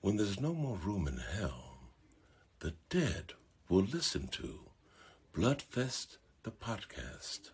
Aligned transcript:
When 0.00 0.16
there's 0.16 0.38
no 0.40 0.54
more 0.54 0.76
room 0.76 1.08
in 1.08 1.16
hell, 1.18 1.78
the 2.60 2.74
dead 2.88 3.32
will 3.68 3.82
listen 3.82 4.28
to 4.28 4.60
Bloodfest 5.34 6.18
the 6.44 6.52
podcast. 6.52 7.50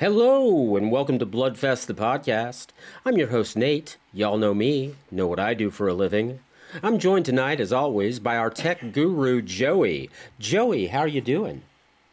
Hello, 0.00 0.76
and 0.76 0.90
welcome 0.90 1.20
to 1.20 1.26
Bloodfest 1.26 1.86
the 1.86 1.94
podcast. 1.94 2.70
I'm 3.04 3.16
your 3.16 3.28
host, 3.28 3.56
Nate. 3.56 3.98
Y'all 4.12 4.36
know 4.36 4.52
me, 4.52 4.96
know 5.12 5.28
what 5.28 5.38
I 5.38 5.54
do 5.54 5.70
for 5.70 5.86
a 5.86 5.94
living. 5.94 6.40
I'm 6.82 6.98
joined 6.98 7.26
tonight, 7.26 7.60
as 7.60 7.72
always, 7.72 8.18
by 8.18 8.36
our 8.36 8.50
tech 8.50 8.92
guru, 8.92 9.42
Joey. 9.42 10.10
Joey, 10.40 10.88
how 10.88 11.00
are 11.00 11.08
you 11.08 11.20
doing? 11.20 11.62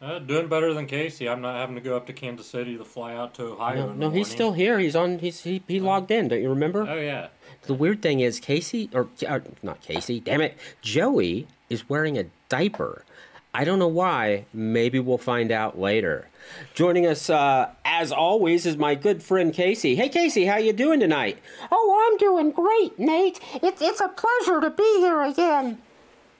Uh, 0.05 0.19
doing 0.19 0.47
better 0.47 0.71
than 0.71 0.85
Casey. 0.85 1.27
I'm 1.27 1.41
not 1.41 1.55
having 1.55 1.73
to 1.75 1.81
go 1.81 1.97
up 1.97 2.05
to 2.05 2.13
Kansas 2.13 2.45
City 2.45 2.77
to 2.77 2.85
fly 2.85 3.15
out 3.15 3.33
to 3.35 3.53
Ohio. 3.53 3.87
No, 3.87 3.91
in 3.91 3.99
the 3.99 4.05
no, 4.05 4.11
he's 4.11 4.27
still 4.27 4.53
here. 4.53 4.77
He's 4.77 4.95
on. 4.95 5.17
He's 5.17 5.41
he, 5.41 5.63
he 5.67 5.79
logged 5.79 6.11
in. 6.11 6.27
Don't 6.27 6.43
you 6.43 6.49
remember? 6.49 6.85
Oh 6.87 6.99
yeah. 6.99 7.29
The 7.63 7.73
weird 7.73 8.03
thing 8.03 8.19
is, 8.19 8.39
Casey 8.39 8.87
or 8.93 9.07
uh, 9.27 9.39
not 9.63 9.81
Casey. 9.81 10.19
Damn 10.19 10.41
it, 10.41 10.55
Joey 10.83 11.47
is 11.71 11.89
wearing 11.89 12.19
a 12.19 12.25
diaper. 12.49 13.03
I 13.51 13.63
don't 13.63 13.79
know 13.79 13.87
why. 13.87 14.45
Maybe 14.53 14.99
we'll 14.99 15.17
find 15.17 15.51
out 15.51 15.79
later. 15.79 16.27
Joining 16.75 17.07
us, 17.07 17.27
uh, 17.27 17.71
as 17.83 18.11
always, 18.11 18.67
is 18.67 18.77
my 18.77 18.93
good 18.93 19.23
friend 19.23 19.51
Casey. 19.51 19.95
Hey, 19.95 20.09
Casey, 20.09 20.45
how 20.45 20.57
you 20.57 20.73
doing 20.73 20.99
tonight? 20.99 21.39
Oh, 21.71 22.07
I'm 22.11 22.17
doing 22.17 22.51
great, 22.51 22.99
Nate. 22.99 23.39
It's 23.55 23.81
it's 23.81 24.01
a 24.01 24.09
pleasure 24.09 24.61
to 24.61 24.69
be 24.69 24.99
here 24.99 25.23
again. 25.23 25.79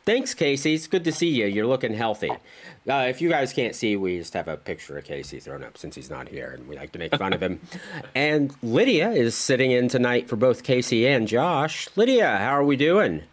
Thanks, 0.06 0.36
Casey. 0.36 0.76
It's 0.76 0.86
good 0.86 1.04
to 1.06 1.12
see 1.12 1.30
you. 1.30 1.48
You're 1.48 1.66
looking 1.66 1.94
healthy. 1.94 2.30
Uh, 2.30 3.08
if 3.10 3.22
you 3.22 3.30
guys 3.30 3.54
can't 3.54 3.74
see, 3.74 3.96
we 3.96 4.20
just 4.20 4.36
have 4.36 4.48
a 4.48 4.56
picture 4.56 4.98
of 5.00 5.04
Casey 5.04 5.40
thrown 5.40 5.64
up 5.64 5.80
since 5.80 5.96
he's 5.96 6.12
not 6.12 6.28
here, 6.28 6.52
and 6.52 6.68
we 6.68 6.76
like 6.76 6.92
to 6.92 7.00
make 7.00 7.16
fun 7.16 7.34
of 7.34 7.42
him. 7.42 7.60
And 8.14 8.56
Lydia 8.62 9.10
is 9.12 9.36
sitting 9.36 9.72
in 9.72 9.88
tonight 9.90 10.30
for 10.30 10.36
both 10.36 10.62
Casey 10.64 11.08
and 11.08 11.28
Josh. 11.28 11.90
Lydia, 11.96 12.38
how 12.38 12.52
are 12.52 12.64
we 12.64 12.76
doing? 12.76 13.24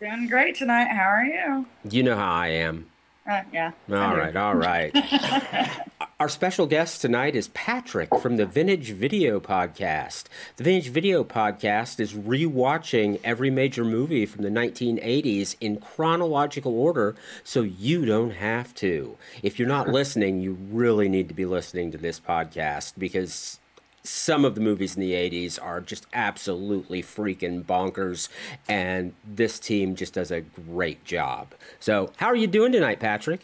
Doing 0.00 0.26
great 0.28 0.56
tonight. 0.56 0.88
How 0.88 1.04
are 1.08 1.24
you? 1.24 1.66
You 1.90 2.02
know 2.02 2.16
how 2.16 2.32
I 2.32 2.48
am. 2.48 2.86
Uh, 3.30 3.42
yeah. 3.52 3.72
All 3.90 4.16
right, 4.16 4.34
all 4.34 4.54
right. 4.54 4.92
Our 6.24 6.30
special 6.30 6.66
guest 6.66 7.02
tonight 7.02 7.36
is 7.36 7.48
Patrick 7.48 8.08
from 8.18 8.38
the 8.38 8.46
Vintage 8.46 8.92
Video 8.92 9.38
Podcast. 9.40 10.24
The 10.56 10.64
Vintage 10.64 10.88
Video 10.88 11.22
Podcast 11.22 12.00
is 12.00 12.14
rewatching 12.14 13.20
every 13.22 13.50
major 13.50 13.84
movie 13.84 14.24
from 14.24 14.42
the 14.42 14.48
1980s 14.48 15.54
in 15.60 15.76
chronological 15.76 16.78
order 16.78 17.14
so 17.42 17.60
you 17.60 18.06
don't 18.06 18.30
have 18.30 18.74
to. 18.76 19.18
If 19.42 19.58
you're 19.58 19.68
not 19.68 19.90
listening, 19.90 20.40
you 20.40 20.56
really 20.70 21.10
need 21.10 21.28
to 21.28 21.34
be 21.34 21.44
listening 21.44 21.92
to 21.92 21.98
this 21.98 22.20
podcast 22.20 22.94
because 22.96 23.60
some 24.02 24.46
of 24.46 24.54
the 24.54 24.62
movies 24.62 24.96
in 24.96 25.02
the 25.02 25.12
80s 25.12 25.62
are 25.62 25.82
just 25.82 26.06
absolutely 26.14 27.02
freaking 27.02 27.62
bonkers, 27.62 28.30
and 28.66 29.12
this 29.26 29.58
team 29.58 29.94
just 29.94 30.14
does 30.14 30.30
a 30.30 30.40
great 30.40 31.04
job. 31.04 31.52
So, 31.80 32.12
how 32.16 32.28
are 32.28 32.34
you 32.34 32.46
doing 32.46 32.72
tonight, 32.72 32.98
Patrick? 32.98 33.40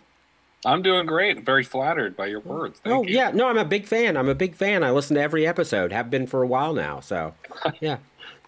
I'm 0.65 0.83
doing 0.83 1.07
great. 1.07 1.45
Very 1.45 1.65
flattered 1.65 2.17
by 2.17 2.27
your 2.27 2.41
words. 2.41 2.81
Thank 2.81 2.95
oh, 2.95 3.03
you. 3.03 3.15
yeah. 3.17 3.31
No, 3.31 3.49
I'm 3.49 3.59
a 3.59 3.65
big 3.65 3.87
fan. 3.87 4.17
I'm 4.17 4.29
a 4.29 4.35
big 4.35 4.55
fan. 4.55 4.85
I 4.85 4.91
listen 4.91 5.17
to 5.17 5.23
every 5.23 5.47
episode, 5.47 5.93
have 5.93 6.11
been 6.11 6.27
for 6.27 6.43
a 6.43 6.47
while 6.47 6.75
now. 6.75 7.01
So, 7.01 7.35
yeah. 7.81 7.99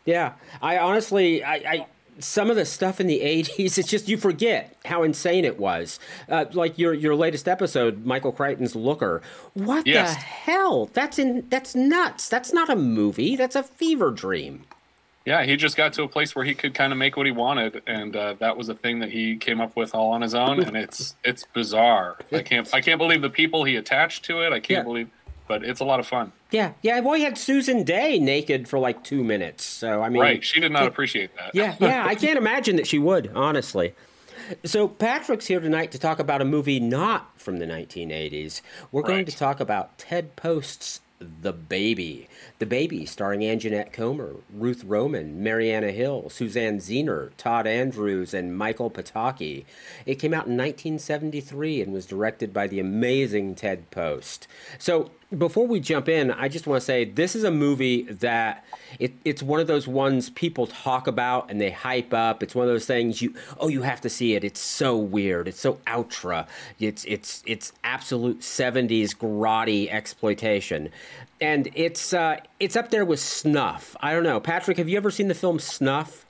Yeah. 0.05 0.33
I 0.60 0.78
honestly, 0.78 1.42
I. 1.42 1.55
I 1.55 1.86
some 2.18 2.50
of 2.50 2.56
the 2.56 2.66
stuff 2.66 3.00
in 3.00 3.06
the 3.06 3.20
80s 3.20 3.78
it's 3.78 3.88
just 3.88 4.06
you 4.06 4.18
forget 4.18 4.77
how 4.84 5.02
insane 5.02 5.46
it 5.46 5.58
was 5.58 5.98
uh, 6.28 6.44
like 6.52 6.78
your 6.78 6.92
your 6.92 7.16
latest 7.16 7.48
episode 7.48 8.05
michael 8.05 8.33
crichton's 8.33 8.77
looker 8.77 9.22
what 9.55 9.86
Yes. 9.86 10.12
the 10.14 10.20
hell 10.20 10.90
that's 10.92 11.18
in 11.18 11.46
that's 11.48 11.74
nuts 11.74 12.28
that's 12.28 12.52
not 12.52 12.68
a 12.68 12.77
movie 12.77 13.34
that's 13.34 13.56
a 13.56 13.62
fever 13.62 14.11
dream 14.11 14.64
Yeah, 15.24 15.44
he 15.44 15.56
just 15.56 15.77
got 15.77 15.92
to 15.94 16.02
a 16.02 16.08
place 16.08 16.34
where 16.34 16.44
he 16.44 16.55
could 16.55 16.74
kind 16.74 16.92
of 16.92 16.98
make 16.98 17.16
what 17.16 17.27
he 17.27 17.33
wanted, 17.33 17.83
and 17.86 18.14
uh, 18.16 18.34
that 18.40 18.56
was 18.56 18.68
a 18.68 18.74
thing 18.74 18.98
that 19.00 19.10
he 19.10 19.36
came 19.36 19.60
up 19.60 19.77
with 19.77 19.94
all 19.94 20.10
on 20.10 20.20
his 20.22 20.34
own. 20.34 20.60
And 20.60 20.77
it's 20.77 21.14
it's 21.24 21.44
bizarre. 21.44 22.16
I 22.33 22.42
can't 22.42 22.72
I 22.74 22.80
can't 22.80 22.98
believe 22.98 23.22
the 23.22 23.30
people 23.30 23.64
he 23.64 23.77
attached 23.77 24.24
to 24.27 24.40
it. 24.42 24.52
I 24.52 24.58
can't 24.60 24.78
Yeah. 24.80 24.83
believe, 24.83 25.08
but 25.46 25.64
it's 25.64 25.80
a 25.80 25.84
lot 25.84 26.00
of 26.00 26.06
fun. 26.06 26.33
yeah 26.50 26.72
yeah 26.83 27.00
well 27.00 27.14
he 27.14 27.22
had 27.24 27.36
susan 27.38 27.83
dey 27.83 28.18
naked 28.18 28.68
for 28.68 28.78
like 28.78 29.02
two 29.05 29.22
minutes 29.24 29.64
so 29.64 30.02
i 30.02 30.08
mean 30.08 30.20
Right? 30.22 30.44
She 30.44 30.60
did 30.60 30.70
not 30.72 30.86
appreciate 30.86 31.30
that. 31.36 31.54
yeah, 31.54 31.77
yeah, 31.80 32.04
I 32.06 32.14
can't 32.14 32.36
imagine 32.39 32.77
that 32.77 32.86
she 32.86 32.98
would, 32.98 33.30
honestly. 33.34 33.94
So 34.64 34.89
Patrick's 34.89 35.46
here 35.46 35.60
tonight 35.60 35.92
to 35.92 35.98
talk 35.98 36.18
about 36.18 36.40
a 36.42 36.44
movie 36.44 36.80
not 36.80 37.39
from 37.40 37.58
the 37.58 37.66
1980s. 37.66 38.60
We're 38.90 39.02
going 39.02 39.18
Right. 39.18 39.27
to 39.28 39.36
talk 39.36 39.60
about 39.60 39.96
Ted 39.98 40.34
Post's 40.36 41.00
The 41.22 41.52
Baby. 41.52 42.28
The 42.58 42.66
Baby, 42.66 43.06
starring 43.06 43.40
Anjanette 43.40 43.92
Comer, 43.92 44.36
Ruth 44.52 44.84
Roman, 44.84 45.42
Marianna 45.42 45.90
Hill, 45.92 46.28
Suzanne 46.30 46.78
Zenor, 46.78 47.30
Tod 47.36 47.66
Andrews, 47.66 48.34
and 48.34 48.56
Michael 48.56 48.90
Pataki. 48.90 49.64
It 50.06 50.16
came 50.16 50.34
out 50.34 50.46
in 50.46 50.56
1973 50.56 51.83
and 51.83 51.92
was 51.92 52.06
directed 52.06 52.52
by 52.52 52.66
the 52.66 52.80
amazing 52.80 53.55
Ted 53.55 53.90
Post. 53.90 54.46
So 54.78 55.10
before 55.37 55.67
we 55.67 55.81
jump 55.81 56.09
in, 56.09 56.31
I 56.31 56.48
just 56.48 56.67
want 56.67 56.81
to 56.81 56.85
say 56.85 57.05
this 57.05 57.35
is 57.35 57.45
a 57.45 57.51
movie 57.51 58.03
that 58.03 58.65
it, 58.98 59.15
it's 59.25 59.43
one 59.43 59.61
of 59.61 59.67
those 59.67 59.89
ones 59.89 60.31
people 60.31 60.67
talk 60.67 61.07
about 61.07 61.51
and 61.51 61.61
they 61.61 61.70
hype 61.70 62.13
up. 62.13 62.43
It's 62.43 62.55
one 62.55 62.67
of 62.67 62.73
those 62.73 62.87
things 62.87 63.23
you 63.23 63.35
oh 63.59 63.69
you 63.69 63.83
have 63.83 64.01
to 64.03 64.11
see 64.11 64.35
it. 64.35 64.45
It's 64.45 64.61
so 64.61 64.97
weird. 64.97 65.48
It's 65.48 65.61
so 65.61 65.79
ultra. 65.87 66.47
It's 66.79 67.05
it's 67.05 67.43
it's 67.47 67.73
absolute 67.85 68.41
'70s 68.41 69.17
grotty 69.17 69.91
exploitation, 69.91 70.91
and 71.41 71.69
it's 71.75 72.13
uh, 72.13 72.37
it's 72.61 72.77
up 72.77 72.91
there 72.91 73.05
with 73.05 73.20
Snuff. 73.20 73.97
I 74.01 74.13
don't 74.13 74.25
know, 74.25 74.41
Patrick. 74.41 74.77
Have 74.79 74.89
you 74.89 74.97
ever 74.97 75.11
seen 75.11 75.29
the 75.29 75.35
film 75.35 75.59
Snuff? 75.59 76.27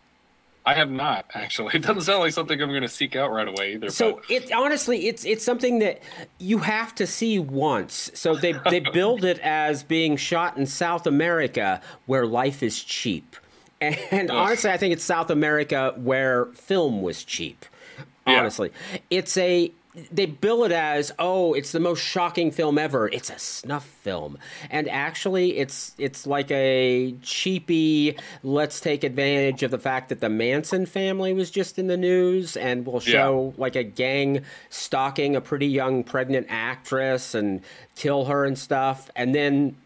I 0.65 0.75
have 0.75 0.91
not 0.91 1.27
actually. 1.35 1.73
It 1.75 1.83
doesn't 1.83 2.03
sound 2.03 2.21
like 2.21 2.33
something 2.33 2.61
I'm 2.61 2.69
going 2.69 2.83
to 2.83 2.89
seek 2.89 3.17
out 3.17 3.33
right 3.33 3.49
away 3.49 3.75
either. 3.75 3.91
So 3.91 4.15
but 4.15 4.31
it 4.31 4.53
honestly, 4.53 5.09
it's 5.09 5.25
it's 5.25 5.45
something 5.45 5.81
that 5.81 6.01
you 6.39 6.59
have 6.59 6.95
to 6.97 7.07
see 7.07 7.39
once. 7.39 8.11
So 8.15 8.37
they 8.37 8.55
they 8.71 8.81
build 8.93 9.25
it 9.25 9.39
as 9.41 9.83
being 9.83 10.17
shot 10.17 10.57
in 10.57 10.67
South 10.67 11.07
America 11.07 11.81
where 12.07 12.27
life 12.27 12.63
is 12.63 12.83
cheap, 12.83 13.37
and 13.81 14.31
honestly, 14.31 14.71
I 14.71 14.77
think 14.77 14.93
it's 14.93 15.05
South 15.05 15.31
America 15.31 15.95
where 15.97 16.47
film 16.47 17.03
was 17.03 17.25
cheap. 17.25 17.65
Yeah. 18.27 18.39
Honestly, 18.39 18.71
it's 19.11 19.37
a 19.37 19.73
they 20.11 20.27
bill 20.27 20.65
it 20.65 20.73
as 20.73 21.13
oh 21.19 21.53
it's 21.53 21.73
the 21.73 21.81
most 21.81 22.01
shocking 22.01 22.51
film 22.51 22.79
ever. 22.79 23.09
It's 23.09 23.31
a 23.31 23.39
snuff 23.39 23.85
film. 23.85 24.39
And 24.71 24.89
actually 24.89 25.59
it's 25.59 25.93
it's 25.99 26.27
like 26.27 26.51
a 26.51 27.15
cheapy 27.23 28.17
let's 28.43 28.81
take 28.81 29.05
advantage 29.05 29.63
of 29.63 29.71
the 29.71 29.79
fact 29.79 30.09
that 30.09 30.21
the 30.21 30.31
manson 30.31 30.87
family 30.87 31.33
was 31.33 31.51
just 31.51 31.79
in 31.79 31.89
the 31.89 31.97
news 31.97 32.57
and 32.57 32.87
we'll 32.87 33.01
show 33.01 33.55
like 33.59 33.77
a 33.77 33.85
gang 33.85 34.43
stalking 34.71 35.37
a 35.37 35.41
pretty 35.41 35.67
young 35.67 36.05
pregnant 36.05 36.47
actress 36.49 37.35
and 37.35 37.61
kill 37.95 38.25
her 38.27 38.45
and 38.45 38.59
stuff. 38.59 39.11
And 39.15 39.35
then 39.35 39.77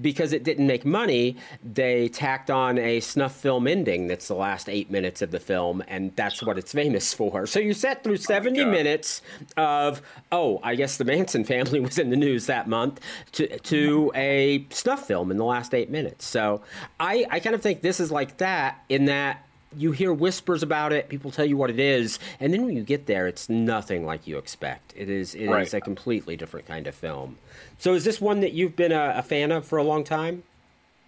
because 0.00 0.32
it 0.32 0.44
didn't 0.44 0.66
make 0.66 0.84
money, 0.84 1.36
they 1.62 2.08
tacked 2.08 2.50
on 2.50 2.78
a 2.78 3.00
snuff 3.00 3.34
film 3.34 3.66
ending 3.66 4.06
that's 4.06 4.28
the 4.28 4.34
last 4.34 4.68
eight 4.68 4.90
minutes 4.90 5.22
of 5.22 5.30
the 5.30 5.40
film, 5.40 5.82
and 5.88 6.14
that's 6.16 6.42
what 6.42 6.58
it's 6.58 6.72
famous 6.72 7.12
for. 7.22 7.46
So 7.46 7.60
you 7.60 7.74
sat 7.74 8.04
through 8.04 8.18
70 8.18 8.58
God. 8.58 8.68
minutes 8.70 9.22
of, 9.56 10.02
oh, 10.30 10.60
I 10.62 10.74
guess 10.74 10.96
the 10.96 11.04
Manson 11.04 11.44
family 11.52 11.80
was 11.80 11.98
in 11.98 12.10
the 12.10 12.16
news 12.16 12.46
that 12.46 12.68
month, 12.68 13.00
to, 13.32 13.58
to 13.58 14.12
a 14.14 14.66
snuff 14.70 15.06
film 15.06 15.30
in 15.30 15.36
the 15.36 15.44
last 15.44 15.74
eight 15.74 15.90
minutes. 15.90 16.24
So 16.24 16.62
I, 16.98 17.26
I 17.30 17.40
kind 17.40 17.54
of 17.54 17.62
think 17.62 17.82
this 17.82 18.00
is 18.00 18.10
like 18.10 18.38
that 18.38 18.84
in 18.88 19.06
that 19.06 19.46
you 19.76 19.92
hear 19.92 20.12
whispers 20.12 20.62
about 20.62 20.92
it, 20.92 21.08
people 21.08 21.30
tell 21.30 21.44
you 21.44 21.56
what 21.56 21.70
it 21.70 21.78
is, 21.80 22.18
and 22.40 22.52
then 22.52 22.64
when 22.64 22.76
you 22.76 22.82
get 22.82 23.06
there, 23.06 23.26
it's 23.26 23.48
nothing 23.48 24.04
like 24.06 24.26
you 24.26 24.38
expect. 24.38 24.92
It 24.96 25.08
is 25.08 25.34
it 25.34 25.42
is 25.42 25.48
Right. 25.48 25.74
a 25.74 25.80
completely 25.80 26.36
different 26.36 26.66
kind 26.66 26.86
of 26.86 26.94
film. 26.94 27.38
So 27.78 27.94
is 27.94 28.04
this 28.04 28.20
one 28.20 28.40
that 28.40 28.52
you've 28.52 28.76
been 28.76 28.92
a, 28.92 29.14
a 29.16 29.22
fan 29.22 29.50
of 29.52 29.64
for 29.66 29.78
a 29.78 29.82
long 29.84 30.04
time? 30.04 30.42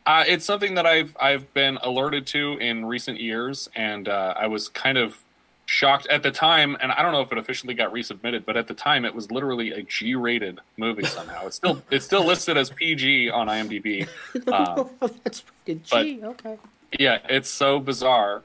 Uh, 0.06 0.22
it's 0.26 0.44
something 0.44 0.75
that 0.75 0.84
I've 0.87 1.16
I've 1.20 1.52
been 1.55 1.78
alerted 1.82 2.26
to 2.28 2.58
in 2.58 2.84
recent 2.84 3.20
years, 3.20 3.69
and 3.75 4.08
uh, 4.08 4.34
I 4.37 4.46
was 4.49 4.69
kind 4.69 4.99
of 4.99 5.19
shocked 5.67 6.06
at 6.08 6.22
the 6.22 6.31
time. 6.31 6.76
And 6.82 6.93
I 6.93 7.00
don't 7.00 7.12
know 7.12 7.22
if 7.22 7.32
it 7.32 7.38
officially 7.38 7.72
got 7.72 7.90
resubmitted, 7.90 8.44
but 8.44 8.55
at 8.55 8.67
the 8.69 8.75
time 8.75 9.06
it 9.06 9.14
was 9.14 9.31
literally 9.31 9.70
a 9.72 9.81
G-rated 9.82 10.60
movie 10.76 11.05
somehow. 11.05 11.46
It's 11.46 11.56
still 11.56 11.82
it's 11.90 12.05
still 12.05 12.22
listed 12.22 12.58
as 12.58 12.69
PG 12.69 13.31
on 13.31 13.46
IMDb. 13.46 14.06
Um, 14.52 14.90
That's 15.25 15.43
but- 15.90 16.06
okay. 16.06 16.58
yeah, 16.99 17.20
it's 17.31 17.49
so 17.49 17.81
bizarre, 17.81 18.43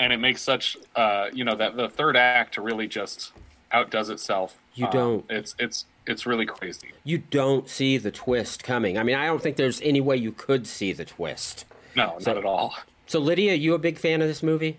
and 0.00 0.12
it 0.12 0.16
makes 0.18 0.42
such 0.42 0.76
uh, 0.96 1.28
you 1.32 1.44
know 1.44 1.54
that 1.54 1.76
the 1.76 1.88
third 1.88 2.16
act 2.16 2.56
really 2.56 2.88
just 2.88 3.32
outdoes 3.70 4.08
itself. 4.10 4.58
You 4.74 4.86
Um, 4.86 4.90
don't. 4.92 5.24
It's 5.30 5.54
it's 5.60 5.84
it's 6.06 6.26
really 6.26 6.46
crazy. 6.46 6.90
You 7.04 7.18
don't 7.18 7.68
see 7.68 7.96
the 7.98 8.10
twist 8.10 8.64
coming. 8.64 8.98
I 8.98 9.04
mean, 9.04 9.14
I 9.14 9.26
don't 9.26 9.40
think 9.40 9.56
there's 9.56 9.80
any 9.82 10.00
way 10.00 10.16
you 10.16 10.32
could 10.32 10.66
see 10.66 10.92
the 10.92 11.04
twist. 11.04 11.64
No, 11.94 12.16
So- 12.18 12.32
not 12.32 12.38
at 12.38 12.44
all. 12.44 12.74
So 13.06 13.18
Lydia, 13.20 13.54
you 13.54 13.74
a 13.74 13.78
big 13.78 13.98
fan 13.98 14.22
of 14.22 14.28
this 14.28 14.42
movie? 14.42 14.78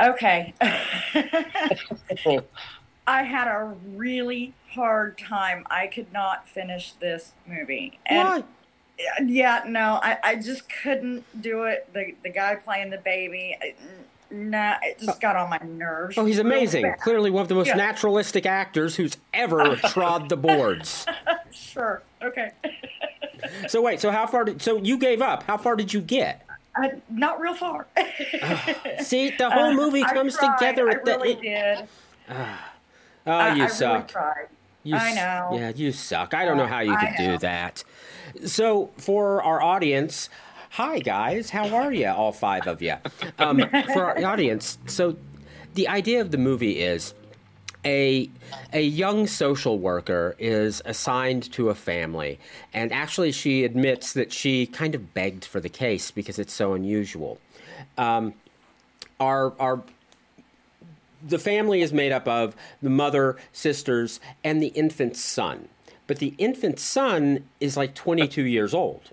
Okay. 0.00 0.54
I 3.08 3.22
had 3.22 3.48
a 3.48 3.74
really 3.94 4.52
hard 4.70 5.18
time. 5.18 5.64
I 5.70 5.86
could 5.86 6.12
not 6.12 6.46
finish 6.48 6.92
this 6.92 7.32
movie. 7.46 7.98
And 8.06 8.28
Why? 8.28 8.44
Yeah, 9.24 9.62
no, 9.66 9.98
I, 10.02 10.18
I 10.22 10.34
just 10.36 10.68
couldn't 10.82 11.24
do 11.40 11.64
it. 11.64 11.88
The 11.92 12.14
the 12.22 12.30
guy 12.30 12.54
playing 12.56 12.90
the 12.90 12.98
baby, 12.98 13.56
I- 13.60 13.74
nah, 14.30 14.76
it 14.82 14.98
just 14.98 15.10
oh. 15.16 15.20
got 15.20 15.36
on 15.36 15.50
my 15.50 15.58
nerves. 15.64 16.16
Oh, 16.18 16.24
he's 16.24 16.38
amazing. 16.38 16.94
Clearly 17.00 17.30
one 17.30 17.42
of 17.42 17.48
the 17.48 17.54
most 17.54 17.68
Yeah. 17.68 17.74
naturalistic 17.76 18.46
actors 18.46 18.96
who's 18.96 19.16
ever 19.34 19.76
trod 19.88 20.28
the 20.28 20.36
boards. 20.36 21.06
Sure. 21.52 22.02
Okay. 22.22 22.50
So 23.68 23.82
wait, 23.82 24.00
so 24.00 24.10
how 24.10 24.26
far 24.26 24.44
did 24.44 24.62
so 24.62 24.78
you 24.78 24.96
gave 24.98 25.20
up? 25.20 25.42
How 25.44 25.56
far 25.58 25.76
did 25.76 25.92
you 25.92 26.00
get? 26.00 26.44
I, 26.74 26.94
not 27.10 27.38
real 27.38 27.54
far. 27.54 27.86
See, 29.02 29.30
the 29.30 29.50
whole 29.50 29.74
movie 29.74 30.02
I 30.02 30.12
comes 30.12 30.36
tried, 30.36 30.56
together 30.56 30.88
I 30.88 30.92
at 30.94 31.04
the 31.04 31.10
really 31.12 31.32
it- 31.32 31.40
did. 31.42 31.88
Ah. 32.30 32.72
Oh, 33.26 33.52
you 33.54 33.64
I 33.64 33.66
suck. 33.68 33.92
Really 33.94 34.08
tried. 34.08 34.46
You 34.86 34.94
I 34.96 35.08
s- 35.10 35.16
know. 35.16 35.50
Yeah, 35.58 35.72
you 35.74 35.90
suck. 35.92 36.32
I 36.32 36.44
don't 36.44 36.56
know 36.56 36.66
how 36.66 36.80
you 36.80 36.94
I 36.94 37.06
could 37.06 37.16
do 37.16 37.38
that. 37.38 37.82
So, 38.44 38.90
for 38.98 39.42
our 39.42 39.60
audience, 39.60 40.30
hi 40.70 41.00
guys, 41.00 41.50
how 41.50 41.74
are 41.74 41.92
you? 41.92 42.08
All 42.08 42.30
five 42.32 42.66
of 42.68 42.80
you. 42.80 42.94
Um, 43.38 43.58
for 43.92 44.04
our 44.04 44.24
audience, 44.24 44.78
so 44.86 45.16
the 45.74 45.88
idea 45.88 46.20
of 46.20 46.30
the 46.30 46.38
movie 46.38 46.80
is 46.80 47.14
a 47.84 48.30
a 48.72 48.80
young 48.82 49.26
social 49.26 49.78
worker 49.78 50.36
is 50.38 50.82
assigned 50.84 51.50
to 51.52 51.68
a 51.70 51.74
family, 51.74 52.38
and 52.72 52.92
actually, 52.92 53.32
she 53.32 53.64
admits 53.64 54.12
that 54.12 54.32
she 54.32 54.66
kind 54.66 54.94
of 54.94 55.12
begged 55.14 55.44
for 55.44 55.58
the 55.60 55.68
case 55.68 56.10
because 56.12 56.38
it's 56.38 56.52
so 56.52 56.74
unusual. 56.74 57.38
Um, 57.98 58.34
our 59.18 59.52
our 59.60 59.82
the 61.26 61.38
family 61.38 61.82
is 61.82 61.92
made 61.92 62.12
up 62.12 62.26
of 62.28 62.56
the 62.82 62.90
mother, 62.90 63.36
sisters, 63.52 64.20
and 64.44 64.62
the 64.62 64.68
infant 64.68 65.16
son. 65.16 65.68
But 66.06 66.18
the 66.18 66.34
infant 66.38 66.78
son 66.78 67.44
is 67.60 67.76
like 67.76 67.94
22 67.94 68.42
years 68.42 68.74
old. 68.74 69.10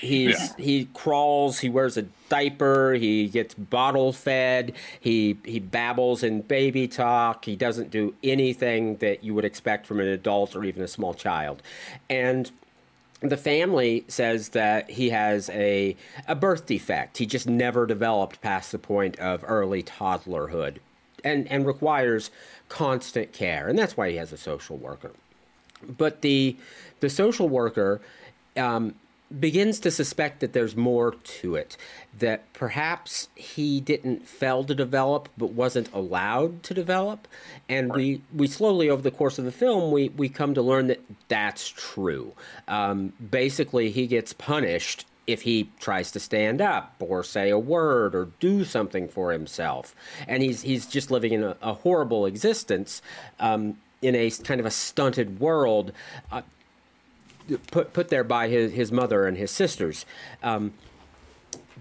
He's 0.00 0.54
Yeah. 0.58 0.64
he 0.64 0.88
crawls, 0.94 1.60
he 1.60 1.68
wears 1.68 1.96
a 1.98 2.02
diaper, 2.30 2.94
he 2.94 3.28
gets 3.28 3.52
bottle 3.54 4.12
fed, 4.14 4.72
he 4.98 5.36
he 5.44 5.58
babbles 5.60 6.22
in 6.22 6.40
baby 6.40 6.88
talk, 6.88 7.44
he 7.44 7.54
doesn't 7.54 7.90
do 7.90 8.14
anything 8.22 8.96
that 8.96 9.22
you 9.22 9.34
would 9.34 9.44
expect 9.44 9.86
from 9.86 10.00
an 10.00 10.08
adult 10.08 10.56
or 10.56 10.64
even 10.64 10.82
a 10.82 10.88
small 10.88 11.12
child. 11.12 11.62
And 12.08 12.50
the 13.20 13.36
family 13.36 14.04
says 14.08 14.50
that 14.50 14.88
he 14.90 15.10
has 15.10 15.50
a 15.50 15.96
a 16.26 16.34
birth 16.34 16.64
defect. 16.64 17.18
He 17.18 17.26
just 17.26 17.46
never 17.46 17.84
developed 17.86 18.40
past 18.40 18.72
the 18.72 18.78
point 18.78 19.18
of 19.18 19.44
early 19.46 19.82
toddlerhood 19.82 20.78
and 21.24 21.50
and 21.50 21.66
requires 21.66 22.30
constant 22.68 23.32
care. 23.32 23.68
And 23.68 23.78
that's 23.78 23.96
why 23.96 24.10
he 24.10 24.16
has 24.16 24.32
a 24.32 24.36
social 24.36 24.76
worker. 24.76 25.12
But 25.86 26.20
the 26.20 26.56
the 27.00 27.10
social 27.10 27.48
worker 27.48 28.00
um, 28.56 28.94
begins 29.40 29.80
to 29.80 29.90
suspect 29.90 30.40
that 30.40 30.52
there's 30.52 30.76
more 30.76 31.12
to 31.12 31.56
it. 31.56 31.76
That 32.18 32.52
perhaps 32.52 33.28
he 33.34 33.80
didn't 33.80 34.26
fail 34.28 34.64
to 34.64 34.74
develop, 34.74 35.28
but 35.36 35.52
wasn't 35.52 35.92
allowed 35.92 36.62
to 36.64 36.74
develop. 36.74 37.26
And 37.68 37.92
we, 37.92 38.22
we 38.32 38.46
slowly, 38.46 38.88
over 38.88 39.02
the 39.02 39.10
course 39.10 39.38
of 39.38 39.44
the 39.44 39.52
film, 39.52 39.90
we, 39.90 40.10
we 40.10 40.28
come 40.28 40.54
to 40.54 40.62
learn 40.62 40.86
that 40.88 41.00
that's 41.28 41.68
true. 41.68 42.32
Um, 42.68 43.12
basically, 43.30 43.90
he 43.90 44.06
gets 44.06 44.32
punished 44.32 45.06
if 45.26 45.42
he 45.42 45.70
tries 45.80 46.10
to 46.12 46.20
stand 46.20 46.60
up 46.60 46.94
or 47.00 47.22
say 47.22 47.50
a 47.50 47.58
word 47.58 48.14
or 48.14 48.28
do 48.40 48.64
something 48.64 49.08
for 49.08 49.32
himself. 49.32 49.94
And 50.28 50.42
he's, 50.42 50.62
he's 50.62 50.86
just 50.86 51.10
living 51.10 51.32
in 51.32 51.42
a, 51.42 51.56
a 51.62 51.74
horrible 51.74 52.26
existence 52.26 53.00
um, 53.40 53.78
in 54.02 54.14
a 54.14 54.30
kind 54.30 54.60
of 54.60 54.66
a 54.66 54.70
stunted 54.70 55.40
world. 55.40 55.92
Uh, 56.30 56.42
put 57.70 57.92
put 57.92 58.08
there 58.08 58.24
by 58.24 58.48
his, 58.48 58.72
his 58.72 58.92
mother 58.92 59.26
and 59.26 59.36
his 59.36 59.50
sisters. 59.50 60.06
Um, 60.42 60.72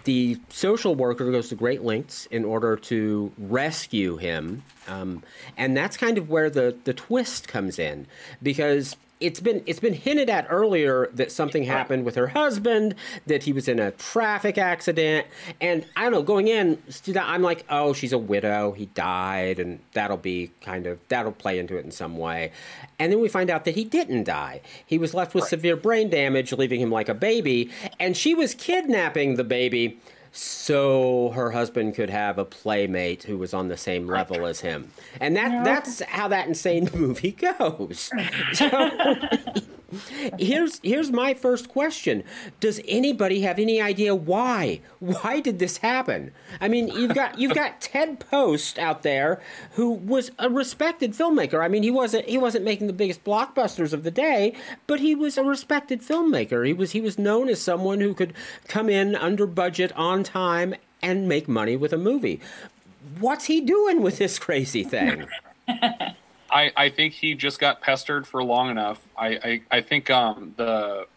the 0.04 0.40
social 0.50 0.96
worker 0.96 1.32
goes 1.32 1.50
to 1.50 1.56
great 1.56 1.82
lengths 1.82 2.26
in 2.26 2.44
order 2.44 2.76
to 2.76 3.32
rescue 3.38 4.18
him, 4.18 4.64
um, 4.88 5.24
and 5.56 5.78
that's 5.78 5.96
kind 5.96 6.18
of 6.18 6.30
where 6.30 6.50
the, 6.50 6.76
the 6.84 6.94
twist 6.94 7.48
comes 7.48 7.80
in 7.80 8.08
because 8.42 8.98
it's 9.24 9.40
been 9.40 9.64
it's 9.66 9.80
been 9.80 9.94
hinted 9.94 10.30
at 10.30 10.46
earlier 10.50 11.10
that 11.14 11.32
something 11.32 11.64
happened 11.64 12.04
with 12.04 12.16
her 12.16 12.28
husband, 12.28 12.94
that 13.26 13.44
he 13.44 13.54
was 13.54 13.70
in 13.70 13.80
a 13.80 13.92
traffic 13.92 14.58
accident, 14.58 15.26
and 15.62 15.86
I 15.96 16.04
don't 16.04 16.12
know. 16.12 16.22
Going 16.22 16.50
in, 16.50 16.78
I'm 17.16 17.42
like, 17.42 17.66
oh, 17.70 17.94
she's 17.94 18.12
a 18.12 18.18
widow. 18.18 18.74
He 18.74 18.88
died, 18.88 19.60
and 19.60 19.80
that'll 19.94 20.18
be 20.18 20.52
kind 20.62 20.86
of 20.86 21.00
that'll 21.08 21.32
play 21.32 21.58
into 21.58 21.78
it 21.78 21.86
in 21.86 21.92
some 21.92 22.18
way. 22.18 22.52
And 23.00 23.14
then 23.14 23.22
we 23.22 23.30
find 23.30 23.50
out 23.50 23.64
that 23.64 23.76
he 23.76 23.86
didn't 23.86 24.26
die. 24.26 24.62
He 24.86 24.98
was 24.98 25.14
left 25.14 25.34
with 25.34 25.46
severe 25.46 25.78
brain 25.78 26.10
damage, 26.10 26.52
leaving 26.52 26.82
him 26.82 26.92
like 26.92 27.08
a 27.08 27.14
baby, 27.14 27.72
and 28.02 28.18
she 28.18 28.36
was 28.36 28.54
kidnapping 28.54 29.36
the 29.36 29.46
baby 29.46 30.00
so 30.36 31.30
her 31.36 31.52
husband 31.52 31.94
could 31.94 32.10
have 32.10 32.40
a 32.40 32.46
playmate 32.46 33.22
who 33.24 33.38
was 33.38 33.54
on 33.54 33.68
the 33.68 33.78
same 33.78 34.08
level 34.08 34.48
as 34.48 34.62
him. 34.62 34.92
And 35.22 35.36
that 35.36 35.64
that's 35.64 36.02
how 36.02 36.28
that 36.30 36.48
insane 36.48 36.90
movie 36.96 37.32
goes. 37.32 38.12
So 38.54 38.90
here's 40.40 40.80
here's 40.84 41.12
my 41.12 41.36
first 41.36 41.70
question. 41.70 42.24
Does 42.60 42.82
anybody 42.88 43.42
have 43.42 43.60
any 43.60 43.80
idea 43.80 44.16
why? 44.16 44.82
Why 45.00 45.40
did 45.40 45.60
this 45.60 45.78
happen? 45.78 46.32
I 46.60 46.68
mean, 46.68 46.88
you've 46.88 47.14
got 47.14 47.38
you've 47.38 47.54
got 47.54 47.80
Ted 47.80 48.20
Post 48.20 48.80
out 48.80 49.04
there 49.04 49.40
who 49.74 49.92
was 49.92 50.32
a 50.40 50.50
respected 50.50 51.12
filmmaker. 51.12 51.64
I 51.64 51.68
mean, 51.68 51.84
he 51.84 51.92
wasn't 51.92 52.28
he 52.28 52.40
wasn't 52.40 52.66
making 52.66 52.88
the 52.88 52.94
biggest 52.94 53.24
blockbusters 53.24 53.94
of 53.94 54.04
the 54.04 54.12
day, 54.12 54.56
but 54.88 55.00
he 55.00 55.14
was 55.14 55.38
a 55.38 55.44
respected 55.44 56.02
filmmaker. 56.02 56.66
He 56.66 56.74
was 56.74 56.92
he 56.92 57.02
was 57.02 57.20
known 57.20 57.50
as 57.50 57.62
someone 57.62 58.00
who 58.00 58.14
could 58.14 58.34
come 58.68 58.90
in 58.90 59.16
under 59.16 59.46
budget 59.46 59.92
on 59.96 60.23
time 60.24 60.76
and 61.02 61.28
make 61.28 61.48
money 61.48 61.76
with 61.76 61.94
a 61.94 61.98
movie. 61.98 62.40
What's 63.20 63.46
he 63.46 63.62
doing 63.62 64.02
with 64.02 64.18
this 64.18 64.40
crazy 64.40 64.84
thing? 64.84 65.28
I, 65.68 66.72
I 66.78 66.90
think 66.90 67.14
he 67.14 67.34
just 67.34 67.60
got 67.60 67.82
pestered 67.82 68.28
for 68.28 68.44
long 68.44 68.70
enough. 68.70 69.02
I, 69.18 69.28
I, 69.28 69.62
I 69.72 69.82
think 69.82 70.10
um, 70.10 70.54
the 70.56 71.08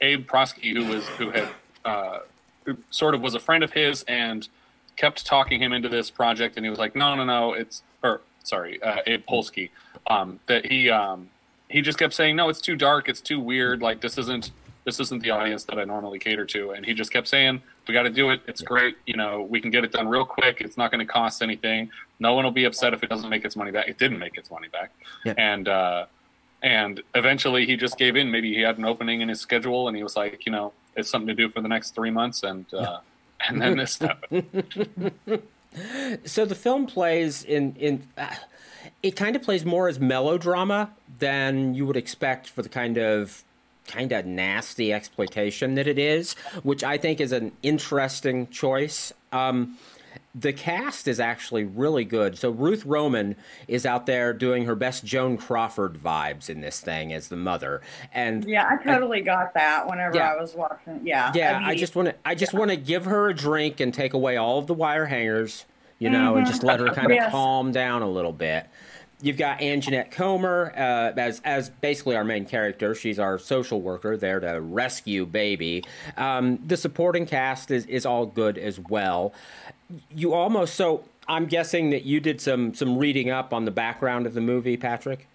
Abe 0.00 0.28
Prosky, 0.28 0.74
who 0.74 0.84
was 0.86 1.06
who 1.08 1.30
had 1.30 1.48
uh, 1.84 2.18
who 2.64 2.76
sort 2.90 3.14
of 3.14 3.20
was 3.20 3.34
a 3.34 3.40
friend 3.40 3.62
of 3.62 3.72
his 3.72 4.02
and 4.04 4.48
kept 4.96 5.24
talking 5.24 5.60
him 5.60 5.72
into 5.72 5.88
this 5.88 6.10
project, 6.10 6.56
and 6.56 6.66
he 6.66 6.70
was 6.70 6.78
like, 6.78 6.96
no, 6.96 7.14
no, 7.14 7.24
no, 7.24 7.52
it's 7.52 7.82
or 8.02 8.20
sorry, 8.42 8.82
uh, 8.82 8.98
Abe 9.06 9.24
Polsky, 9.26 9.70
um, 10.08 10.40
that 10.46 10.66
he 10.66 10.90
um, 10.90 11.30
he 11.68 11.80
just 11.80 11.98
kept 11.98 12.12
saying, 12.12 12.36
no, 12.36 12.48
it's 12.48 12.60
too 12.60 12.76
dark, 12.76 13.08
it's 13.08 13.20
too 13.20 13.38
weird, 13.40 13.80
like 13.80 14.00
this 14.00 14.18
isn't 14.18 14.50
this 14.84 14.98
isn't 15.00 15.22
the 15.22 15.30
audience 15.30 15.64
that 15.64 15.78
I 15.78 15.84
normally 15.84 16.18
cater 16.18 16.44
to, 16.46 16.72
and 16.72 16.84
he 16.84 16.94
just 16.94 17.12
kept 17.12 17.28
saying, 17.28 17.62
we 17.88 17.94
got 17.94 18.04
to 18.04 18.10
do 18.10 18.30
it, 18.30 18.40
it's 18.46 18.60
great, 18.62 18.96
you 19.06 19.16
know, 19.16 19.42
we 19.42 19.60
can 19.60 19.70
get 19.70 19.84
it 19.84 19.92
done 19.92 20.08
real 20.08 20.24
quick, 20.24 20.60
it's 20.60 20.76
not 20.76 20.90
going 20.90 21.04
to 21.06 21.12
cost 21.12 21.42
anything, 21.42 21.90
no 22.20 22.34
one 22.34 22.44
will 22.44 22.50
be 22.52 22.64
upset 22.64 22.94
if 22.94 23.02
it 23.02 23.08
doesn't 23.10 23.28
make 23.30 23.44
its 23.44 23.56
money 23.56 23.70
back. 23.70 23.88
It 23.88 23.98
didn't 23.98 24.18
make 24.18 24.36
its 24.38 24.50
money 24.50 24.68
back, 24.68 24.90
Yeah. 25.24 25.34
and 25.36 25.68
uh, 25.68 26.06
and 26.62 27.02
eventually 27.14 27.66
he 27.66 27.76
just 27.76 27.98
gave 27.98 28.16
in. 28.16 28.30
Maybe 28.30 28.54
he 28.54 28.60
had 28.62 28.78
an 28.78 28.84
opening 28.84 29.20
in 29.20 29.28
his 29.28 29.40
schedule, 29.40 29.88
and 29.88 29.96
he 29.96 30.02
was 30.02 30.16
like, 30.16 30.46
you 30.46 30.52
know, 30.52 30.72
it's 30.96 31.10
something 31.10 31.28
to 31.28 31.34
do 31.34 31.48
for 31.50 31.60
the 31.60 31.68
next 31.68 31.94
three 31.94 32.10
months, 32.10 32.42
and 32.42 32.64
uh, 32.72 33.00
and 33.48 33.60
then 33.60 33.76
this 33.76 33.98
happened. 33.98 35.12
so 36.24 36.44
the 36.44 36.54
film 36.54 36.86
plays 36.86 37.42
in 37.44 37.74
in 37.78 38.06
uh, 38.16 38.34
it 39.02 39.16
kind 39.16 39.34
of 39.36 39.42
plays 39.42 39.64
more 39.64 39.88
as 39.88 39.98
melodrama 39.98 40.90
than 41.18 41.74
you 41.74 41.84
would 41.86 41.96
expect 41.96 42.48
for 42.48 42.62
the 42.62 42.68
kind 42.68 42.96
of 42.98 43.42
kind 43.86 44.12
of 44.12 44.24
nasty 44.26 44.92
exploitation 44.92 45.74
that 45.74 45.86
it 45.86 45.98
is, 45.98 46.34
which 46.62 46.82
I 46.84 46.98
think 46.98 47.20
is 47.20 47.32
an 47.32 47.52
interesting 47.62 48.48
choice. 48.48 49.12
Um, 49.32 49.76
the 50.36 50.52
cast 50.52 51.06
is 51.06 51.20
actually 51.20 51.64
really 51.64 52.04
good. 52.04 52.36
So 52.38 52.50
Ruth 52.50 52.84
Roman 52.84 53.36
is 53.68 53.86
out 53.86 54.06
there 54.06 54.32
doing 54.32 54.64
her 54.64 54.74
best 54.74 55.04
Joan 55.04 55.36
Crawford 55.36 55.94
vibes 55.94 56.48
in 56.50 56.60
this 56.60 56.80
thing 56.80 57.12
as 57.12 57.28
the 57.28 57.36
mother, 57.36 57.82
and 58.12 58.44
Yeah, 58.44 58.68
I 58.68 58.82
totally 58.82 59.20
got 59.20 59.54
that 59.54 59.86
whenever 59.88 60.16
Yeah. 60.16 60.32
I 60.32 60.40
was 60.40 60.54
watching. 60.54 61.00
Yeah. 61.04 61.30
yeah, 61.34 61.60
I 61.62 61.76
just 61.76 61.94
want 61.94 62.08
to. 62.08 62.14
I 62.24 62.34
just 62.34 62.52
want 62.52 62.70
to 62.70 62.76
give 62.76 63.04
her 63.04 63.28
a 63.28 63.34
drink 63.34 63.78
and 63.80 63.92
take 63.94 64.12
away 64.12 64.36
all 64.36 64.58
of 64.58 64.66
the 64.66 64.74
wire 64.74 65.06
hangers, 65.06 65.66
you 66.00 66.10
know, 66.10 66.36
and 66.36 66.46
just 66.46 66.62
let 66.64 66.80
her 66.80 66.88
kind 66.88 67.06
of 67.10 67.14
Yes. 67.16 67.30
calm 67.30 67.70
down 67.70 68.02
a 68.02 68.08
little 68.10 68.32
bit. 68.32 68.66
You've 69.22 69.36
got 69.38 69.60
Anjanette 69.60 70.10
Comer 70.10 70.72
uh, 70.76 71.18
as 71.18 71.40
as 71.44 71.70
basically 71.70 72.16
our 72.16 72.24
main 72.24 72.44
character. 72.44 72.94
She's 72.94 73.18
our 73.18 73.38
social 73.38 73.80
worker 73.80 74.16
there 74.16 74.40
to 74.40 74.60
rescue 74.60 75.24
baby. 75.24 75.84
Um, 76.16 76.58
the 76.66 76.76
supporting 76.76 77.24
cast 77.26 77.70
is 77.70 77.86
is 77.86 78.04
all 78.04 78.26
good 78.26 78.58
as 78.58 78.78
well. 78.78 79.32
You 80.14 80.34
almost 80.34 80.74
so. 80.74 81.04
I'm 81.26 81.46
guessing 81.46 81.88
that 81.90 82.04
you 82.04 82.20
did 82.20 82.40
some 82.40 82.74
some 82.74 82.98
reading 82.98 83.30
up 83.30 83.54
on 83.54 83.64
the 83.64 83.70
background 83.70 84.26
of 84.26 84.34
the 84.34 84.42
movie, 84.42 84.76
Patrick. 84.76 85.26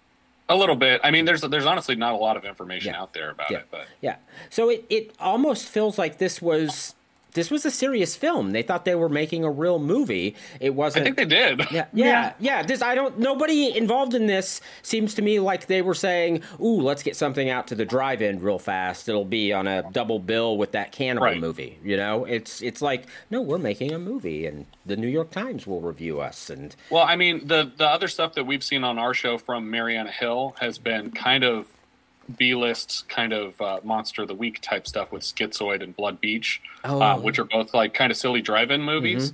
A 0.48 0.56
little 0.56 0.76
bit. 0.76 1.00
I 1.02 1.10
mean, 1.10 1.24
there's 1.24 1.40
there's 1.40 1.66
honestly 1.66 1.96
not 1.96 2.12
a 2.12 2.16
lot 2.16 2.36
of 2.36 2.44
information 2.44 2.92
Yeah. 2.92 3.00
out 3.00 3.12
there 3.12 3.30
about 3.30 3.50
Yeah. 3.50 3.58
it, 3.58 3.66
but 3.70 3.86
Yeah. 4.00 4.16
So 4.50 4.68
it, 4.68 4.84
it 4.88 5.14
almost 5.18 5.66
feels 5.68 5.98
like 5.98 6.18
this 6.18 6.40
was 6.42 6.94
this 7.34 7.50
was 7.50 7.64
a 7.64 7.70
serious 7.70 8.16
film. 8.16 8.52
They 8.52 8.62
thought 8.62 8.84
they 8.84 8.94
were 8.94 9.08
making 9.08 9.44
a 9.44 9.50
real 9.50 9.78
movie. 9.78 10.36
It 10.60 10.74
wasn't. 10.74 11.02
I 11.02 11.04
think 11.04 11.16
they 11.16 11.24
did. 11.24 11.60
yeah, 11.70 11.86
yeah, 11.92 12.32
yeah. 12.38 12.62
This 12.62 12.82
I 12.82 12.94
don't. 12.94 13.18
Nobody 13.18 13.76
involved 13.76 14.14
in 14.14 14.26
this 14.26 14.60
seems 14.82 15.14
to 15.14 15.22
me 15.22 15.40
like 15.40 15.66
they 15.66 15.82
were 15.82 15.94
saying, 15.94 16.42
"Ooh, 16.60 16.80
let's 16.80 17.02
get 17.02 17.16
something 17.16 17.48
out 17.50 17.66
to 17.68 17.74
the 17.74 17.84
drive-in 17.84 18.40
real 18.40 18.58
fast. 18.58 19.08
It'll 19.08 19.24
be 19.24 19.52
on 19.52 19.66
a 19.66 19.82
double 19.92 20.18
bill 20.18 20.56
with 20.58 20.72
that 20.72 20.92
cannibal 20.92 21.26
Right. 21.26 21.38
movie." 21.40 21.78
You 21.84 21.96
know, 21.96 22.24
it's 22.24 22.62
it's 22.62 22.82
like, 22.82 23.06
no, 23.30 23.40
we're 23.40 23.58
making 23.58 23.92
a 23.92 23.98
movie, 23.98 24.46
and 24.46 24.66
the 24.86 24.96
New 24.96 25.08
York 25.08 25.30
Times 25.30 25.66
will 25.66 25.80
review 25.80 26.20
us. 26.20 26.50
And 26.50 26.74
Well, 26.90 27.04
I 27.04 27.16
mean, 27.16 27.46
the 27.46 27.70
the 27.76 27.86
other 27.86 28.08
stuff 28.08 28.34
that 28.34 28.44
we've 28.44 28.64
seen 28.64 28.84
on 28.84 28.98
our 28.98 29.14
show 29.14 29.38
from 29.38 29.70
Marianna 29.70 30.10
Hill 30.10 30.54
has 30.60 30.78
been 30.78 31.10
kind 31.10 31.44
of 31.44 31.66
B-list, 32.36 33.08
kind 33.08 33.32
of 33.32 33.60
uh, 33.60 33.80
monster 33.84 34.22
of 34.22 34.28
the 34.28 34.34
week 34.34 34.60
type 34.60 34.86
stuff 34.86 35.12
with 35.12 35.22
Schizoid 35.22 35.82
and 35.82 35.94
Blood 35.94 36.20
Beach, 36.20 36.60
Oh. 36.84 37.00
uh, 37.00 37.16
which 37.18 37.38
are 37.38 37.44
both 37.44 37.74
like 37.74 37.94
kind 37.94 38.10
of 38.10 38.16
silly 38.16 38.40
drive-in 38.42 38.82
movies. 38.82 39.32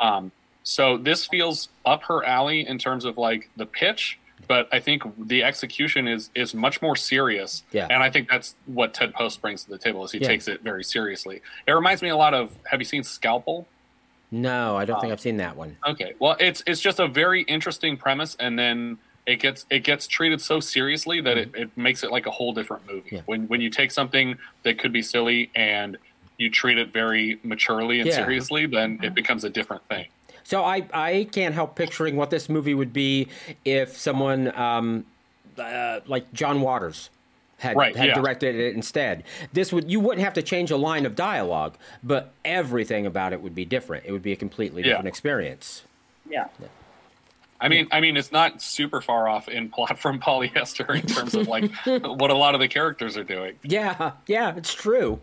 Um, 0.00 0.32
so 0.62 0.96
this 0.98 1.26
feels 1.26 1.68
up 1.86 2.02
her 2.04 2.24
alley 2.24 2.66
in 2.66 2.78
terms 2.78 3.04
of 3.04 3.16
like 3.16 3.48
the 3.56 3.66
pitch, 3.66 4.18
but 4.46 4.68
I 4.72 4.80
think 4.80 5.02
the 5.18 5.42
execution 5.44 6.06
is 6.08 6.30
is 6.34 6.54
much 6.54 6.80
more 6.82 6.96
serious. 6.96 7.62
Yeah. 7.72 7.86
and 7.90 8.02
I 8.02 8.10
think 8.10 8.28
that's 8.28 8.54
what 8.66 8.94
Ted 8.94 9.14
Post 9.14 9.40
brings 9.40 9.64
to 9.64 9.70
the 9.70 9.78
table 9.78 10.04
is 10.04 10.12
he 10.12 10.18
Yeah. 10.18 10.28
takes 10.28 10.46
it 10.48 10.62
very 10.62 10.84
seriously. 10.84 11.40
It 11.66 11.72
reminds 11.72 12.02
me 12.02 12.08
a 12.10 12.16
lot 12.16 12.34
of. 12.34 12.50
Have 12.70 12.80
you 12.80 12.84
seen 12.84 13.02
Scalpel? 13.02 13.66
no, 14.30 14.76
I 14.76 14.84
don't 14.84 15.00
think 15.00 15.10
I've 15.12 15.20
seen 15.20 15.38
that 15.38 15.56
one. 15.56 15.76
Okay. 15.86 16.12
Well, 16.18 16.36
it's 16.38 16.62
it's 16.66 16.80
just 16.82 17.00
a 17.00 17.08
very 17.08 17.42
interesting 17.42 17.96
premise, 17.96 18.36
and 18.38 18.58
then 18.58 18.98
it 19.28 19.36
gets 19.40 19.66
it 19.70 19.80
gets 19.84 20.06
treated 20.06 20.40
so 20.40 20.58
seriously 20.58 21.20
that 21.20 21.36
it, 21.36 21.50
it 21.54 21.70
makes 21.76 22.02
it 22.02 22.10
like 22.10 22.26
a 22.26 22.30
whole 22.30 22.52
different 22.52 22.86
movie. 22.90 23.10
Yeah. 23.12 23.20
When 23.26 23.46
when 23.48 23.60
you 23.60 23.68
take 23.70 23.90
something 23.90 24.38
that 24.62 24.78
could 24.78 24.92
be 24.92 25.02
silly 25.02 25.50
and 25.54 25.98
you 26.38 26.48
treat 26.50 26.78
it 26.78 26.92
very 26.92 27.38
maturely 27.42 28.00
and 28.00 28.08
Yeah. 28.08 28.16
seriously, 28.16 28.66
then 28.66 28.98
it 29.02 29.14
becomes 29.14 29.44
a 29.44 29.50
different 29.50 29.82
thing. 29.88 30.06
So 30.44 30.64
I 30.64 30.86
I 30.94 31.28
can't 31.30 31.54
help 31.54 31.76
picturing 31.76 32.16
what 32.16 32.30
this 32.30 32.48
movie 32.48 32.74
would 32.74 32.92
be 32.92 33.28
if 33.66 33.96
someone 33.98 34.56
um, 34.58 35.04
uh, 35.58 36.00
like 36.06 36.32
John 36.32 36.60
Waters 36.62 37.10
had 37.58 37.76
Right, 37.76 37.94
had 37.96 38.06
yeah. 38.08 38.14
directed 38.14 38.54
it 38.54 38.74
instead. 38.74 39.24
This 39.52 39.72
would 39.74 39.90
you 39.90 40.00
wouldn't 40.00 40.24
have 40.24 40.34
to 40.34 40.42
change 40.42 40.70
a 40.70 40.76
line 40.78 41.04
of 41.04 41.14
dialogue, 41.16 41.76
but 42.02 42.32
everything 42.44 43.04
about 43.04 43.32
it 43.34 43.42
would 43.42 43.54
be 43.54 43.66
different. 43.66 44.06
It 44.06 44.12
would 44.12 44.22
be 44.22 44.32
a 44.32 44.36
completely 44.36 44.80
Yeah. 44.82 44.88
different 44.90 45.08
experience. 45.08 45.82
Yeah. 46.30 46.46
I 47.60 47.68
mean, 47.68 47.88
I 47.90 48.00
mean, 48.00 48.16
it's 48.16 48.30
not 48.32 48.62
super 48.62 49.00
far 49.00 49.28
off 49.28 49.48
in 49.48 49.68
plot 49.74 49.98
from 49.98 50.20
polyester 50.20 50.94
in 50.94 51.06
terms 51.06 51.34
of 51.34 51.48
like 51.48 51.70
what 51.84 52.30
a 52.30 52.34
lot 52.34 52.54
of 52.54 52.60
the 52.60 52.68
characters 52.68 53.16
are 53.16 53.24
doing. 53.24 53.56
Yeah, 53.62 54.12
yeah, 54.26 54.54
it's 54.56 54.74
true. 54.74 55.20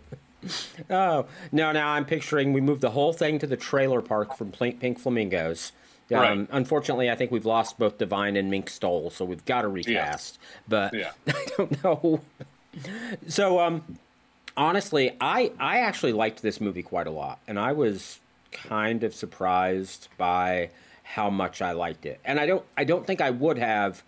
Oh 0.90 1.26
no! 1.52 1.72
Now 1.72 1.90
I'm 1.90 2.06
picturing 2.06 2.54
we 2.54 2.62
moved 2.62 2.82
the 2.82 2.92
whole 2.92 3.14
thing 3.14 3.40
to 3.40 3.48
the 3.48 3.58
trailer 3.58 4.02
park 4.02 4.36
from 4.38 4.52
Pink, 4.52 5.00
Flamingos. 5.00 5.72
Um, 6.12 6.18
Right. 6.20 6.48
Unfortunately, 6.52 7.10
I 7.10 7.16
think 7.16 7.32
we've 7.32 7.48
lost 7.48 7.80
both 7.80 7.98
Divine 7.98 8.36
and 8.36 8.52
Mink 8.52 8.70
Stole, 8.70 9.10
so 9.10 9.26
we've 9.26 9.44
got 9.46 9.64
to 9.64 9.68
recast. 9.70 10.38
But 10.68 10.94
Yeah. 10.94 11.12
I 11.28 11.48
don't 11.58 11.84
know. 11.84 12.22
So, 13.28 13.60
um, 13.60 13.98
honestly, 14.56 15.16
I 15.20 15.52
I 15.60 15.80
actually 15.80 16.14
liked 16.14 16.44
this 16.44 16.62
movie 16.62 16.84
quite 16.84 17.08
a 17.08 17.12
lot, 17.12 17.40
and 17.48 17.58
I 17.58 17.72
was 17.72 18.20
kind 18.52 19.04
of 19.04 19.16
surprised 19.16 20.10
by 20.18 20.70
how 21.06 21.30
much 21.30 21.62
I 21.62 21.72
liked 21.72 22.06
it. 22.06 22.20
And 22.26 22.40
I 22.40 22.46
don't 22.46 22.66
I 22.76 22.84
don't 22.84 23.06
think 23.06 23.22
I 23.22 23.30
would 23.30 23.58
have 23.58 24.04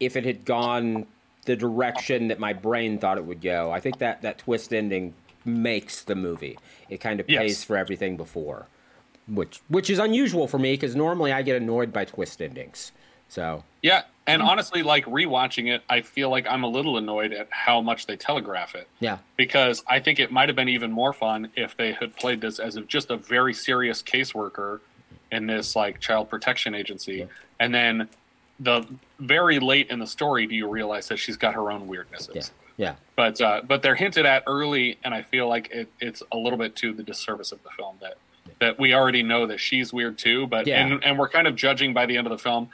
if 0.00 0.16
it 0.16 0.24
had 0.24 0.44
gone 0.44 1.06
the 1.44 1.56
direction 1.56 2.28
that 2.28 2.38
my 2.38 2.52
brain 2.52 2.98
thought 2.98 3.18
it 3.18 3.24
would 3.24 3.40
go. 3.40 3.70
I 3.70 3.80
think 3.80 3.98
that 3.98 4.22
that 4.22 4.38
twist 4.38 4.72
ending 4.72 5.14
makes 5.44 6.02
the 6.02 6.14
movie. 6.14 6.58
It 6.88 6.98
kind 6.98 7.20
of 7.20 7.28
Yes. 7.28 7.40
pays 7.40 7.64
for 7.64 7.76
everything 7.76 8.16
before, 8.16 8.66
which 9.28 9.60
which 9.68 9.90
is 9.90 9.98
unusual 9.98 10.46
for 10.48 10.58
me 10.58 10.72
because 10.74 10.94
normally 10.96 11.32
I 11.32 11.42
get 11.42 11.56
annoyed 11.60 11.92
by 11.92 12.04
twist 12.04 12.40
endings. 12.40 12.92
So 13.28 13.64
Yeah, 13.82 14.02
and 14.28 14.40
honestly, 14.40 14.84
like 14.84 15.04
rewatching 15.06 15.68
it, 15.72 15.82
I 15.90 16.00
feel 16.00 16.30
like 16.30 16.46
I'm 16.48 16.62
a 16.62 16.68
little 16.68 16.96
annoyed 16.96 17.32
at 17.32 17.48
how 17.50 17.80
much 17.80 18.06
they 18.06 18.16
telegraph 18.16 18.76
it. 18.76 18.88
yeah, 19.00 19.18
because 19.36 19.82
I 19.88 19.98
think 19.98 20.20
it 20.20 20.30
might 20.30 20.48
have 20.48 20.56
been 20.56 20.68
even 20.68 20.92
more 20.92 21.12
fun 21.12 21.50
if 21.56 21.76
they 21.76 21.92
had 21.92 22.14
played 22.14 22.40
this 22.40 22.60
as 22.60 22.76
just 22.86 23.10
a 23.10 23.16
very 23.16 23.52
serious 23.52 24.00
caseworker 24.02 24.78
in 25.32 25.46
this 25.46 25.74
like 25.76 26.00
child 26.00 26.28
protection 26.30 26.74
agency, 26.74 27.26
and 27.60 27.74
then 27.74 28.08
the 28.60 28.86
very 29.18 29.58
late 29.58 29.90
in 29.90 29.98
the 29.98 30.06
story 30.06 30.46
do 30.46 30.54
you 30.54 30.68
realize 30.68 31.08
that 31.08 31.18
she's 31.18 31.36
got 31.36 31.54
her 31.54 31.70
own 31.70 31.86
weirdnesses. 31.88 32.34
yeah, 32.34 32.42
yeah. 32.76 32.94
But 33.14 33.40
uh, 33.40 33.62
but 33.66 33.82
they're 33.82 33.94
hinted 33.94 34.24
at 34.26 34.44
early, 34.46 34.98
and 35.04 35.12
I 35.14 35.22
feel 35.22 35.48
like 35.48 35.70
it, 35.70 35.88
it's 36.00 36.22
a 36.32 36.36
little 36.36 36.58
bit 36.58 36.74
to 36.76 36.92
the 36.92 37.02
disservice 37.02 37.52
of 37.52 37.62
the 37.62 37.70
film 37.70 37.96
that 38.00 38.16
that 38.60 38.78
we 38.78 38.94
already 38.94 39.22
know 39.22 39.46
that 39.46 39.58
she's 39.60 39.92
weird 39.92 40.16
too. 40.18 40.46
But 40.46 40.66
Yeah. 40.66 40.84
and 40.86 41.04
and 41.04 41.18
we're 41.18 41.28
kind 41.28 41.46
of 41.46 41.54
judging 41.56 41.92
by 41.92 42.06
the 42.06 42.16
end 42.16 42.26
of 42.26 42.30
the 42.30 42.38
film. 42.38 42.68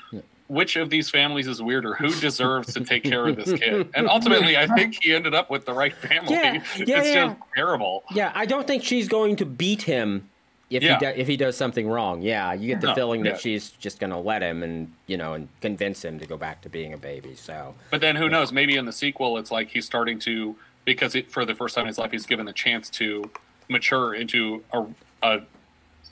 Which 0.49 0.77
of 0.77 0.91
these 0.91 1.09
families 1.09 1.47
is 1.47 1.63
weirder? 1.63 1.95
Who 1.95 2.11
deserves 2.21 2.75
to 2.75 2.85
take 2.85 3.05
care 3.05 3.27
of 3.27 3.37
this 3.37 3.53
kid? 3.59 3.89
And 3.95 4.07
ultimately, 4.07 4.57
I 4.59 4.67
think 4.67 5.03
he 5.03 5.15
ended 5.15 5.35
up 5.35 5.49
with 5.51 5.65
the 5.65 5.73
right 5.73 5.95
family. 5.95 6.35
Yeah, 6.35 6.53
yeah, 6.53 6.61
it's 6.77 6.89
yeah. 7.09 7.27
just 7.29 7.37
terrible. 7.55 8.03
Yeah, 8.13 8.33
I 8.35 8.45
don't 8.45 8.67
think 8.67 8.85
she's 8.85 9.09
going 9.09 9.37
to 9.37 9.47
beat 9.47 9.83
him 9.83 10.29
if 10.77 10.83
Yeah. 10.83 10.99
he 10.99 11.05
do, 11.07 11.13
if 11.21 11.27
he 11.29 11.37
does 11.37 11.57
something 11.57 11.89
wrong. 11.89 12.23
Yeah, 12.23 12.53
you 12.53 12.69
get 12.69 12.81
the 12.81 12.89
No, 12.89 12.95
feeling 12.95 13.23
that 13.25 13.35
yeah. 13.35 13.37
she's 13.39 13.71
just 13.71 14.01
going 14.01 14.11
to 14.11 14.19
let 14.19 14.43
him 14.43 14.63
and 14.63 14.93
you 15.07 15.17
know 15.17 15.35
and 15.35 15.49
convince 15.61 16.05
him 16.05 16.19
to 16.19 16.27
go 16.27 16.37
back 16.37 16.63
to 16.63 16.69
being 16.69 16.93
a 16.93 16.99
baby. 16.99 17.35
So 17.35 17.75
But 17.91 18.01
then 18.01 18.17
who 18.17 18.29
knows? 18.29 18.53
Maybe 18.53 18.77
in 18.77 18.85
the 18.87 18.93
sequel, 18.93 19.39
it's 19.39 19.51
like 19.51 19.69
he's 19.71 19.87
starting 19.87 20.19
to 20.21 20.57
because 20.85 21.15
it, 21.15 21.31
for 21.31 21.45
the 21.45 21.55
first 21.55 21.75
time 21.75 21.83
in 21.83 21.89
his 21.89 21.99
life, 21.99 22.11
he's 22.11 22.27
given 22.27 22.47
the 22.47 22.53
chance 22.53 22.91
to 22.91 23.31
mature 23.69 24.15
into 24.15 24.63
a, 24.73 24.85
a 25.23 25.41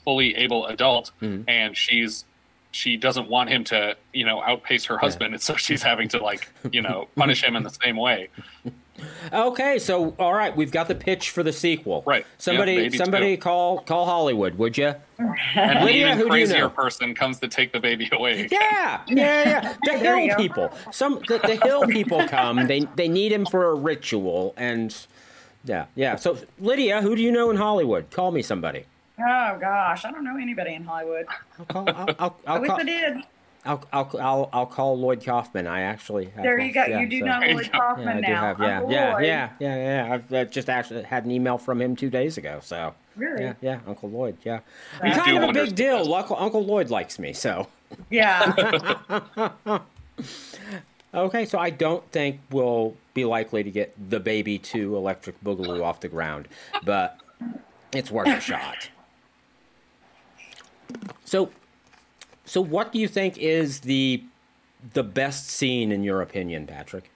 fully 0.03 0.35
able 0.35 0.65
adult, 0.67 1.11
Mm-hmm. 1.21 1.49
and 1.49 1.75
she's 1.77 2.25
she 2.73 2.95
doesn't 2.95 3.27
want 3.29 3.49
him 3.49 3.65
to 3.65 3.97
you 4.13 4.25
know 4.25 4.41
outpace 4.41 4.85
her 4.85 4.97
husband, 4.97 5.33
and 5.33 5.41
so 5.43 5.55
she's 5.57 5.83
having 5.83 6.07
to 6.09 6.23
like 6.23 6.47
you 6.71 6.81
know 6.81 7.07
punish 7.17 7.43
him 7.43 7.55
in 7.55 7.63
the 7.63 7.69
same 7.83 7.97
way. 7.97 8.29
okay, 9.33 9.79
so 9.79 10.15
all 10.19 10.33
right, 10.33 10.55
we've 10.55 10.71
got 10.71 10.87
the 10.87 10.95
pitch 10.95 11.29
for 11.31 11.43
the 11.43 11.53
sequel. 11.53 12.03
Right. 12.05 12.25
Somebody, 12.37 12.73
Yeah, 12.91 12.97
somebody 13.03 13.35
too. 13.35 13.41
call 13.41 13.79
call 13.79 14.05
Hollywood, 14.05 14.57
would 14.57 14.77
you? 14.77 14.93
And 15.19 15.77
an 15.79 15.85
Lydia, 15.85 16.05
even 16.07 16.17
who 16.17 16.23
do 16.29 16.37
you 16.37 16.45
crazier 16.47 16.59
know? 16.61 16.69
person 16.69 17.13
comes 17.13 17.39
to 17.39 17.47
take 17.47 17.71
the 17.71 17.79
baby 17.79 18.09
away. 18.11 18.47
Yeah, 18.51 19.01
yeah, 19.07 19.07
yeah. 19.07 19.75
The 19.85 19.97
hill 19.97 20.35
people. 20.37 20.71
Some 20.91 21.19
the, 21.27 21.37
the 21.39 21.55
hill 21.63 21.85
people 21.87 22.27
come. 22.27 22.67
They 22.67 22.81
they 22.95 23.07
need 23.07 23.31
him 23.31 23.45
for 23.45 23.65
a 23.69 23.75
ritual, 23.75 24.53
and 24.57 24.95
yeah, 25.63 25.85
yeah. 25.95 26.15
So 26.15 26.37
Lydia, 26.59 27.01
who 27.01 27.15
do 27.15 27.21
you 27.21 27.31
know 27.31 27.49
in 27.51 27.57
Hollywood? 27.57 28.09
Call 28.11 28.31
me 28.31 28.41
somebody. 28.41 28.85
Oh 29.19 29.57
gosh, 29.59 30.03
I 30.05 30.11
don't 30.11 30.23
know 30.23 30.37
anybody 30.37 30.73
in 30.73 30.83
Hollywood. 30.83 31.27
I'll 31.59 31.65
call. 31.65 31.89
I'll, 31.89 32.15
I'll, 32.17 32.37
I 32.47 32.53
I'll 32.55 32.61
wish 32.61 32.69
call. 32.69 32.79
I 32.79 32.83
did. 32.83 33.17
I'll, 33.63 33.83
I'll, 33.93 34.09
I'll, 34.19 34.49
I'll 34.53 34.65
call 34.65 34.97
Lloyd 34.97 35.23
Kaufman. 35.23 35.67
I 35.67 35.81
actually 35.81 36.25
have 36.25 36.43
There 36.43 36.59
you 36.59 36.73
go. 36.73 36.83
yeah, 36.85 36.99
you 36.99 37.07
do 37.07 37.19
so- 37.19 37.25
know 37.25 37.39
Lloyd 37.39 37.55
go. 37.55 37.59
Yeah, 37.61 37.79
Kaufman 37.79 38.07
I 38.07 38.13
do 38.15 38.21
now. 38.21 38.41
have. 38.41 38.59
Yeah, 38.59 38.77
Uncle 38.77 38.91
yeah, 38.91 39.13
Lloyd. 39.13 39.25
yeah, 39.25 39.49
yeah, 39.59 39.75
yeah. 40.07 40.13
I've 40.13 40.33
uh, 40.33 40.45
just 40.45 40.69
actually 40.69 41.03
had 41.03 41.25
an 41.25 41.31
email 41.31 41.57
from 41.59 41.79
him 41.81 41.95
two 41.95 42.09
days 42.09 42.37
ago. 42.37 42.59
So 42.63 42.95
Really? 43.15 43.43
yeah, 43.43 43.53
yeah, 43.61 43.79
Uncle 43.85 44.09
Lloyd. 44.09 44.37
Yeah, 44.43 44.61
I 45.01 45.07
I'm 45.09 45.13
do 45.13 45.19
kind 45.19 45.43
of 45.43 45.49
a 45.49 45.53
big 45.53 45.75
deal. 45.75 46.11
Uncle, 46.13 46.35
Uncle 46.39 46.65
Lloyd 46.65 46.89
likes 46.89 47.19
me. 47.19 47.33
So 47.33 47.67
Yeah. 48.09 49.19
okay, 51.13 51.45
so 51.45 51.59
I 51.59 51.69
don't 51.69 52.03
think 52.11 52.39
we'll 52.51 52.95
be 53.13 53.25
likely 53.25 53.63
to 53.63 53.69
get 53.71 53.93
the 54.09 54.19
baby 54.19 54.57
two 54.57 54.95
electric 54.95 55.41
boogaloo 55.43 55.83
off 55.83 55.99
the 55.99 56.07
ground, 56.07 56.47
but 56.83 57.19
it's 57.93 58.09
worth 58.09 58.27
a 58.27 58.39
shot. 58.39 58.89
So, 61.25 61.49
so 62.45 62.61
what 62.61 62.91
do 62.91 62.99
you 62.99 63.07
think 63.07 63.37
is 63.37 63.81
the 63.81 64.23
the 64.93 65.03
best 65.03 65.49
scene 65.49 65.91
in 65.91 66.03
your 66.03 66.21
opinion, 66.21 66.65
Patrick? 66.67 67.11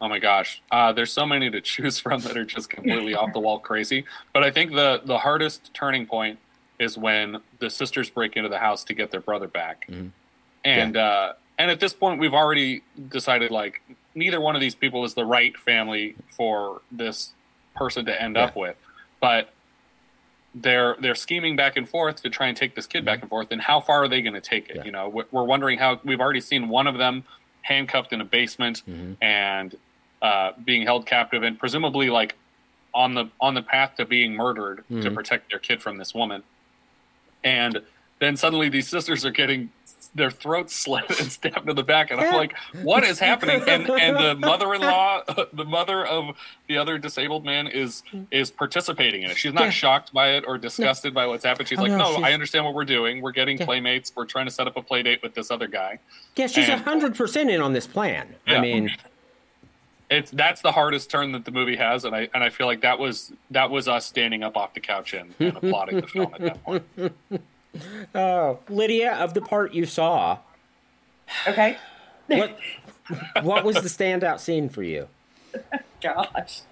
Oh 0.00 0.08
my 0.08 0.18
gosh, 0.18 0.62
uh, 0.70 0.92
there's 0.92 1.12
so 1.12 1.24
many 1.24 1.50
to 1.50 1.60
choose 1.60 1.98
from 1.98 2.20
that 2.22 2.36
are 2.36 2.44
just 2.44 2.68
completely 2.70 3.14
off 3.14 3.32
the 3.32 3.40
wall 3.40 3.58
crazy. 3.58 4.04
But 4.32 4.44
I 4.44 4.50
think 4.50 4.72
the 4.72 5.00
the 5.04 5.18
hardest 5.18 5.72
turning 5.74 6.06
point 6.06 6.38
is 6.78 6.98
when 6.98 7.38
the 7.58 7.70
sisters 7.70 8.10
break 8.10 8.36
into 8.36 8.48
the 8.50 8.58
house 8.58 8.84
to 8.84 8.94
get 8.94 9.10
their 9.10 9.20
brother 9.20 9.48
back, 9.48 9.86
and 10.64 10.96
uh, 10.96 11.32
and 11.58 11.70
at 11.70 11.80
this 11.80 11.92
point 11.94 12.20
we've 12.20 12.34
already 12.34 12.82
decided 13.08 13.50
like 13.50 13.80
neither 14.14 14.40
one 14.40 14.54
of 14.54 14.60
these 14.60 14.74
people 14.74 15.04
is 15.04 15.14
the 15.14 15.24
right 15.24 15.56
family 15.58 16.14
for 16.30 16.82
this 16.90 17.32
person 17.74 18.04
to 18.06 18.22
end 18.22 18.36
up 18.36 18.56
with, 18.56 18.76
but 19.20 19.50
they're 20.56 20.96
they're 21.00 21.14
scheming 21.14 21.54
back 21.54 21.76
and 21.76 21.88
forth 21.88 22.22
to 22.22 22.30
try 22.30 22.46
and 22.46 22.56
take 22.56 22.74
this 22.74 22.86
kid 22.86 23.04
back 23.04 23.16
mm-hmm. 23.18 23.24
and 23.24 23.30
forth. 23.30 23.48
And 23.50 23.60
how 23.60 23.80
far 23.80 24.04
are 24.04 24.08
they 24.08 24.22
going 24.22 24.34
to 24.34 24.40
take 24.40 24.70
it? 24.70 24.76
Yeah. 24.76 24.84
You 24.84 24.92
know, 24.92 25.08
we're 25.08 25.26
we're 25.30 25.44
wondering 25.44 25.78
how 25.78 26.00
we've 26.04 26.20
already 26.20 26.40
seen 26.40 26.68
one 26.68 26.86
of 26.86 26.98
them 26.98 27.24
handcuffed 27.62 28.12
in 28.12 28.20
a 28.20 28.24
basement 28.24 28.82
mm-hmm. 28.88 29.12
and 29.22 29.76
uh, 30.22 30.52
being 30.64 30.82
held 30.82 31.06
captive, 31.06 31.42
and 31.42 31.58
presumably 31.58 32.08
like 32.08 32.34
on 32.94 33.14
the 33.14 33.26
on 33.40 33.54
the 33.54 33.62
path 33.62 33.96
to 33.96 34.06
being 34.06 34.34
murdered 34.34 34.84
to 34.88 34.94
mm-hmm. 34.94 35.14
protect 35.14 35.50
their 35.50 35.58
kid 35.58 35.82
from 35.82 35.98
this 35.98 36.14
woman. 36.14 36.42
And 37.44 37.82
then 38.18 38.36
suddenly 38.36 38.68
these 38.68 38.88
sisters 38.96 39.24
are 39.24 39.30
getting 39.30 39.70
their 40.16 40.30
throats 40.30 40.74
slit 40.74 41.04
and 41.20 41.30
stabbed 41.30 41.68
in 41.68 41.76
the 41.76 41.82
back, 41.82 42.10
and 42.10 42.20
I'm 42.20 42.34
like, 42.34 42.56
what 42.82 43.04
is 43.04 43.18
happening? 43.18 43.62
And 43.68 43.88
and 43.88 44.16
the 44.16 44.34
mother-in-law, 44.34 45.22
the 45.52 45.64
mother 45.64 46.04
of 46.04 46.34
the 46.68 46.78
other 46.78 46.98
disabled 46.98 47.44
man, 47.44 47.66
is 47.66 48.02
mm. 48.12 48.26
is 48.30 48.50
participating 48.50 49.22
in 49.22 49.30
it. 49.30 49.36
She's 49.36 49.52
not 49.52 49.64
Yeah. 49.64 49.70
shocked 49.70 50.12
by 50.12 50.30
it 50.30 50.44
or 50.46 50.58
disgusted 50.58 51.14
by 51.14 51.26
what's 51.26 51.44
happened. 51.44 51.68
She's 51.68 51.78
Oh, 51.78 51.82
like, 51.82 51.92
no, 51.92 51.98
no, 51.98 52.10
she's- 52.16 52.24
I 52.24 52.32
understand 52.32 52.64
what 52.64 52.74
we're 52.74 52.84
doing. 52.84 53.20
We're 53.20 53.32
getting 53.32 53.58
Yeah. 53.58 53.66
playmates. 53.66 54.12
We're 54.16 54.24
trying 54.26 54.46
to 54.46 54.52
set 54.52 54.66
up 54.66 54.76
a 54.76 54.82
play 54.82 55.02
date 55.02 55.22
with 55.22 55.34
this 55.34 55.50
other 55.50 55.68
guy. 55.68 55.98
Yeah, 56.34 56.46
she's 56.46 56.68
hundred 56.68 57.14
percent 57.14 57.50
in 57.50 57.60
on 57.60 57.72
this 57.72 57.86
plan. 57.86 58.34
I 58.46 58.58
mean, 58.60 58.90
It's 60.08 60.30
that's 60.30 60.60
the 60.62 60.72
hardest 60.72 61.10
turn 61.10 61.32
that 61.32 61.44
the 61.44 61.50
movie 61.50 61.76
has, 61.76 62.04
and 62.04 62.14
I 62.14 62.28
and 62.32 62.42
I 62.44 62.48
feel 62.48 62.66
like 62.66 62.80
that 62.82 62.98
was 62.98 63.32
that 63.50 63.70
was 63.70 63.88
us 63.88 64.06
standing 64.06 64.44
up 64.44 64.56
off 64.56 64.72
the 64.72 64.80
couch 64.80 65.14
and, 65.14 65.34
and 65.40 65.56
applauding 65.56 66.00
the 66.00 66.06
film 66.06 66.32
at 66.34 66.40
that 66.40 66.64
point. 66.64 66.84
oh, 68.14 68.58
Lydia, 68.68 69.14
of 69.14 69.34
the 69.34 69.40
part 69.40 69.74
you 69.74 69.86
saw, 69.86 70.38
Okay. 71.46 71.76
what 72.26 72.58
what 73.42 73.64
was 73.64 73.76
the 73.76 73.88
standout 73.88 74.40
scene 74.40 74.68
for 74.68 74.82
you? 74.82 75.08
Gosh. 76.02 76.62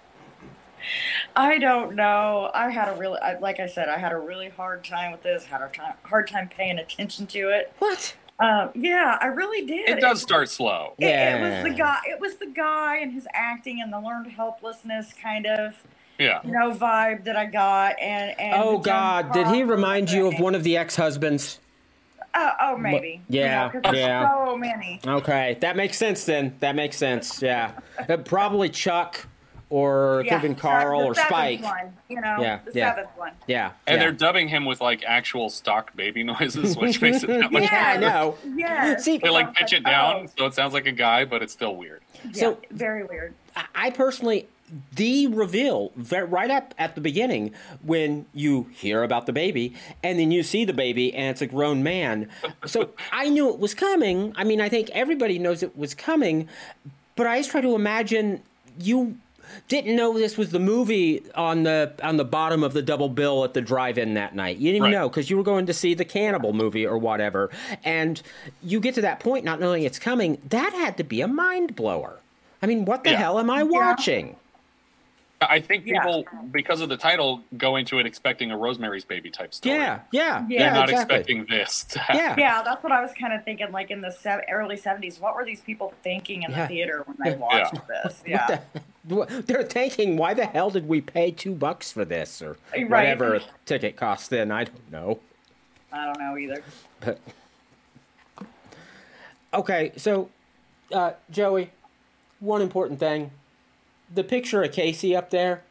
I 1.35 1.57
don't 1.57 1.95
know. 1.95 2.51
I 2.53 2.69
had 2.69 2.89
a 2.89 2.97
really, 2.97 3.19
I, 3.19 3.39
like 3.39 3.59
I 3.59 3.67
said, 3.67 3.89
I 3.89 3.97
had 3.97 4.11
a 4.11 4.17
really 4.17 4.49
hard 4.49 4.83
time 4.83 5.11
with 5.11 5.23
this. 5.23 5.45
Had 5.45 5.61
a 5.61 5.69
time, 5.69 5.95
hard 6.03 6.27
time 6.27 6.47
paying 6.47 6.77
attention 6.77 7.25
to 7.27 7.49
it. 7.49 7.73
What? 7.79 8.15
Um, 8.39 8.69
yeah, 8.75 9.17
I 9.21 9.27
really 9.27 9.65
did. 9.65 9.89
It 9.89 10.01
does 10.01 10.21
start 10.21 10.49
slow. 10.49 10.93
It, 10.99 11.05
it 11.07 11.41
was 11.41 11.63
the 11.63 11.77
guy. 11.77 11.99
It 12.05 12.19
was 12.19 12.35
the 12.35 12.47
guy 12.47 12.97
and 12.97 13.13
his 13.13 13.27
acting 13.33 13.81
and 13.81 13.91
the 13.91 13.99
learned 13.99 14.31
helplessness 14.31 15.13
kind 15.13 15.45
of 15.45 15.83
Yeah. 16.17 16.39
you 16.43 16.51
know 16.51 16.71
vibe 16.71 17.23
that 17.25 17.35
I 17.35 17.45
got. 17.45 17.99
And 17.99 18.39
and 18.39 18.53
Oh 18.63 18.77
God, 18.77 19.31
did 19.33 19.47
he 19.47 19.63
remind 19.63 20.11
you 20.11 20.27
of 20.27 20.39
one 20.39 20.55
of 20.55 20.63
the 20.63 20.77
ex-husbands? 20.77 21.59
Oh, 22.37 22.51
oh 22.61 22.77
maybe. 22.77 23.21
Yeah, 23.29 23.43
You 23.43 23.49
know, 23.49 23.69
'cause 23.71 23.81
there's 23.93 23.97
yeah. 23.97 24.45
So 24.45 24.57
many. 24.57 24.99
Okay, 25.05 25.57
that 25.61 25.75
makes 25.77 25.97
sense 25.97 26.25
then. 26.25 26.55
That 26.59 26.75
makes 26.75 26.97
sense. 26.97 27.41
Yeah, 27.41 27.71
Uh, 28.09 28.17
probably 28.17 28.67
Chuck, 28.69 29.25
or 29.69 30.19
it 30.19 30.23
could 30.25 30.33
have 30.33 30.41
been 30.41 30.55
Carl 30.55 30.99
the 30.99 31.05
or 31.07 31.15
Spike. 31.15 31.61
One, 31.63 31.93
you 32.09 32.19
know, 32.19 32.37
Yeah, 32.41 32.59
the 32.65 32.71
yeah. 32.77 32.93
seventh 32.95 33.17
one. 33.17 33.31
Yeah, 33.47 33.71
And 33.87 33.95
yeah. 33.95 33.99
they're 34.03 34.11
dubbing 34.11 34.49
him 34.49 34.65
with 34.65 34.81
like 34.81 35.03
actual 35.07 35.49
stock 35.49 35.95
baby 35.95 36.23
noises, 36.23 36.75
which 36.77 37.01
makes 37.01 37.23
it 37.23 37.27
that 37.27 37.51
much 37.53 37.63
Yeah, 37.63 37.93
I 37.95 37.97
know. 37.97 38.35
Yes. 38.55 39.03
See- 39.05 39.17
They 39.17 39.29
like 39.29 39.53
pitch 39.53 39.71
it 39.71 39.83
Oh, 39.85 39.89
down 39.89 40.27
so 40.37 40.45
it 40.45 40.53
sounds 40.53 40.73
like 40.73 40.87
a 40.87 40.91
guy, 40.91 41.23
but 41.25 41.41
it's 41.41 41.53
still 41.53 41.75
weird. 41.77 42.01
yeah, 42.25 42.31
So- 42.33 42.57
very 42.69 43.03
weird. 43.05 43.33
I- 43.55 43.65
I 43.75 43.89
personally, 43.91 44.47
the 44.95 45.27
reveal 45.27 45.91
right 45.95 46.49
up 46.49 46.73
at 46.77 46.95
the 46.95 47.01
beginning 47.01 47.53
when 47.83 48.25
you 48.33 48.67
hear 48.73 49.03
about 49.03 49.25
the 49.27 49.33
baby 49.33 49.73
and 50.03 50.17
then 50.19 50.31
you 50.31 50.41
see 50.43 50.65
the 50.65 50.73
baby 50.73 51.13
and 51.13 51.29
it's 51.31 51.41
a 51.41 51.47
grown 51.47 51.83
man. 51.83 52.29
So 52.65 52.89
I 53.11 53.29
knew 53.29 53.49
it 53.49 53.59
was 53.59 53.73
coming. 53.75 54.33
I 54.35 54.43
mean, 54.43 54.59
I 54.61 54.69
think 54.69 54.89
everybody 54.91 55.37
knows 55.37 55.61
it 55.61 55.77
was 55.77 55.93
coming, 55.93 56.49
but 57.15 57.27
I 57.27 57.37
just 57.39 57.51
try 57.51 57.61
to 57.61 57.75
imagine 57.75 58.41
you 58.79 59.17
didn't 59.67 59.95
know 59.95 60.17
this 60.17 60.35
was 60.37 60.49
the 60.49 60.59
movie 60.59 61.23
on 61.35 61.61
the 61.63 61.93
on 62.01 62.17
the 62.17 62.25
bottom 62.25 62.63
of 62.63 62.73
the 62.73 62.81
double 62.81 63.07
bill 63.09 63.43
at 63.43 63.53
the 63.53 63.61
drive-in 63.61 64.15
that 64.15 64.33
night. 64.33 64.57
You 64.57 64.71
didn't 64.71 64.77
even 64.77 64.83
Right. 64.85 64.91
know 65.01 65.07
because 65.09 65.29
you 65.29 65.37
were 65.37 65.43
going 65.43 65.67
to 65.67 65.73
see 65.73 65.93
the 65.93 66.03
cannibal 66.03 66.51
movie 66.51 66.85
or 66.85 66.97
whatever, 66.97 67.51
and 67.83 68.19
you 68.63 68.79
get 68.79 68.95
to 68.95 69.01
that 69.01 69.19
point 69.19 69.45
not 69.45 69.59
knowing 69.59 69.83
it's 69.83 69.99
coming. 69.99 70.39
That 70.49 70.73
had 70.73 70.97
to 70.97 71.03
be 71.03 71.21
a 71.21 71.27
mind 71.27 71.75
blower. 71.75 72.19
I 72.63 72.65
mean, 72.65 72.85
what 72.85 73.03
the 73.03 73.11
Yeah. 73.11 73.17
hell 73.17 73.37
am 73.39 73.51
I 73.51 73.61
watching? 73.61 74.35
I 75.41 75.59
think 75.59 75.85
Yeah. 75.85 75.99
people, 76.01 76.25
because 76.51 76.79
of 76.81 76.89
the 76.89 76.97
title, 76.97 77.41
go 77.57 77.75
into 77.75 77.99
it 77.99 78.05
expecting 78.05 78.51
a 78.51 78.57
Rosemary's 78.57 79.03
Baby 79.03 79.29
type 79.29 79.53
story. 79.53 79.75
Yeah, 79.75 79.99
yeah, 80.11 80.45
Yeah. 80.49 80.59
They're 80.63 80.73
not 80.73 80.89
exactly. 80.89 81.15
expecting 81.17 81.45
this. 81.49 81.83
to. 81.85 82.01
Yeah, 82.13 82.35
Yeah, 82.37 82.61
that's 82.63 82.81
what 82.81 82.91
I 82.93 83.01
was 83.01 83.11
kind 83.19 83.33
of 83.33 83.43
thinking. 83.43 83.71
Like 83.71 83.91
in 83.91 84.01
the 84.01 84.11
se- 84.11 84.45
early 84.49 84.77
'70s, 84.77 85.19
what 85.19 85.35
were 85.35 85.43
these 85.45 85.61
people 85.61 85.93
thinking 86.03 86.43
in 86.43 86.51
Yeah. 86.51 86.61
the 86.63 86.67
theater 86.67 87.03
when 87.05 87.17
they 87.19 87.37
watched 87.37 87.75
this? 87.87 88.23
Yeah, 88.25 88.59
the- 89.03 89.43
They're 89.45 89.63
thinking, 89.63 90.15
why 90.17 90.33
the 90.33 90.45
hell 90.45 90.69
did 90.69 90.87
we 90.87 91.01
pay 91.01 91.31
two 91.31 91.53
bucks 91.53 91.91
for 91.91 92.05
this 92.05 92.41
or 92.41 92.57
Right. 92.73 92.89
whatever 92.89 93.41
ticket 93.65 93.97
cost? 93.97 94.29
Then 94.29 94.51
I 94.51 94.63
don't 94.63 94.91
know. 94.91 95.19
I 95.91 96.05
don't 96.05 96.19
know 96.19 96.37
either. 96.37 96.63
But 97.01 97.19
okay, 99.53 99.91
so 99.97 100.29
uh, 100.93 101.11
Joey, 101.29 101.71
one 102.39 102.61
important 102.61 102.99
thing: 102.99 103.31
the 104.13 104.23
picture 104.23 104.63
of 104.63 104.71
Casey 104.71 105.15
up 105.15 105.29
there 105.29 105.63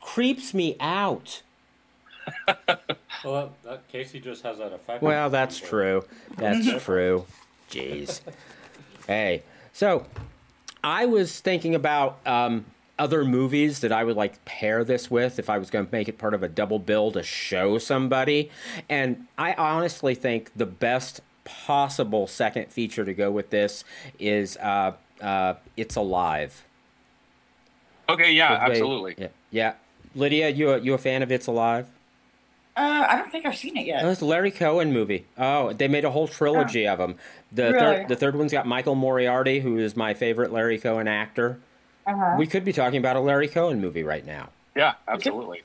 creeps 0.00 0.54
me 0.54 0.76
out. 0.80 1.42
Well, 3.24 3.52
that, 3.64 3.68
that 3.68 3.88
Casey 3.88 4.18
just 4.20 4.42
has 4.44 4.58
that 4.58 4.72
effect. 4.72 5.02
Well, 5.02 5.28
that's 5.28 5.58
true. 5.58 6.04
That's 6.36 6.82
true. 6.84 7.26
Jeez. 7.70 8.20
Hey, 9.06 9.42
so 9.72 10.06
I 10.82 11.06
was 11.06 11.38
thinking 11.40 11.74
about 11.74 12.18
um, 12.24 12.64
other 12.98 13.24
movies 13.24 13.80
that 13.80 13.92
I 13.92 14.04
would 14.04 14.16
like 14.16 14.42
pair 14.44 14.84
this 14.84 15.10
with 15.10 15.38
if 15.38 15.50
I 15.50 15.58
was 15.58 15.70
going 15.70 15.86
to 15.86 15.92
make 15.92 16.08
it 16.08 16.18
part 16.18 16.34
of 16.34 16.42
a 16.42 16.48
double 16.48 16.78
bill 16.78 17.12
to 17.12 17.22
show 17.22 17.78
somebody, 17.78 18.50
and 18.88 19.26
I 19.36 19.52
honestly 19.54 20.14
think 20.14 20.50
the 20.56 20.66
best 20.66 21.20
possible 21.44 22.26
second 22.26 22.68
feature 22.72 23.04
to 23.04 23.12
go 23.12 23.30
with 23.30 23.50
this 23.50 23.84
is 24.18 24.56
uh, 24.58 24.92
uh, 25.20 25.54
"It's 25.76 25.96
Alive." 25.96 26.64
Okay, 28.12 28.32
yeah, 28.32 28.50
They- 28.66 28.72
absolutely. 28.72 29.14
Yeah, 29.18 29.28
yeah. 29.50 29.72
Lydia, 30.14 30.48
you 30.50 30.70
a, 30.72 30.78
you 30.78 30.94
a 30.94 30.98
fan 30.98 31.22
of 31.22 31.30
"It's 31.30 31.46
Alive"? 31.46 31.86
Uh, 32.76 33.06
I 33.08 33.16
don't 33.16 33.30
think 33.30 33.46
I've 33.46 33.56
seen 33.56 33.76
it 33.76 33.86
yet. 33.86 34.04
Oh, 34.04 34.10
it's 34.10 34.20
a 34.20 34.24
Larry 34.24 34.50
Cohen 34.50 34.92
movie. 34.92 35.26
Oh, 35.36 35.72
they 35.72 35.86
made 35.88 36.04
a 36.04 36.10
whole 36.10 36.28
trilogy 36.28 36.86
of 36.86 36.98
them. 36.98 37.16
The 37.52 37.64
Really? 37.64 37.78
third, 37.78 38.08
the 38.08 38.16
third 38.16 38.36
one's 38.36 38.52
got 38.52 38.66
Michael 38.66 38.94
Moriarty, 38.94 39.60
who 39.60 39.76
is 39.78 39.96
my 39.96 40.14
favorite 40.14 40.52
Larry 40.52 40.78
Cohen 40.78 41.06
actor. 41.08 41.58
Uh-huh. 42.06 42.36
We 42.38 42.46
could 42.46 42.64
be 42.64 42.72
talking 42.72 42.98
about 42.98 43.16
a 43.16 43.20
Larry 43.20 43.48
Cohen 43.48 43.80
movie 43.80 44.02
right 44.02 44.24
now. 44.24 44.48
Yeah, 44.76 44.94
absolutely. 45.06 45.62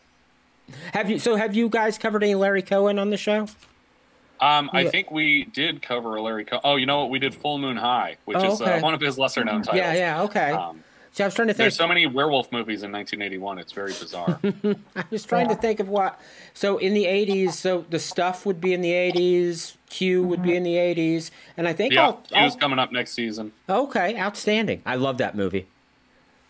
Have 0.94 1.10
you? 1.10 1.20
So, 1.20 1.36
have 1.36 1.56
you 1.56 1.70
guys 1.70 1.98
covered 1.98 2.24
any 2.24 2.36
Larry 2.36 2.62
Cohen 2.64 2.98
on 3.00 3.12
the 3.12 3.18
show? 3.18 3.48
Um, 4.42 4.70
I 4.74 4.86
think 4.90 5.12
we 5.12 5.46
did 5.46 5.82
cover 5.82 6.16
a 6.18 6.22
Larry. 6.22 6.44
Co- 6.44 6.60
oh, 6.64 6.76
you 6.76 6.86
know 6.86 7.02
what? 7.02 7.10
We 7.10 7.20
did 7.20 7.34
Full 7.34 7.58
Moon 7.58 7.78
High, 7.78 8.18
which 8.26 8.38
Oh, 8.38 8.52
is 8.54 8.62
uh, 8.62 8.80
one 8.82 8.94
of 8.94 9.00
his 9.00 9.18
lesser 9.18 9.44
known 9.46 9.62
titles. 9.62 9.78
Yeah, 9.78 9.94
yeah, 9.94 10.22
okay. 10.24 10.52
Um, 10.52 10.84
so 11.16 11.24
I 11.24 11.28
was 11.28 11.34
trying 11.34 11.48
to 11.48 11.54
think. 11.54 11.64
there's 11.64 11.78
so 11.78 11.88
many 11.88 12.06
werewolf 12.08 12.52
movies 12.52 12.84
in 12.84 12.92
1981. 12.92 13.58
It's 13.60 13.72
very 13.72 13.94
bizarre. 13.94 14.38
I 14.98 15.06
was 15.10 15.24
trying 15.24 15.48
to 15.48 15.56
think 15.56 15.80
of 15.80 15.88
what. 15.88 16.20
So 16.54 16.78
in 16.78 16.94
the 16.94 17.06
'80s, 17.06 17.54
so 17.54 17.86
the 17.90 18.00
stuff 18.00 18.46
would 18.46 18.60
be 18.60 18.74
in 18.74 18.82
the 18.82 18.92
'80s. 18.92 19.78
Q 19.90 20.24
would 20.24 20.44
be 20.44 20.50
mm-hmm. 20.50 20.58
in 20.58 20.64
the 20.64 20.76
'80s, 20.76 21.32
and 21.56 21.70
I 21.70 21.74
think 21.74 21.94
yeah, 21.94 22.08
I'll, 22.08 22.24
he 22.34 22.44
was 22.44 22.58
coming 22.58 22.80
up 22.80 22.92
next 22.92 23.14
season. 23.14 23.54
okay, 23.70 24.20
outstanding. 24.20 24.82
I 24.86 24.96
love 24.96 25.18
that 25.20 25.38
movie. 25.38 25.68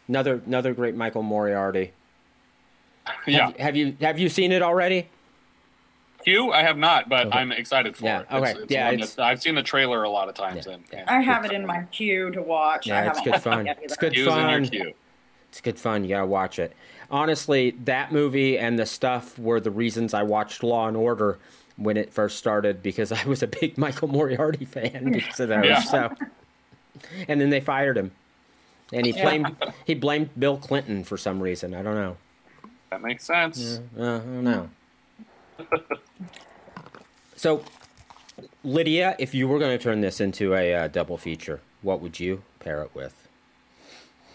Another 0.08 0.42
another 0.48 0.74
great 0.74 0.96
Michael 0.96 1.24
Moriarty. 1.24 1.94
Yeah, 3.28 3.52
Have 3.60 3.76
you 3.76 3.96
have 4.02 4.18
you 4.18 4.30
seen 4.30 4.52
it 4.52 4.64
already? 4.64 5.10
Q, 6.26 6.52
I 6.52 6.64
have 6.64 6.78
not, 6.78 7.08
but 7.08 7.34
I'm 7.34 7.52
excited 7.52 7.96
for 7.96 8.06
Yeah, 8.06 8.22
it. 8.22 8.28
okay, 8.32 8.52
It's, 8.52 8.60
it's 8.62 8.72
yeah, 8.72 8.92
it's- 8.92 9.14
that- 9.16 9.26
I've 9.26 9.42
seen 9.42 9.56
the 9.56 9.64
trailer 9.64 10.04
a 10.04 10.10
lot 10.10 10.28
of 10.28 10.36
times. 10.36 10.66
Yeah, 10.66 10.74
and, 10.74 10.84
yeah. 10.92 11.04
I 11.08 11.22
have 11.22 11.46
it 11.46 11.52
in 11.52 11.66
my 11.66 11.84
queue 11.92 12.32
to 12.32 12.42
watch. 12.42 12.90
I 12.90 13.04
Yeah, 13.04 13.10
it's 13.12 13.22
good 13.22 13.32
watched 13.34 13.46
it 13.46 13.50
fun. 13.50 13.68
It's 13.84 13.96
good 13.98 14.14
Q's 14.14 14.20
in 14.22 14.26
your 14.74 14.86
fun. 14.86 14.94
It's 15.50 15.62
good 15.62 15.80
fun. 15.80 16.04
You 16.04 16.10
gotta 16.10 16.26
watch 16.26 16.60
it. 16.60 16.74
Honestly, 17.12 17.72
that 17.86 18.12
movie 18.12 18.58
and 18.58 18.78
the 18.78 18.86
stuff 18.86 19.38
were 19.40 19.60
the 19.60 19.72
reasons 19.72 20.14
I 20.14 20.24
watched 20.24 20.64
Law 20.64 20.88
and 20.88 20.98
Order 20.98 21.38
when 21.78 21.96
it 21.98 22.12
first 22.12 22.38
started 22.38 22.82
because 22.82 23.12
I 23.12 23.24
was 23.26 23.44
a 23.44 23.48
big 23.48 23.78
Michael 23.78 24.08
Moriarty 24.08 24.66
fan 24.66 25.12
because 25.12 25.40
of 25.40 25.50
those. 25.50 25.66
Yeah. 25.66 25.80
So, 25.82 26.10
and 27.28 27.40
then 27.40 27.50
they 27.52 27.60
fired 27.62 27.98
him, 27.98 28.12
and 28.92 29.06
he 29.06 29.12
blamed 29.14 29.56
he 29.86 29.94
blamed 29.94 30.30
Bill 30.40 30.58
Clinton 30.58 31.04
for 31.04 31.18
some 31.18 31.40
reason. 31.42 31.74
I 31.74 31.84
don't 31.84 31.96
know. 31.96 32.18
That 32.90 33.02
makes 33.02 33.26
sense. 33.26 33.80
Uh, 33.98 34.02
I 34.02 34.06
don't 34.20 34.44
know. 34.44 34.70
so, 37.36 37.64
Lydia, 38.64 39.16
if 39.20 39.34
you 39.34 39.48
were 39.48 39.60
going 39.60 39.78
to 39.78 39.84
turn 39.84 40.02
this 40.02 40.20
into 40.20 40.54
a 40.54 40.74
uh, 40.74 40.88
double 40.88 41.18
feature, 41.18 41.62
what 41.82 42.02
would 42.02 42.20
you 42.20 42.44
pair 42.60 42.82
it 42.82 42.92
with? 42.94 43.28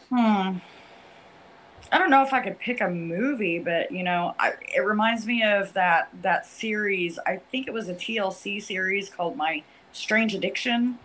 Hmm. 0.08 0.58
I 1.92 1.98
don't 1.98 2.10
know 2.10 2.22
if 2.22 2.32
I 2.32 2.40
could 2.40 2.58
pick 2.58 2.80
a 2.80 2.88
movie, 2.88 3.58
but 3.58 3.90
you 3.90 4.04
know, 4.04 4.34
I, 4.38 4.52
it 4.74 4.80
reminds 4.80 5.26
me 5.26 5.42
of 5.42 5.72
that 5.72 6.08
that 6.22 6.46
series. 6.46 7.18
I 7.26 7.36
think 7.36 7.66
it 7.66 7.74
was 7.74 7.88
a 7.88 7.94
TLC 7.94 8.62
series 8.62 9.08
called 9.10 9.36
My 9.36 9.64
Strange 9.92 10.34
Addiction, 10.34 10.98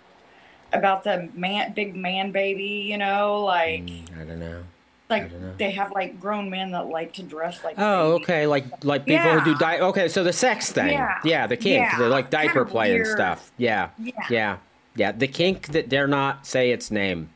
about 0.74 1.04
the 1.04 1.30
man, 1.34 1.74
big 1.74 1.96
man 1.96 2.32
baby. 2.32 2.86
You 2.88 2.98
know, 2.98 3.44
like 3.44 3.90
I 4.20 4.24
don't 4.24 4.40
know. 4.40 4.64
Like 5.10 5.58
they 5.58 5.72
have 5.72 5.92
like 5.92 6.20
grown 6.20 6.50
men 6.50 6.72
that 6.72 6.88
like 6.88 7.14
to 7.14 7.24
dress 7.24 7.64
like. 7.64 7.76
Oh, 7.78 8.14
babies. 8.14 8.24
okay, 8.26 8.48
like 8.48 8.84
like 8.84 9.06
people 9.06 9.32
who 9.40 9.42
do 9.44 9.52
Yeah. 9.52 9.58
di- 9.78 9.80
Okay, 9.82 10.08
so 10.08 10.24
the 10.24 10.34
sex 10.34 10.72
thing. 10.72 10.98
Yeah. 11.24 11.48
the 11.48 11.58
kink, 11.58 11.82
Yeah. 11.92 11.98
the 11.98 12.10
like 12.10 12.30
diaper 12.30 12.60
Kinda 12.66 12.72
play 12.72 12.96
and 12.96 13.06
stuff. 13.08 13.52
Yeah. 13.58 13.90
Yeah. 14.00 14.12
yeah, 14.30 14.58
yeah. 14.96 15.12
The 15.12 15.28
kink 15.28 15.68
that 15.68 15.90
dare 15.90 16.08
not 16.08 16.48
say 16.48 16.72
its 16.72 16.90
name 16.90 17.30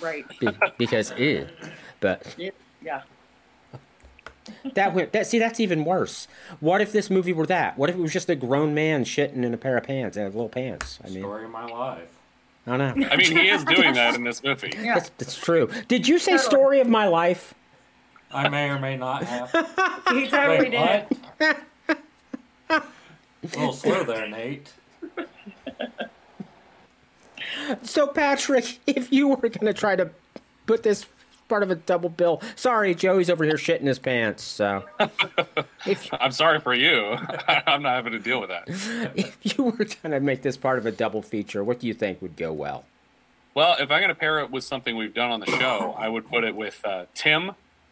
Right. 0.00 0.24
be- 0.40 0.48
because 0.78 1.12
ew. 1.18 1.46
But 2.00 2.34
Yeah. 2.82 3.02
That 4.74 4.94
would 4.94 5.12
that 5.12 5.26
see 5.28 5.38
that's 5.38 5.60
even 5.60 5.84
worse. 5.84 6.26
What 6.58 6.80
if 6.80 6.90
this 6.90 7.08
movie 7.08 7.32
were 7.32 7.46
that? 7.46 7.78
What 7.78 7.88
if 7.88 7.94
it 7.96 8.00
was 8.00 8.12
just 8.12 8.28
a 8.28 8.34
grown 8.34 8.74
man 8.74 9.04
shitting 9.04 9.44
in 9.44 9.54
a 9.54 9.56
pair 9.56 9.76
of 9.76 9.84
pants, 9.84 10.16
and 10.16 10.26
little 10.34 10.48
pants? 10.48 10.98
I 11.04 11.08
mean, 11.10 11.22
Story 11.22 11.44
of 11.44 11.50
my 11.50 11.66
life. 11.66 12.08
I 12.66 12.76
don't 12.76 12.98
know. 12.98 13.08
I 13.08 13.16
mean, 13.16 13.36
he 13.36 13.48
is 13.48 13.64
doing 13.64 13.94
that 13.94 14.14
in 14.14 14.24
this 14.24 14.42
movie. 14.42 14.72
Yeah. 14.80 14.94
That's, 14.94 15.10
that's 15.18 15.36
true. 15.36 15.70
Did 15.88 16.06
you 16.06 16.18
say 16.18 16.32
Totally. 16.32 16.48
story 16.48 16.80
of 16.80 16.88
my 16.88 17.06
life? 17.06 17.54
I 18.32 18.48
may 18.48 18.68
or 18.70 18.78
may 18.78 18.96
not 18.96 19.24
have. 19.24 19.50
He 20.10 20.26
totally 20.28 20.70
Wait, 20.70 20.70
did. 20.70 21.06
what? 21.40 21.56
A 22.70 22.82
little 23.42 23.72
slow 23.72 24.04
there, 24.04 24.28
Nate. 24.28 24.72
So 27.82 28.06
Patrick, 28.08 28.78
if 28.86 29.12
you 29.12 29.28
were 29.28 29.36
going 29.36 29.66
to 29.66 29.72
try 29.72 29.96
to 29.96 30.10
put 30.66 30.82
this 30.82 31.06
part 31.50 31.62
of 31.62 31.70
a 31.70 31.74
double 31.74 32.08
bill, 32.08 32.40
sorry, 32.56 32.94
Joey's 32.94 33.28
over 33.28 33.44
here 33.44 33.56
shitting 33.56 33.82
his 33.82 33.98
pants. 33.98 34.42
So 34.42 34.84
if 35.86 36.08
I'm 36.12 36.32
sorry 36.32 36.60
for 36.60 36.72
you. 36.72 37.18
I'm 37.48 37.82
not 37.82 37.96
having 37.96 38.12
to 38.12 38.18
deal 38.18 38.40
with 38.40 38.48
that. 38.48 38.64
if 39.14 39.36
you 39.42 39.64
were 39.64 39.72
going 39.72 40.12
to 40.12 40.20
make 40.20 40.40
this 40.40 40.56
part 40.56 40.78
of 40.78 40.86
a 40.86 40.92
double 40.92 41.20
feature, 41.20 41.62
what 41.62 41.80
do 41.80 41.86
you 41.86 41.92
think 41.92 42.22
would 42.22 42.36
go 42.36 42.52
well? 42.52 42.86
Well, 43.52 43.74
if 43.80 43.90
I'm 43.90 43.98
going 43.98 44.08
to 44.08 44.14
pair 44.14 44.38
it 44.38 44.50
with 44.50 44.64
something 44.64 44.96
we've 44.96 45.12
done 45.12 45.32
on 45.32 45.40
the 45.40 45.46
show, 45.46 45.94
I 45.98 46.08
would 46.08 46.28
put 46.28 46.44
it 46.44 46.54
with 46.54 46.80
uh, 46.84 47.06
Tim, 47.14 47.50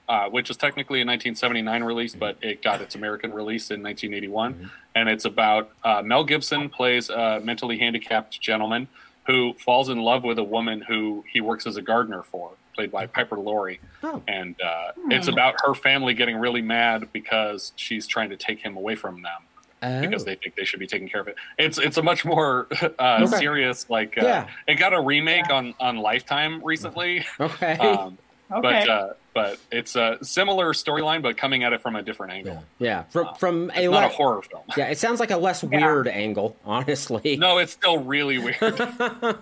uh, 0.09 0.29
which 0.31 0.51
is 0.51 0.57
technically 0.57 1.01
a 1.01 1.05
1979 1.05 1.83
release, 1.83 2.15
but 2.15 2.39
it 2.41 2.63
got 2.63 2.81
its 2.81 2.95
American 2.95 3.33
release 3.33 3.71
in 3.73 3.83
1981. 3.83 4.71
And 4.95 5.09
it's 5.09 5.25
about 5.25 5.71
uh, 5.83 6.01
Mel 6.03 6.23
Gibson 6.23 6.71
plays 6.71 7.11
a 7.11 7.41
mentally 7.43 7.79
handicapped 7.79 8.41
gentleman 8.41 8.87
who 9.29 9.53
falls 9.59 9.91
in 9.91 9.99
love 9.99 10.25
with 10.25 10.39
a 10.39 10.43
woman 10.45 10.81
who 10.81 11.23
he 11.31 11.41
works 11.41 11.67
as 11.67 11.77
a 11.77 11.83
gardener 11.83 12.23
for, 12.23 12.53
played 12.75 12.91
by 12.91 13.07
Piper 13.07 13.37
Laurie. 13.39 13.79
Oh. 14.03 14.23
And 14.27 14.57
uh, 14.61 14.93
it's 15.11 15.29
about 15.29 15.55
her 15.65 15.75
family 15.75 16.15
getting 16.15 16.37
really 16.39 16.63
mad 16.63 17.09
because 17.13 17.73
she's 17.77 18.07
trying 18.07 18.31
to 18.31 18.37
take 18.37 18.59
him 18.61 18.77
away 18.77 18.95
from 18.97 19.23
them 19.23 20.01
because 20.03 20.23
Oh. 20.23 20.25
they 20.25 20.35
think 20.35 20.57
they 20.57 20.65
should 20.65 20.81
be 20.81 20.87
taking 20.89 21.09
care 21.09 21.21
of 21.21 21.29
it. 21.29 21.37
It's 21.59 21.79
it's 21.79 21.99
a 21.99 22.03
much 22.03 22.25
more 22.25 22.67
uh, 22.99 23.21
Okay. 23.23 23.37
serious 23.39 23.89
like 23.91 24.17
uh, 24.19 24.25
Yeah. 24.25 24.49
it 24.67 24.75
got 24.77 24.93
a 24.95 25.01
remake 25.01 25.51
on 25.51 25.75
on 25.79 25.99
Lifetime 25.99 26.65
recently, 26.65 27.25
Okay. 27.39 27.75
um, 27.79 28.17
Okay. 28.51 28.61
but 28.63 28.89
uh, 28.89 29.13
but 29.35 29.59
it's 29.71 29.95
a 29.95 30.19
similar 30.23 30.73
storyline 30.73 31.21
but 31.23 31.37
coming 31.37 31.63
at 31.65 31.73
it 31.73 31.81
from 31.83 31.97
a 31.97 32.03
different 32.03 32.33
angle. 32.33 32.65
yeah, 32.79 33.03
from 33.05 33.35
from 33.39 33.71
a 33.75 33.83
It's 33.83 33.91
not 33.91 34.05
a 34.05 34.09
horror 34.09 34.43
film. 34.43 34.63
yeah, 34.77 34.87
it 34.89 34.99
sounds 34.99 35.21
like 35.21 35.31
a 35.31 35.37
less 35.37 35.63
weird 35.63 36.09
angle, 36.09 36.57
honestly. 36.65 37.37
No, 37.39 37.59
it's 37.59 37.73
still 37.73 37.99
really 37.99 38.39
weird, 38.39 38.59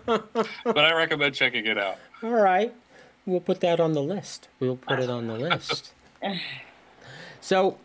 but 0.07 0.79
I 0.79 0.92
recommend 0.92 1.35
checking 1.35 1.66
it 1.66 1.79
out. 1.79 1.99
All 2.23 2.31
right. 2.31 2.75
We'll 3.27 3.40
put 3.40 3.61
that 3.61 3.81
on 3.81 3.92
the 3.92 4.03
list. 4.03 4.49
We'll 4.61 4.77
put 4.77 4.99
it 5.01 5.11
on 5.11 5.27
the 5.27 5.35
list. 5.38 5.92
So, 7.40 7.79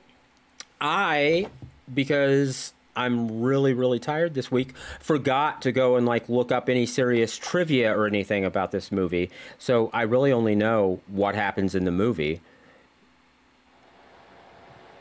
I, 0.79 1.47
because 1.93 2.73
I'm 2.95 3.41
really, 3.41 3.73
really 3.73 3.99
tired 3.99 4.33
this 4.33 4.51
week, 4.51 4.75
forgot 4.99 5.61
to 5.63 5.71
go 5.71 5.95
and 5.95 6.05
like 6.05 6.27
look 6.29 6.51
up 6.51 6.67
any 6.69 6.85
serious 6.85 7.37
trivia 7.37 7.97
or 7.97 8.05
anything 8.05 8.43
about 8.45 8.71
this 8.71 8.91
movie. 8.91 9.29
So 9.57 9.89
I 9.93 10.01
really 10.03 10.31
only 10.31 10.55
know 10.55 10.99
what 11.07 11.35
happens 11.35 11.73
in 11.75 11.85
the 11.85 11.91
movie. 11.91 12.41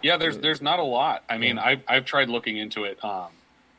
Yeah, 0.03 0.17
there's 0.17 0.39
there's 0.39 0.63
not 0.63 0.79
a 0.79 0.83
lot. 0.85 1.25
I 1.29 1.37
mean, 1.37 1.59
I've 1.59 1.83
I've 1.87 2.05
tried 2.07 2.29
looking 2.31 2.57
into 2.57 2.85
it. 2.85 3.03
Um, 3.05 3.27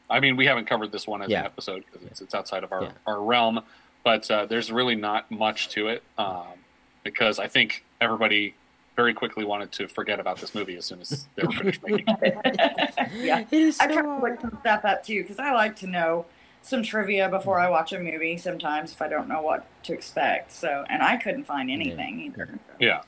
I 0.10 0.20
mean, 0.20 0.36
we 0.36 0.46
haven't 0.46 0.66
covered 0.66 0.92
this 0.92 1.08
one 1.08 1.22
as 1.22 1.30
Yeah. 1.30 1.40
an 1.40 1.46
episode 1.46 1.84
because 1.86 2.06
it's, 2.08 2.22
it's 2.22 2.36
outside 2.36 2.64
of 2.64 2.72
our, 2.72 2.84
Yeah. 2.84 2.92
our 3.08 3.22
realm, 3.22 3.62
but 4.04 4.30
uh, 4.30 4.46
there's 4.46 4.72
really 4.72 4.96
not 4.96 5.32
much 5.32 5.70
to 5.70 5.88
it 5.88 6.04
um, 6.18 6.44
because 7.04 7.40
I 7.40 7.48
think 7.48 7.86
everybody 8.02 8.54
very 8.98 9.14
quickly 9.14 9.46
wanted 9.46 9.72
to 9.72 9.88
forget 9.88 10.20
about 10.20 10.38
this 10.38 10.54
movie 10.54 10.76
as 10.76 10.84
soon 10.86 11.00
as 11.00 11.28
they 11.36 11.44
were 11.44 11.54
finished 11.54 11.82
making 11.82 12.04
it. 12.22 12.94
yeah. 13.16 13.40
It 13.52 13.54
is 13.54 13.80
I 13.80 13.88
so 13.88 13.94
try 13.94 14.02
to 14.04 14.18
look 14.22 14.42
some 14.42 14.58
stuff 14.62 14.86
up 14.86 15.04
too 15.06 15.22
because 15.22 15.40
I 15.40 15.52
like 15.54 15.76
to 15.78 15.88
know 15.88 16.26
some 16.64 16.84
trivia 16.84 17.28
before 17.30 17.60
I 17.60 17.70
watch 17.70 17.92
a 17.94 18.00
movie. 18.00 18.38
Sometimes 18.38 18.92
if 18.92 19.02
I 19.02 19.08
don't 19.08 19.28
know 19.28 19.42
what 19.42 19.66
to 19.84 19.94
expect, 19.94 20.52
so 20.52 20.86
and 20.90 21.02
I 21.02 21.18
couldn't 21.18 21.46
find 21.46 21.70
anything 21.72 22.20
either. 22.22 22.60
Yeah. 22.80 23.02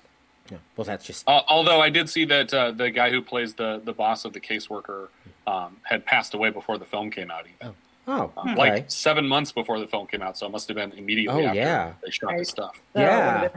Yeah. 0.49 0.57
Well, 0.75 0.85
that's 0.85 1.05
just 1.05 1.23
Uh, 1.27 1.41
although 1.47 1.79
I 1.81 1.89
did 1.89 2.09
see 2.09 2.25
that 2.25 2.53
uh, 2.53 2.71
the 2.71 2.89
guy 2.91 3.09
who 3.11 3.21
plays 3.21 3.53
the 3.53 3.81
the 3.83 3.93
boss 3.93 4.25
of 4.25 4.33
the 4.33 4.39
caseworker 4.41 5.07
um, 5.47 5.77
had 5.83 6.05
passed 6.05 6.33
away 6.33 6.49
before 6.49 6.77
the 6.77 6.85
film 6.85 7.11
came 7.11 7.29
out. 7.31 7.45
Even. 7.61 7.75
oh, 8.07 8.31
Um, 8.35 8.49
okay. 8.49 8.55
Like 8.57 8.91
seven 8.91 9.27
months 9.27 9.51
before 9.51 9.79
the 9.79 9.87
film 9.87 10.07
came 10.07 10.21
out, 10.21 10.37
so 10.37 10.45
it 10.47 10.51
must 10.51 10.67
have 10.67 10.75
been 10.75 10.91
immediately 10.93 11.43
Oh, 11.45 11.47
after 11.47 11.59
yeah. 11.59 11.93
they 12.03 12.11
shot 12.11 12.37
the 12.37 12.43
stuff. 12.45 12.75
So 12.93 12.99
Yeah. 13.01 13.49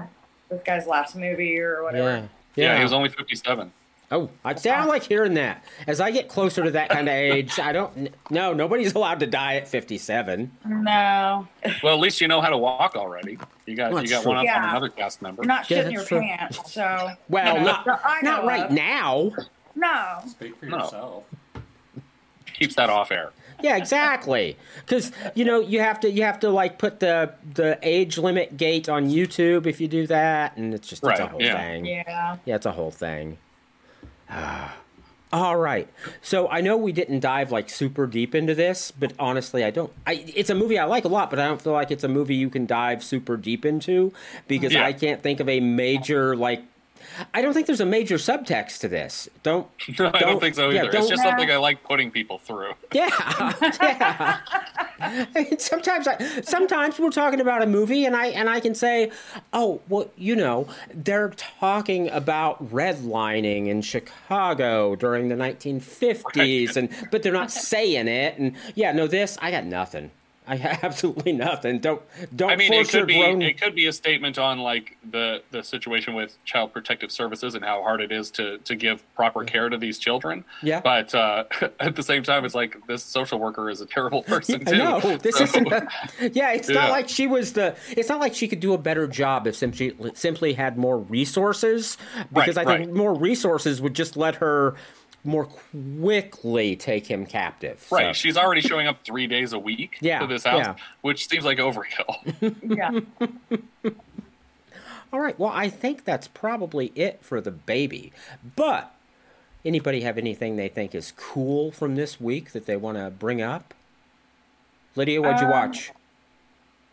this 0.48 0.62
guy's 0.62 0.86
last 0.86 1.16
movie 1.16 1.58
or 1.58 1.82
whatever. 1.82 2.08
yeah. 2.08 2.16
Yeah, 2.54 2.64
Yeah. 2.72 2.76
he 2.76 2.82
was 2.84 2.92
only 2.92 3.08
fifty-seven. 3.08 3.72
Oh, 4.10 4.30
I 4.44 4.54
sound 4.54 4.88
like 4.88 5.02
hearing 5.02 5.34
that. 5.34 5.64
As 5.88 6.00
I 6.00 6.12
get 6.12 6.28
closer 6.28 6.62
to 6.62 6.70
that 6.70 6.90
kind 6.90 7.08
of 7.08 7.14
age, 7.14 7.58
I 7.58 7.72
don't. 7.72 8.08
No, 8.30 8.52
nobody's 8.52 8.94
allowed 8.94 9.18
to 9.20 9.26
die 9.26 9.56
at 9.56 9.66
57. 9.66 10.52
No, 10.64 11.48
Well, 11.82 11.94
at 11.94 11.98
least 12.00 12.20
you 12.20 12.28
know 12.28 12.40
how 12.40 12.50
to 12.50 12.58
walk 12.58 12.94
already. 12.94 13.36
You 13.66 13.74
got 13.74 13.90
Well, 13.92 14.04
you 14.04 14.08
got 14.08 14.22
true. 14.22 14.32
one 14.32 14.46
up 14.46 14.56
on 14.56 14.68
another 14.68 14.88
cast 14.90 15.22
member. 15.22 15.42
you're 15.42 15.48
not 15.48 15.68
Yeah, 15.68 15.82
shitting 15.84 15.92
your 15.92 16.04
true. 16.04 16.20
pants. 16.20 16.72
So 16.72 17.10
Well, 17.28 17.54
you 17.58 17.64
know, 17.64 17.66
not 17.84 18.22
not 18.22 18.44
right 18.44 18.66
of. 18.66 18.70
now. 18.70 19.32
No, 19.74 20.18
Speak 20.28 20.56
for 20.58 20.66
No. 20.66 20.78
yourself. 20.78 21.24
Keeps 22.54 22.76
that 22.76 22.88
off 22.88 23.10
air. 23.10 23.32
Yeah, 23.60 23.76
exactly. 23.76 24.56
Because 24.80 25.12
you 25.34 25.44
know 25.44 25.60
you 25.60 25.80
have 25.80 25.98
to 26.00 26.10
you 26.10 26.22
have 26.22 26.38
to 26.40 26.50
like 26.50 26.78
put 26.78 27.00
the 27.00 27.32
the 27.54 27.78
age 27.82 28.18
limit 28.18 28.56
gate 28.56 28.88
on 28.88 29.08
YouTube 29.10 29.66
if 29.66 29.80
you 29.80 29.88
do 29.88 30.06
that, 30.06 30.56
and 30.56 30.72
it's 30.74 30.86
just 30.88 31.02
it's 31.04 31.18
a 31.20 31.26
whole 31.26 31.42
yeah. 31.42 31.56
thing. 31.58 31.84
yeah. 31.86 32.36
Yeah, 32.44 32.54
it's 32.54 32.66
a 32.66 32.72
whole 32.72 32.90
thing. 32.90 33.38
All 35.32 35.56
right. 35.56 35.88
So 36.22 36.48
I 36.48 36.60
know 36.60 36.76
we 36.76 36.92
didn't 36.92 37.20
dive 37.20 37.50
like 37.50 37.68
super 37.68 38.06
deep 38.06 38.34
into 38.34 38.54
this, 38.54 38.90
but 38.92 39.12
honestly, 39.18 39.64
I 39.64 39.70
don't. 39.70 39.92
I 40.06 40.24
it's 40.34 40.50
a 40.50 40.54
movie 40.54 40.78
I 40.78 40.84
like 40.84 41.04
a 41.04 41.08
lot, 41.08 41.30
but 41.30 41.38
I 41.40 41.46
don't 41.46 41.60
feel 41.60 41.72
like 41.72 41.90
it's 41.90 42.04
a 42.04 42.08
movie 42.08 42.36
you 42.36 42.48
can 42.48 42.64
dive 42.64 43.02
super 43.02 43.36
deep 43.36 43.66
into 43.66 44.12
because 44.46 44.72
Yeah. 44.72 44.86
I 44.86 44.92
can't 44.92 45.22
think 45.22 45.40
of 45.40 45.48
a 45.48 45.60
major 45.60 46.36
like. 46.36 46.62
I 47.34 47.40
don't 47.42 47.54
think 47.54 47.66
there's 47.66 47.80
a 47.80 47.86
major 47.86 48.16
subtext 48.16 48.80
to 48.80 48.88
this. 48.88 49.28
Don't. 49.42 49.66
No, 49.98 50.10
I 50.14 50.20
don't 50.20 50.40
think 50.40 50.54
so 50.54 50.70
either. 50.70 50.90
don't- 50.90 51.02
it's 51.02 51.08
just 51.10 51.22
something 51.22 51.50
I 51.50 51.56
like 51.56 51.82
putting 51.84 52.10
people 52.10 52.38
through. 52.38 52.74
Yeah, 52.92 53.10
yeah. 53.82 54.38
I 55.00 55.28
mean, 55.34 55.58
sometimes, 55.58 56.08
I, 56.08 56.40
sometimes 56.42 56.98
we're 56.98 57.10
talking 57.10 57.40
about 57.40 57.62
a 57.62 57.66
movie, 57.66 58.04
and 58.04 58.16
I 58.16 58.26
and 58.26 58.48
I 58.48 58.60
can 58.60 58.74
say, 58.74 59.10
oh, 59.52 59.80
well, 59.88 60.10
you 60.16 60.36
know, 60.36 60.68
they're 60.92 61.30
talking 61.30 62.08
about 62.10 62.72
redlining 62.72 63.68
in 63.68 63.82
Chicago 63.82 64.96
during 64.96 65.28
the 65.28 65.36
1950s, 65.36 66.76
and 66.76 66.88
but 67.10 67.22
they're 67.22 67.32
not 67.32 67.50
saying 67.50 68.08
it. 68.08 68.38
And 68.38 68.56
yeah, 68.74 68.92
no, 68.92 69.06
this 69.06 69.36
I 69.40 69.50
got 69.50 69.64
nothing. 69.64 70.10
I 70.48 70.56
have 70.56 70.84
absolutely 70.84 71.32
nothing. 71.32 71.80
Don't 71.80 72.00
don't 72.34 72.50
I 72.50 72.56
mean, 72.56 72.72
it 72.72 72.88
could 72.88 73.06
be 73.06 73.18
grown. 73.18 73.42
it 73.42 73.60
could 73.60 73.74
be 73.74 73.86
a 73.86 73.92
statement 73.92 74.38
on 74.38 74.58
like 74.60 74.96
the 75.10 75.42
the 75.50 75.62
situation 75.64 76.14
with 76.14 76.42
Child 76.44 76.72
Protective 76.72 77.10
Services 77.10 77.54
and 77.54 77.64
how 77.64 77.82
hard 77.82 78.00
it 78.00 78.12
is 78.12 78.30
to 78.32 78.58
to 78.58 78.76
give 78.76 79.02
proper 79.14 79.44
care 79.44 79.68
to 79.68 79.76
these 79.76 79.98
children. 79.98 80.44
Yeah. 80.62 80.80
But 80.80 81.14
uh, 81.14 81.44
at 81.80 81.96
the 81.96 82.02
same 82.02 82.22
time, 82.22 82.44
it's 82.44 82.54
like 82.54 82.76
this 82.86 83.02
social 83.02 83.38
worker 83.38 83.68
is 83.70 83.80
a 83.80 83.86
terrible 83.86 84.22
person 84.32 84.62
I 84.66 84.70
too. 84.70 84.78
know 84.78 85.16
this 85.16 85.36
So- 85.36 85.44
isn't. 85.44 85.72
A, 85.72 85.88
yeah, 86.32 86.52
it's 86.52 86.68
not 86.68 86.90
like 86.90 87.08
she 87.08 87.26
was 87.26 87.52
the. 87.54 87.74
It's 87.90 88.08
not 88.08 88.20
like 88.20 88.34
she 88.34 88.46
could 88.46 88.60
do 88.60 88.72
a 88.72 88.78
better 88.78 89.06
job 89.08 89.46
if 89.46 89.56
simply 89.56 89.96
simply 90.14 90.52
had 90.52 90.78
more 90.78 90.98
resources. 90.98 91.98
Because 92.32 92.56
Right, 92.56 92.66
I 92.66 92.76
think 92.76 92.86
right. 92.88 92.96
more 92.96 93.14
resources 93.14 93.80
would 93.82 93.94
just 93.94 94.16
let 94.16 94.36
her 94.36 94.76
more 95.26 95.44
quickly 95.46 96.76
take 96.76 97.06
him 97.06 97.26
captive. 97.26 97.84
So- 97.88 97.96
Right, 97.96 98.16
she's 98.16 98.36
already 98.36 98.60
showing 98.62 98.86
up 98.86 99.04
three 99.04 99.26
days 99.26 99.52
a 99.52 99.58
week 99.58 99.98
Yeah, 100.00 100.20
to 100.20 100.26
this 100.26 100.44
house, 100.44 100.60
yeah. 100.64 100.74
which 101.02 101.28
seems 101.28 101.44
like 101.44 101.58
overkill. 101.58 102.16
Yeah. 103.84 103.90
All 105.12 105.20
right. 105.20 105.38
Well, 105.38 105.52
I 105.54 105.68
think 105.68 106.04
that's 106.04 106.28
probably 106.28 106.92
it 106.94 107.18
for 107.22 107.40
the 107.40 107.50
baby. 107.52 108.12
But 108.56 108.92
anybody 109.64 110.00
have 110.02 110.18
anything 110.18 110.56
they 110.56 110.68
think 110.68 110.94
is 110.94 111.12
cool 111.16 111.70
from 111.70 111.94
this 111.94 112.20
week 112.20 112.52
that 112.52 112.66
they 112.66 112.76
want 112.76 112.98
to 112.98 113.10
bring 113.10 113.40
up? 113.40 113.72
Lydia, 114.96 115.22
what'd 115.22 115.38
you 115.40 115.46
Um, 115.46 115.52
watch? 115.52 115.92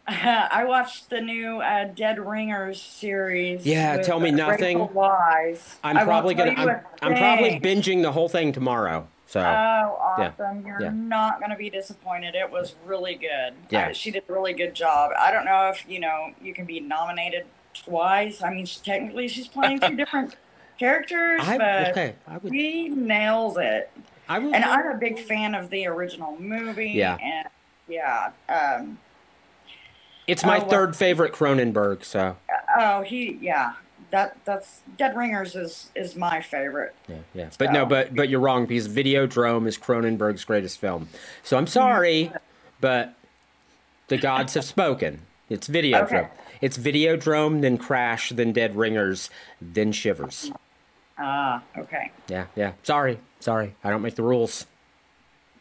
I 0.08 0.66
watched 0.66 1.10
the 1.10 1.22
new 1.22 1.62
uh, 1.62 1.86
Dead 1.86 2.20
Ringers 2.20 2.82
series. 2.82 3.66
Yeah, 3.66 3.98
tell 4.02 4.20
me 4.20 4.32
uh, 4.32 4.36
nothing. 4.36 4.94
Wise. 4.94 5.78
I'm 5.84 5.98
I 5.98 6.04
probably 6.04 6.34
gonna. 6.36 6.52
I'm, 6.58 6.70
I'm 7.02 7.16
probably 7.18 7.60
binging 7.60 8.02
the 8.02 8.12
whole 8.12 8.28
thing 8.28 8.52
tomorrow. 8.52 9.08
So 9.28 9.40
Oh, 9.40 9.44
Yeah. 10.20 10.32
awesome! 10.38 10.66
You're 10.66 10.82
Yeah. 10.82 10.92
not 10.94 11.40
going 11.40 11.52
to 11.52 11.56
be 11.58 11.70
disappointed. 11.70 12.36
It 12.36 12.52
was 12.52 12.76
really 12.86 13.16
good. 13.16 13.54
Yeah. 13.70 13.94
She 13.94 14.12
did 14.12 14.24
a 14.28 14.34
really 14.34 14.54
good 14.54 14.74
job. 14.76 15.12
I 15.18 15.32
don't 15.32 15.46
know 15.46 15.70
if 15.70 15.86
you 15.90 16.00
know 16.00 16.34
you 16.42 16.54
can 16.54 16.66
be 16.66 16.80
nominated 16.82 17.46
twice. 17.74 18.44
I 18.44 18.50
mean, 18.54 18.66
she, 18.66 18.80
technically 18.82 19.28
she's 19.30 19.48
playing 19.48 19.80
two 19.80 19.96
different 19.96 20.36
characters, 20.78 21.42
I 21.44 21.58
but 21.58 21.88
okay. 21.92 22.16
I 22.28 22.38
would. 22.38 22.52
she 22.54 22.90
nails 22.90 23.58
it. 23.58 23.90
I 24.28 24.40
would. 24.40 24.54
And 24.54 24.66
I'm 24.66 24.88
a 24.88 24.98
big 24.98 25.20
fan 25.20 25.56
of 25.56 25.70
the 25.70 25.88
original 25.88 26.38
movie. 26.40 26.92
Yeah. 26.92 27.18
And 27.22 27.48
yeah. 27.88 28.32
Um, 28.50 29.00
it's 30.28 30.44
my 30.46 30.58
Oh, 30.58 30.62
well- 30.62 30.70
third 30.70 30.96
favorite 30.96 31.34
Cronenberg. 31.34 32.04
So 32.04 32.38
oh, 32.78 33.02
he 33.02 33.38
yeah. 33.42 33.74
that 34.12 34.38
that's 34.46 34.82
Dead 34.98 35.16
Ringers 35.18 35.56
is 35.56 35.90
is 35.96 36.16
my 36.16 36.42
favorite. 36.42 36.94
Yeah, 37.08 37.16
yeah. 37.34 37.50
But 37.58 37.72
no, 37.72 37.86
but 37.86 38.16
but 38.16 38.30
you're 38.30 38.40
wrong 38.40 38.66
because 38.66 38.88
Videodrome 38.88 39.68
is 39.68 39.78
Cronenberg's 39.78 40.44
greatest 40.46 40.80
film. 40.80 41.10
So 41.44 41.58
I'm 41.58 41.68
sorry, 41.68 42.32
but 42.82 43.14
the 44.08 44.18
gods 44.18 44.54
have 44.56 44.66
spoken. 44.66 45.22
It's 45.50 45.68
Videodrome. 45.68 46.04
Okay. 46.04 46.28
It's 46.62 46.78
Videodrome, 46.78 47.62
then 47.62 47.78
Crash, 47.78 48.30
then 48.30 48.54
Dead 48.54 48.76
Ringers, 48.76 49.30
then 49.62 49.92
Shivers. 49.92 50.52
Ah, 51.18 51.62
okay. 51.78 52.12
Yeah, 52.30 52.46
yeah. 52.56 52.72
Sorry, 52.84 53.20
sorry. 53.42 53.76
I 53.84 53.90
don't 53.90 54.02
make 54.02 54.16
the 54.16 54.24
rules. 54.24 54.66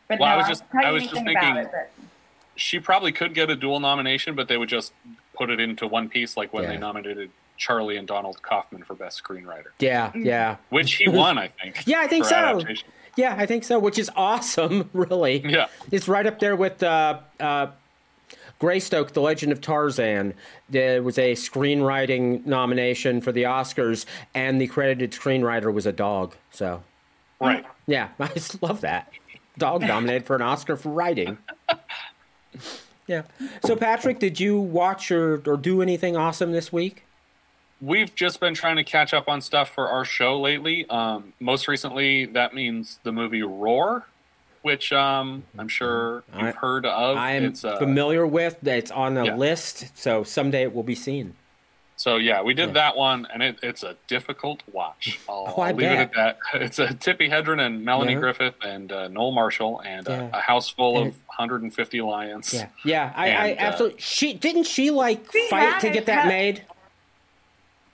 But 0.09 0.21
Well, 0.21 0.29
I 0.33 0.37
was 0.37 0.47
just- 0.47 0.63
can't 0.71 0.83
tell 0.83 0.91
I 0.91 0.93
was 0.95 1.03
just 1.05 1.17
anything 1.17 1.37
about 1.37 1.43
thinking- 1.57 1.65
it, 1.65 1.71
but- 1.73 2.02
She 2.57 2.79
probably 2.79 3.13
could 3.13 3.35
get 3.35 3.51
a 3.51 3.57
dual 3.57 3.81
nomination, 3.81 4.35
but 4.35 4.49
they 4.49 4.57
would 4.57 4.69
just 4.69 4.93
put 5.35 5.51
it 5.51 5.61
into 5.61 5.87
one 5.87 6.09
piece, 6.09 6.37
like 6.37 6.53
when 6.53 6.65
Yeah. 6.65 6.71
they 6.71 6.77
nominated 6.79 7.31
Charlie 7.57 7.97
and 7.97 8.07
Donald 8.07 8.43
Kaufman 8.43 8.83
for 8.83 8.95
Best 8.95 9.23
Screenwriter, 9.23 9.69
Yeah, 9.79 10.11
yeah. 10.15 10.57
which 10.71 10.95
he 10.95 11.09
won, 11.09 11.39
I 11.39 11.49
think. 11.49 11.83
Yeah, 11.87 12.01
I 12.01 12.07
think 12.07 12.25
so. 12.25 12.35
adaptation. 12.35 12.89
Yeah, 13.17 13.35
I 13.39 13.47
think 13.47 13.65
so, 13.65 13.79
which 13.79 13.99
is 13.99 14.11
awesome, 14.17 14.89
really. 14.95 15.43
Yeah. 15.47 15.67
It's 15.91 16.09
right 16.09 16.27
up 16.27 16.39
there 16.41 16.57
with 16.57 16.83
uh, 16.83 17.19
uh, 17.41 17.69
Greystoke, 18.59 19.13
The 19.13 19.21
Legend 19.21 19.53
of 19.53 19.61
Tarzan. 19.61 20.35
There 20.69 21.03
was 21.03 21.19
a 21.19 21.33
screenwriting 21.35 22.45
nomination 22.47 23.21
for 23.21 23.33
the 23.33 23.43
Oscars, 23.45 24.07
and 24.35 24.61
the 24.61 24.67
credited 24.67 25.13
screenwriter 25.13 25.73
was 25.73 25.87
a 25.87 25.93
dog. 25.93 26.35
So, 26.51 26.83
Right. 27.41 27.65
yeah, 27.87 28.09
I 28.21 28.29
just 28.29 28.63
love 28.63 28.81
that. 28.83 29.11
Dog 29.59 29.83
nominated 29.83 30.27
for 30.27 30.35
an 30.37 30.43
Oscar 30.43 30.77
for 30.77 30.89
writing. 30.91 31.37
Yeah. 33.07 33.23
So, 33.65 33.75
Patrick, 33.77 34.19
did 34.21 34.39
you 34.39 34.59
watch 34.59 35.11
or, 35.11 35.43
or 35.47 35.57
do 35.57 35.83
anything 35.83 36.17
awesome 36.17 36.53
this 36.53 36.73
week? 36.73 37.05
We've 37.81 38.15
just 38.15 38.39
been 38.39 38.55
trying 38.55 38.77
to 38.77 38.85
catch 38.85 39.13
up 39.13 39.29
on 39.29 39.41
stuff 39.41 39.69
for 39.69 39.89
our 39.89 40.05
show 40.05 40.41
lately. 40.41 40.89
Um, 40.89 41.33
most 41.41 41.67
recently, 41.67 42.27
that 42.27 42.55
means 42.55 43.01
the 43.03 43.11
movie 43.11 43.43
Roar, 43.43 44.07
which 44.63 44.93
um, 44.93 45.43
I'm 45.59 45.67
sure 45.67 46.23
you've 46.33 46.43
I- 46.45 46.53
heard 46.53 46.87
of. 46.87 47.17
I 47.17 47.33
am 47.33 47.45
It's, 47.47 47.65
uh, 47.65 47.77
familiar 47.79 48.25
with. 48.25 48.65
It's 48.67 48.93
on 48.93 49.15
the 49.15 49.25
yeah. 49.25 49.35
list, 49.37 49.99
so 49.99 50.23
someday 50.23 50.63
it 50.63 50.73
will 50.73 50.85
be 50.85 50.95
seen. 50.95 51.35
So 52.03 52.17
yeah, 52.17 52.43
we 52.43 52.53
did 52.53 52.71
Yeah. 52.71 52.73
that 52.75 52.97
one, 52.97 53.29
and 53.33 53.45
it, 53.45 53.61
it's 53.63 53.85
a 53.85 53.95
difficult 54.09 54.65
watch. 54.73 55.21
I'll, 55.29 55.55
Oh, 55.57 55.61
I 55.63 55.69
I'll 55.69 55.75
leave 55.77 55.89
it 55.89 55.99
at 55.99 56.13
that. 56.15 56.39
It's 56.55 56.81
a 56.81 56.89
Tippi 56.89 57.31
Hedren 57.31 57.65
and 57.65 57.85
Melanie 57.85 58.15
Yeah. 58.15 58.19
Griffith 58.19 58.57
and 58.61 58.91
uh, 58.91 59.07
Noel 59.07 59.31
Marshall 59.31 59.81
and 59.87 60.09
Yeah. 60.09 60.29
a, 60.35 60.39
a 60.39 60.41
house 60.41 60.69
full 60.69 60.99
And 60.99 61.07
of 61.11 61.15
150 61.27 62.01
lions. 62.01 62.53
Yeah, 62.53 62.67
yeah. 62.85 63.13
I, 63.15 63.23
I 63.27 63.29
And, 63.29 63.59
uh, 63.61 63.63
absolutely. 63.63 64.01
She 64.01 64.35
didn't 64.35 64.65
she 64.65 64.91
like 64.91 65.31
She 65.31 65.47
fight 65.49 65.81
to 65.83 65.91
get 65.91 66.07
that 66.07 66.27
made? 66.27 66.65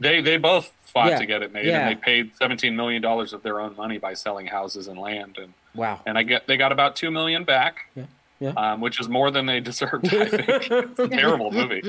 They 0.00 0.22
they 0.22 0.38
both 0.38 0.72
fought 0.86 1.10
Yeah. 1.10 1.18
to 1.18 1.26
get 1.26 1.42
it 1.42 1.52
made, 1.52 1.66
Yeah. 1.66 1.80
and 1.86 1.90
they 1.90 2.00
paid 2.00 2.30
17 2.36 2.74
million 2.74 3.02
dollars 3.02 3.34
of 3.34 3.42
their 3.42 3.60
own 3.60 3.76
money 3.76 3.98
by 3.98 4.14
selling 4.14 4.46
houses 4.46 4.88
and 4.88 4.98
land, 4.98 5.36
and 5.36 5.52
Wow. 5.74 6.00
and 6.06 6.16
I 6.16 6.22
get 6.22 6.46
they 6.46 6.56
got 6.56 6.72
about 6.72 6.96
two 6.96 7.10
million 7.10 7.44
back. 7.44 7.90
Yeah. 7.94 8.04
Yeah. 8.40 8.50
Um, 8.56 8.80
which 8.80 9.00
is 9.00 9.06
more 9.08 9.30
than 9.30 9.44
they 9.44 9.60
deserved. 9.70 10.06
I 10.14 10.24
think 10.24 10.48
it's 10.70 10.98
a 10.98 11.08
terrible 11.08 11.50
movie. 11.52 11.82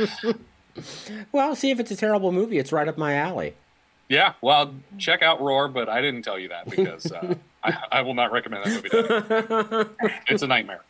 Well, 1.32 1.56
see 1.56 1.72
if 1.72 1.80
it's 1.80 1.92
a 1.92 1.96
terrible 1.96 2.32
movie. 2.32 2.58
It's 2.58 2.72
right 2.72 2.88
up 2.88 2.98
my 2.98 3.16
alley. 3.16 3.56
Yeah, 4.08 4.34
well, 4.42 4.74
check 4.98 5.22
out 5.22 5.40
Roar, 5.40 5.68
but 5.68 5.88
I 5.88 6.02
didn't 6.02 6.24
tell 6.24 6.40
you 6.40 6.50
that 6.50 6.68
because 6.70 7.12
uh, 7.12 7.36
I, 7.64 7.78
I 7.92 8.02
will 8.02 8.16
not 8.16 8.32
recommend 8.32 8.66
that 8.66 8.74
movie. 8.74 8.90
To 8.90 9.90
you. 10.02 10.20
It's 10.28 10.42
a 10.42 10.48
nightmare. 10.48 10.82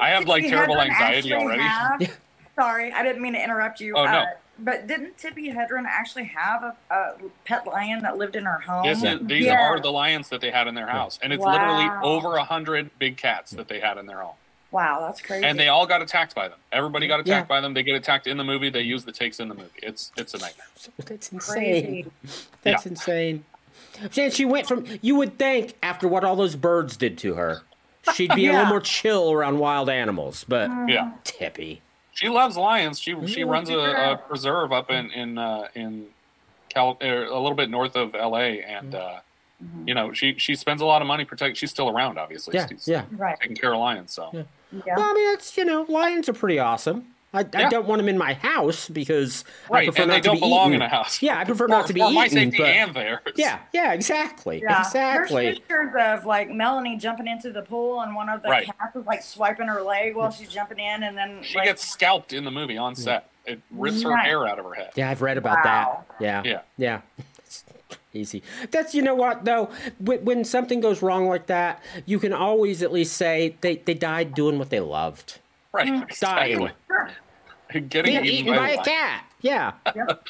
I 0.00 0.10
have, 0.10 0.26
like, 0.26 0.44
terrible 0.46 0.74
Hedren 0.76 0.90
anxiety 0.90 1.32
already. 1.32 1.62
have- 1.62 2.18
sorry, 2.54 2.92
I 2.92 3.02
didn't 3.02 3.22
mean 3.22 3.32
to 3.32 3.42
interrupt 3.42 3.80
you. 3.80 3.94
Oh, 3.96 4.04
no. 4.04 4.10
uh, 4.10 4.26
but 4.58 4.86
didn't 4.86 5.16
Tippi 5.16 5.54
Hedren 5.54 5.84
actually 5.86 6.24
have 6.26 6.62
a, 6.62 6.76
a 6.94 7.14
pet 7.46 7.66
lion 7.66 8.02
that 8.02 8.18
lived 8.18 8.36
in 8.36 8.44
her 8.44 8.58
home? 8.60 8.84
Yes, 8.84 9.00
these 9.22 9.46
Yeah. 9.46 9.60
are 9.66 9.80
the 9.80 9.90
lions 9.90 10.28
that 10.28 10.40
they 10.42 10.50
had 10.50 10.68
in 10.68 10.74
their 10.74 10.86
house, 10.86 11.18
and 11.22 11.32
it's 11.32 11.42
literally 11.42 11.88
over 12.02 12.36
a 12.36 12.44
hundred 12.44 12.90
big 12.98 13.16
cats 13.16 13.52
that 13.52 13.68
they 13.68 13.80
had 13.80 13.96
in 13.96 14.04
their 14.06 14.20
home, 14.20 14.34
Wow, 14.74 15.00
that's 15.06 15.20
crazy. 15.22 15.44
and 15.46 15.58
they 15.58 15.68
all 15.68 15.86
got 15.86 16.02
attacked 16.02 16.34
by 16.34 16.48
them. 16.48 16.58
Everybody 16.72 17.06
got 17.06 17.20
attacked 17.20 17.44
Yeah. 17.48 17.56
by 17.56 17.60
them. 17.60 17.74
They 17.74 17.82
get 17.84 17.94
attacked 17.94 18.26
in 18.26 18.36
the 18.36 18.44
movie. 18.44 18.68
They 18.70 18.80
use 18.82 19.04
the 19.04 19.12
takes 19.12 19.38
in 19.40 19.48
the 19.48 19.54
movie. 19.54 19.70
It's 19.82 20.10
it's 20.16 20.34
a 20.34 20.38
nightmare. 20.38 20.66
That's 21.06 21.30
insane. 21.32 22.10
That's 22.62 22.84
Yeah. 22.84 22.90
insane. 22.90 23.44
And 24.16 24.32
she 24.32 24.44
went 24.44 24.66
from. 24.66 24.84
You 25.00 25.14
would 25.16 25.38
think 25.38 25.74
after 25.82 26.08
what 26.08 26.24
all 26.24 26.34
those 26.36 26.56
birds 26.56 26.96
did 26.96 27.16
to 27.18 27.34
her, 27.34 27.62
she'd 28.14 28.34
be 28.34 28.48
a 28.48 28.52
little 28.52 28.66
more 28.66 28.80
chill 28.80 29.30
around 29.32 29.58
wild 29.60 29.88
animals. 29.88 30.44
But 30.48 30.68
Yeah, 30.88 31.12
Tippi. 31.24 31.78
she 32.12 32.28
loves 32.28 32.56
lions. 32.56 32.98
She 32.98 33.14
she 33.28 33.40
Yeah, 33.40 33.46
runs 33.46 33.70
a, 33.70 33.78
a 33.78 34.16
preserve 34.28 34.72
up 34.72 34.90
in 34.90 35.10
in 35.12 35.38
uh, 35.38 35.68
in 35.76 36.08
Cal, 36.68 36.98
er, 37.00 37.26
a 37.26 37.38
little 37.38 37.54
bit 37.54 37.70
north 37.70 37.94
of 37.96 38.14
L.A. 38.16 38.60
and. 38.62 38.94
Uh, 38.96 39.20
you 39.86 39.94
know, 39.94 40.12
she 40.12 40.34
she 40.36 40.54
spends 40.56 40.82
a 40.82 40.84
lot 40.84 41.00
of 41.00 41.08
money 41.08 41.24
protecting. 41.24 41.54
She's 41.54 41.70
still 41.70 41.88
around, 41.88 42.18
obviously. 42.18 42.54
Yeah, 42.54 42.66
She's 42.68 42.86
yeah. 42.86 43.04
Right. 43.12 43.38
taking 43.40 43.56
care 43.56 43.72
of 43.72 43.78
lions. 43.80 44.12
So 44.12 44.28
Yeah. 44.32 44.42
Yeah. 44.86 44.96
Well, 44.96 45.10
I 45.10 45.14
mean, 45.14 45.26
that's 45.32 45.56
you 45.56 45.64
know, 45.64 45.84
lions 45.88 46.28
are 46.28 46.32
pretty 46.34 46.58
awesome. 46.58 47.06
I, 47.32 47.40
I 47.40 47.68
don't 47.68 47.86
want 47.88 47.98
them 47.98 48.08
in 48.08 48.16
my 48.16 48.34
house 48.34 48.88
because 48.88 49.44
I 49.68 49.74
right, 49.74 49.86
prefer 49.88 50.02
and 50.02 50.08
not 50.10 50.14
they 50.14 50.20
to 50.20 50.26
don't 50.28 50.36
be 50.36 50.40
belong 50.40 50.68
eaten. 50.70 50.82
in 50.82 50.82
a 50.82 50.88
house. 50.88 51.20
Yeah, 51.20 51.36
I 51.36 51.42
prefer 51.44 51.64
for, 51.64 51.68
not 51.68 51.88
to 51.88 51.92
be 51.92 51.98
my 52.00 52.26
eaten. 52.26 52.30
safety 52.52 52.58
but 52.58 52.66
and 52.68 52.94
theirs. 52.94 53.18
yeah, 53.34 53.58
yeah, 53.72 53.92
exactly, 53.92 54.60
Yeah. 54.62 54.78
exactly. 54.78 55.44
There's 55.46 55.58
pictures 55.58 55.94
of 55.98 56.26
like 56.26 56.48
Melanie 56.50 56.96
jumping 56.96 57.26
into 57.26 57.50
the 57.50 57.62
pool, 57.62 58.02
and 58.02 58.14
one 58.14 58.28
of 58.28 58.40
the 58.42 58.50
Right. 58.50 58.66
cats 58.66 58.94
is 58.94 59.04
like 59.04 59.22
swiping 59.22 59.66
her 59.66 59.82
leg 59.82 60.14
while 60.14 60.30
she's 60.30 60.48
jumping 60.48 60.78
in, 60.78 61.02
and 61.02 61.16
then 61.18 61.42
She 61.42 61.56
like, 61.58 61.66
gets 61.66 61.84
scalped 61.84 62.32
in 62.32 62.44
the 62.44 62.52
movie 62.52 62.76
on 62.76 62.94
mm. 62.94 62.98
set. 62.98 63.28
It 63.46 63.60
rips 63.72 64.02
her 64.02 64.10
Right. 64.10 64.26
hair 64.26 64.46
out 64.46 64.60
of 64.60 64.64
her 64.64 64.74
head. 64.74 64.92
Yeah, 64.94 65.10
I've 65.10 65.20
read 65.20 65.36
about 65.36 65.64
Wow. 65.64 66.04
that. 66.20 66.22
Yeah, 66.22 66.42
Yeah. 66.44 66.60
yeah. 66.76 67.00
It's 68.14 68.34
easy. 68.34 68.42
That's 68.70 68.94
you 68.94 69.02
know 69.02 69.14
what 69.14 69.44
though. 69.44 69.70
When, 69.98 70.24
when 70.24 70.44
something 70.44 70.80
goes 70.80 71.02
wrong 71.02 71.26
like 71.26 71.46
that, 71.46 71.82
you 72.06 72.18
can 72.18 72.32
always 72.32 72.82
at 72.82 72.92
least 72.92 73.16
say 73.16 73.56
they 73.60 73.76
they 73.76 73.94
died 73.94 74.34
doing 74.34 74.58
what 74.58 74.70
they 74.70 74.80
loved. 74.80 75.40
Right. 75.72 75.86
Dying. 75.86 76.02
Exactly. 76.02 76.70
Sure. 76.86 77.80
Getting 77.88 78.22
Being 78.22 78.24
eaten 78.24 78.54
by 78.54 78.70
a 78.70 78.84
cat. 78.84 79.24
Yeah. 79.40 79.72
Yep. 79.94 80.28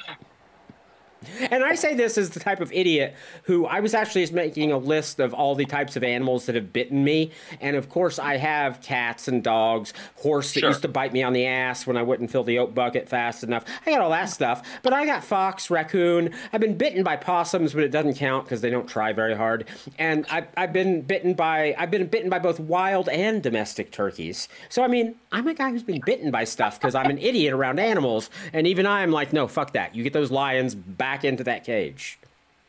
And 1.50 1.64
I 1.64 1.74
say 1.74 1.94
this 1.94 2.16
as 2.18 2.30
the 2.30 2.40
type 2.40 2.60
of 2.60 2.72
idiot 2.72 3.14
who 3.44 3.66
I 3.66 3.80
was 3.80 3.94
actually 3.94 4.22
just 4.22 4.32
making 4.32 4.72
a 4.72 4.78
list 4.78 5.20
of 5.20 5.34
all 5.34 5.54
the 5.54 5.64
types 5.66 5.96
of 5.96 6.02
animals 6.04 6.46
that 6.46 6.54
have 6.54 6.72
bitten 6.72 7.04
me. 7.04 7.30
And 7.60 7.76
of 7.76 7.88
course, 7.88 8.18
I 8.18 8.36
have 8.36 8.80
cats 8.80 9.28
and 9.28 9.42
dogs, 9.42 9.92
horse 10.16 10.52
that 10.54 10.60
Sure. 10.60 10.68
used 10.70 10.82
to 10.82 10.88
bite 10.88 11.12
me 11.12 11.22
on 11.22 11.32
the 11.32 11.46
ass 11.46 11.86
when 11.86 11.96
I 11.96 12.02
wouldn't 12.02 12.30
fill 12.30 12.44
the 12.44 12.58
oat 12.58 12.74
bucket 12.74 13.08
fast 13.08 13.42
enough. 13.44 13.64
I 13.86 13.90
got 13.90 14.00
all 14.00 14.10
that 14.10 14.26
stuff. 14.30 14.62
But 14.82 14.92
I 14.92 15.04
got 15.06 15.24
fox, 15.24 15.70
raccoon. 15.70 16.30
I've 16.52 16.60
been 16.60 16.76
bitten 16.76 17.02
by 17.02 17.16
possums, 17.16 17.74
but 17.74 17.82
it 17.84 17.90
doesn't 17.90 18.14
count 18.14 18.44
because 18.44 18.60
they 18.60 18.70
don't 18.70 18.86
try 18.88 19.12
very 19.12 19.34
hard. 19.36 19.66
And 19.98 20.26
I've, 20.30 20.46
I've 20.56 20.72
been 20.72 21.02
bitten 21.02 21.34
by 21.34 21.74
I've 21.78 21.90
been 21.90 22.06
bitten 22.06 22.30
by 22.30 22.38
both 22.38 22.58
wild 22.60 23.08
and 23.08 23.42
domestic 23.42 23.90
turkeys. 23.92 24.48
So 24.68 24.82
I 24.82 24.88
mean, 24.88 25.14
I'm 25.32 25.46
a 25.48 25.54
guy 25.54 25.70
who's 25.70 25.82
been 25.82 26.00
bitten 26.04 26.30
by 26.30 26.44
stuff 26.44 26.78
because 26.80 26.94
I'm 26.94 27.10
an 27.10 27.18
idiot 27.18 27.52
around 27.52 27.78
animals. 27.78 28.30
And 28.52 28.66
even 28.66 28.86
I'm 28.86 29.10
like, 29.10 29.32
no, 29.32 29.46
fuck 29.48 29.72
that. 29.74 29.94
You 29.94 30.02
get 30.02 30.12
those 30.12 30.30
lions 30.30 30.74
back 30.74 31.13
into 31.22 31.44
that 31.44 31.62
cage. 31.64 32.18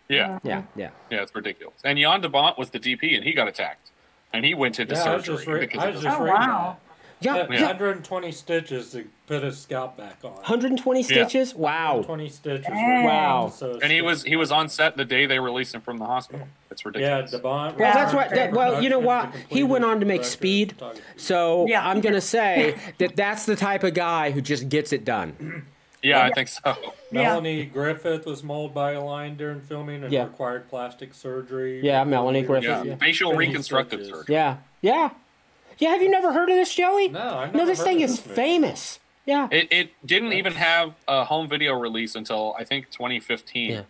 Yeah. 0.07 0.37
Yeah, 0.43 0.63
yeah. 0.75 0.89
Yeah, 1.09 1.23
it's 1.23 1.33
ridiculous. 1.33 1.75
And 1.83 1.97
Jan 1.97 2.21
de 2.21 2.29
Bont 2.29 2.57
was 2.59 2.69
the 2.69 2.79
DP, 2.79 3.15
and 3.15 3.23
he 3.23 3.33
got 3.33 3.47
attacked. 3.47 3.89
And 4.33 4.45
he 4.45 4.53
went 4.53 4.79
into 4.79 4.93
Yeah, 4.93 5.03
I 5.03 5.15
was 5.15 5.25
surgery. 5.25 5.35
just, 5.37 5.47
re- 5.47 5.59
because 5.61 5.83
I 5.83 5.89
was 5.89 6.01
just 6.01 6.19
Oh, 6.19 6.25
wow. 6.25 6.77
Yeah, 7.21 7.35
yeah. 7.49 7.59
Yeah, 7.59 7.61
120 7.67 8.31
stitches 8.33 8.91
to 8.91 9.05
put 9.25 9.41
his 9.41 9.57
scalp 9.57 9.95
back 9.95 10.17
on. 10.23 10.33
120 10.33 11.01
stitches? 11.01 11.55
Wow. 11.55 12.03
20 12.05 12.27
stitches. 12.29 12.65
Dang. 12.67 13.05
Wow. 13.05 13.49
So 13.55 13.79
and 13.81 13.89
he 13.91 14.01
was 14.01 14.23
he 14.23 14.35
was 14.35 14.51
on 14.51 14.67
set 14.67 14.97
the 14.97 15.05
day 15.05 15.25
they 15.25 15.39
released 15.39 15.73
him 15.73 15.79
from 15.81 15.97
the 15.97 16.05
hospital. 16.05 16.47
It's 16.69 16.85
ridiculous. 16.85 17.09
Yeah, 17.09 17.15
ridiculous. 17.15 17.31
Devon. 17.71 17.75
Well, 17.79 17.93
that's 17.93 18.13
what. 18.13 18.29
That, 18.31 18.51
well, 18.51 18.83
you 18.83 18.89
know 18.89 18.99
what? 18.99 19.33
He 19.47 19.63
went 19.63 19.85
on 19.85 20.01
to 20.01 20.05
make 20.05 20.25
Speed, 20.25 20.75
so 21.15 21.65
Yeah. 21.67 21.87
I'm 21.87 22.01
gonna 22.01 22.19
say 22.21 22.75
that 22.97 23.15
that's 23.15 23.45
the 23.45 23.55
type 23.55 23.83
of 23.85 23.93
guy 23.93 24.31
who 24.31 24.41
just 24.41 24.67
gets 24.67 24.91
it 24.91 25.05
done. 25.05 25.65
yeah, 26.05 26.23
I 26.23 26.31
think 26.31 26.47
so. 26.47 26.61
Yeah. 27.11 27.21
Melanie 27.21 27.65
Griffith 27.65 28.25
was 28.25 28.43
mauled 28.43 28.73
by 28.73 28.91
a 28.93 29.01
lion 29.01 29.35
during 29.37 29.61
filming 29.61 30.03
and 30.03 30.11
Yeah. 30.11 30.23
required 30.23 30.67
plastic 30.69 31.13
surgery. 31.13 31.79
Yeah, 31.81 32.03
Melanie 32.03 32.41
Griffith. 32.41 32.67
Yeah, 32.69 32.83
Yeah. 32.83 32.95
facial 32.97 33.33
reconstructive 33.33 33.99
stitches. 34.01 34.19
surgery. 34.19 34.35
Yeah, 34.35 34.57
yeah, 34.81 35.09
yeah. 35.77 35.89
Have 35.91 36.01
you 36.01 36.09
never 36.09 36.33
heard 36.33 36.49
of 36.49 36.55
this, 36.55 36.73
Joey? 36.73 37.07
No, 37.09 37.19
I've 37.37 37.53
No, 37.53 37.59
never 37.59 37.71
this 37.71 37.79
heard 37.79 37.85
thing 37.85 37.97
of 38.03 38.09
is 38.09 38.17
this 38.17 38.25
movie. 38.25 38.35
famous. 38.35 38.99
Yeah. 39.25 39.47
It, 39.51 39.67
it 39.71 39.89
didn't 40.05 40.33
even 40.33 40.53
have 40.53 40.93
a 41.07 41.23
home 41.25 41.47
video 41.47 41.73
release 41.79 42.15
until 42.15 42.55
I 42.59 42.63
think 42.65 42.89
2015. 42.91 43.69
Yeah. 43.71 43.81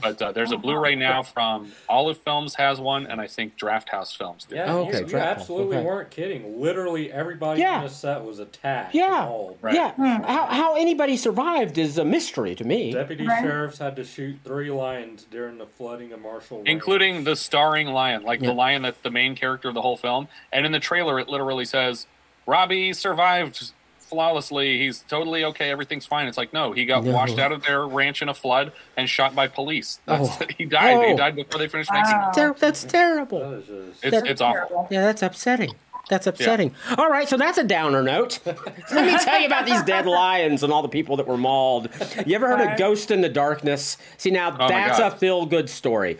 But 0.00 0.20
uh, 0.22 0.32
there's 0.32 0.52
a 0.52 0.56
Blu-ray 0.56 0.94
now 0.94 1.22
from 1.22 1.72
Olive 1.88 2.18
Films 2.18 2.54
has 2.54 2.80
one, 2.80 3.06
and 3.06 3.20
I 3.20 3.26
think 3.26 3.56
Drafthouse 3.58 4.16
Films 4.16 4.44
did. 4.44 4.56
Yeah, 4.56 4.72
Oh, 4.74 4.82
you- 4.82 4.88
okay, 4.88 4.98
you, 5.00 5.06
Draft 5.06 5.26
House, 5.28 5.40
absolutely 5.42 5.76
okay. 5.78 5.86
weren't 5.86 6.10
kidding. 6.10 6.60
Literally 6.60 7.12
everybody 7.12 7.60
Yeah. 7.60 7.78
on 7.78 7.84
the 7.84 7.90
set 7.90 8.24
was 8.24 8.38
attacked. 8.38 8.94
Yeah. 8.94 9.30
Right. 9.60 9.74
yeah. 9.74 9.92
How, 10.26 10.46
how 10.46 10.74
anybody 10.76 11.16
survived 11.16 11.78
is 11.78 11.98
a 11.98 12.04
mystery 12.04 12.54
to 12.54 12.64
me. 12.64 12.92
Deputy 12.92 13.26
Right. 13.26 13.42
sheriffs 13.42 13.78
had 13.78 13.96
to 13.96 14.04
shoot 14.04 14.38
three 14.44 14.70
lions 14.70 15.26
during 15.30 15.58
the 15.58 15.66
flooding 15.66 16.12
of 16.12 16.20
Marshall. 16.20 16.58
Ranch. 16.58 16.68
including 16.68 17.24
the 17.24 17.36
starring 17.36 17.88
lion, 17.88 18.22
like 18.22 18.40
Yeah. 18.40 18.48
the 18.48 18.54
lion 18.54 18.82
that's 18.82 19.00
the 19.00 19.10
main 19.10 19.34
character 19.34 19.68
of 19.68 19.74
the 19.74 19.82
whole 19.82 19.96
film. 19.96 20.28
And 20.52 20.64
in 20.66 20.72
the 20.72 20.78
trailer, 20.80 21.18
it 21.18 21.28
literally 21.28 21.64
says, 21.64 22.06
"Robbie 22.46 22.92
survived 22.92 23.72
flawlessly. 24.10 24.78
He's 24.78 25.00
totally 25.08 25.44
okay. 25.44 25.70
Everything's 25.70 26.04
fine. 26.04 26.26
It's 26.26 26.36
like 26.36 26.52
no, 26.52 26.72
he 26.72 26.84
got 26.84 27.04
No. 27.04 27.12
washed 27.12 27.38
out 27.38 27.52
of 27.52 27.62
their 27.62 27.86
ranch 27.86 28.20
in 28.20 28.28
a 28.28 28.34
flood 28.34 28.72
and 28.96 29.08
shot 29.08 29.34
by 29.34 29.48
police. 29.48 30.00
Oh. 30.06 30.18
That's, 30.26 30.42
Oh. 30.42 30.46
He 30.58 30.64
died. 30.66 30.96
Oh. 30.96 31.08
He 31.08 31.16
died 31.16 31.36
before 31.36 31.58
they 31.58 31.68
finished 31.68 31.90
making. 31.92 32.10
Wow. 32.12 32.30
it. 32.30 32.34
Ter- 32.34 32.54
that's 32.58 32.84
terrible. 32.84 33.38
That 33.40 33.56
is 33.58 33.66
just- 33.94 34.04
It's 34.04 34.30
it's 34.30 34.40
awful. 34.42 34.54
Terrible. 34.68 34.88
Yeah, 34.90 35.02
that's 35.02 35.22
upsetting. 35.22 35.72
That's 36.08 36.26
upsetting. 36.26 36.74
All 36.98 37.08
right, 37.08 37.28
so 37.28 37.36
that's 37.36 37.56
a 37.56 37.62
downer 37.62 38.02
note. 38.02 38.40
Let 38.46 39.04
me 39.06 39.16
tell 39.18 39.38
you 39.38 39.46
about 39.46 39.64
these 39.64 39.80
dead 39.84 40.06
lions 40.06 40.64
and 40.64 40.72
all 40.72 40.82
the 40.82 40.88
people 40.88 41.16
that 41.18 41.26
were 41.28 41.36
mauled. 41.38 41.88
You 42.26 42.34
ever 42.34 42.48
heard 42.48 42.60
of 42.60 42.66
Right. 42.66 42.78
Ghost 42.78 43.12
in 43.12 43.20
the 43.20 43.28
Darkness? 43.28 43.96
See, 44.16 44.32
now 44.32 44.56
Oh 44.58 44.66
that's 44.68 44.98
a 44.98 45.12
feel 45.12 45.46
good 45.46 45.70
story. 45.70 46.18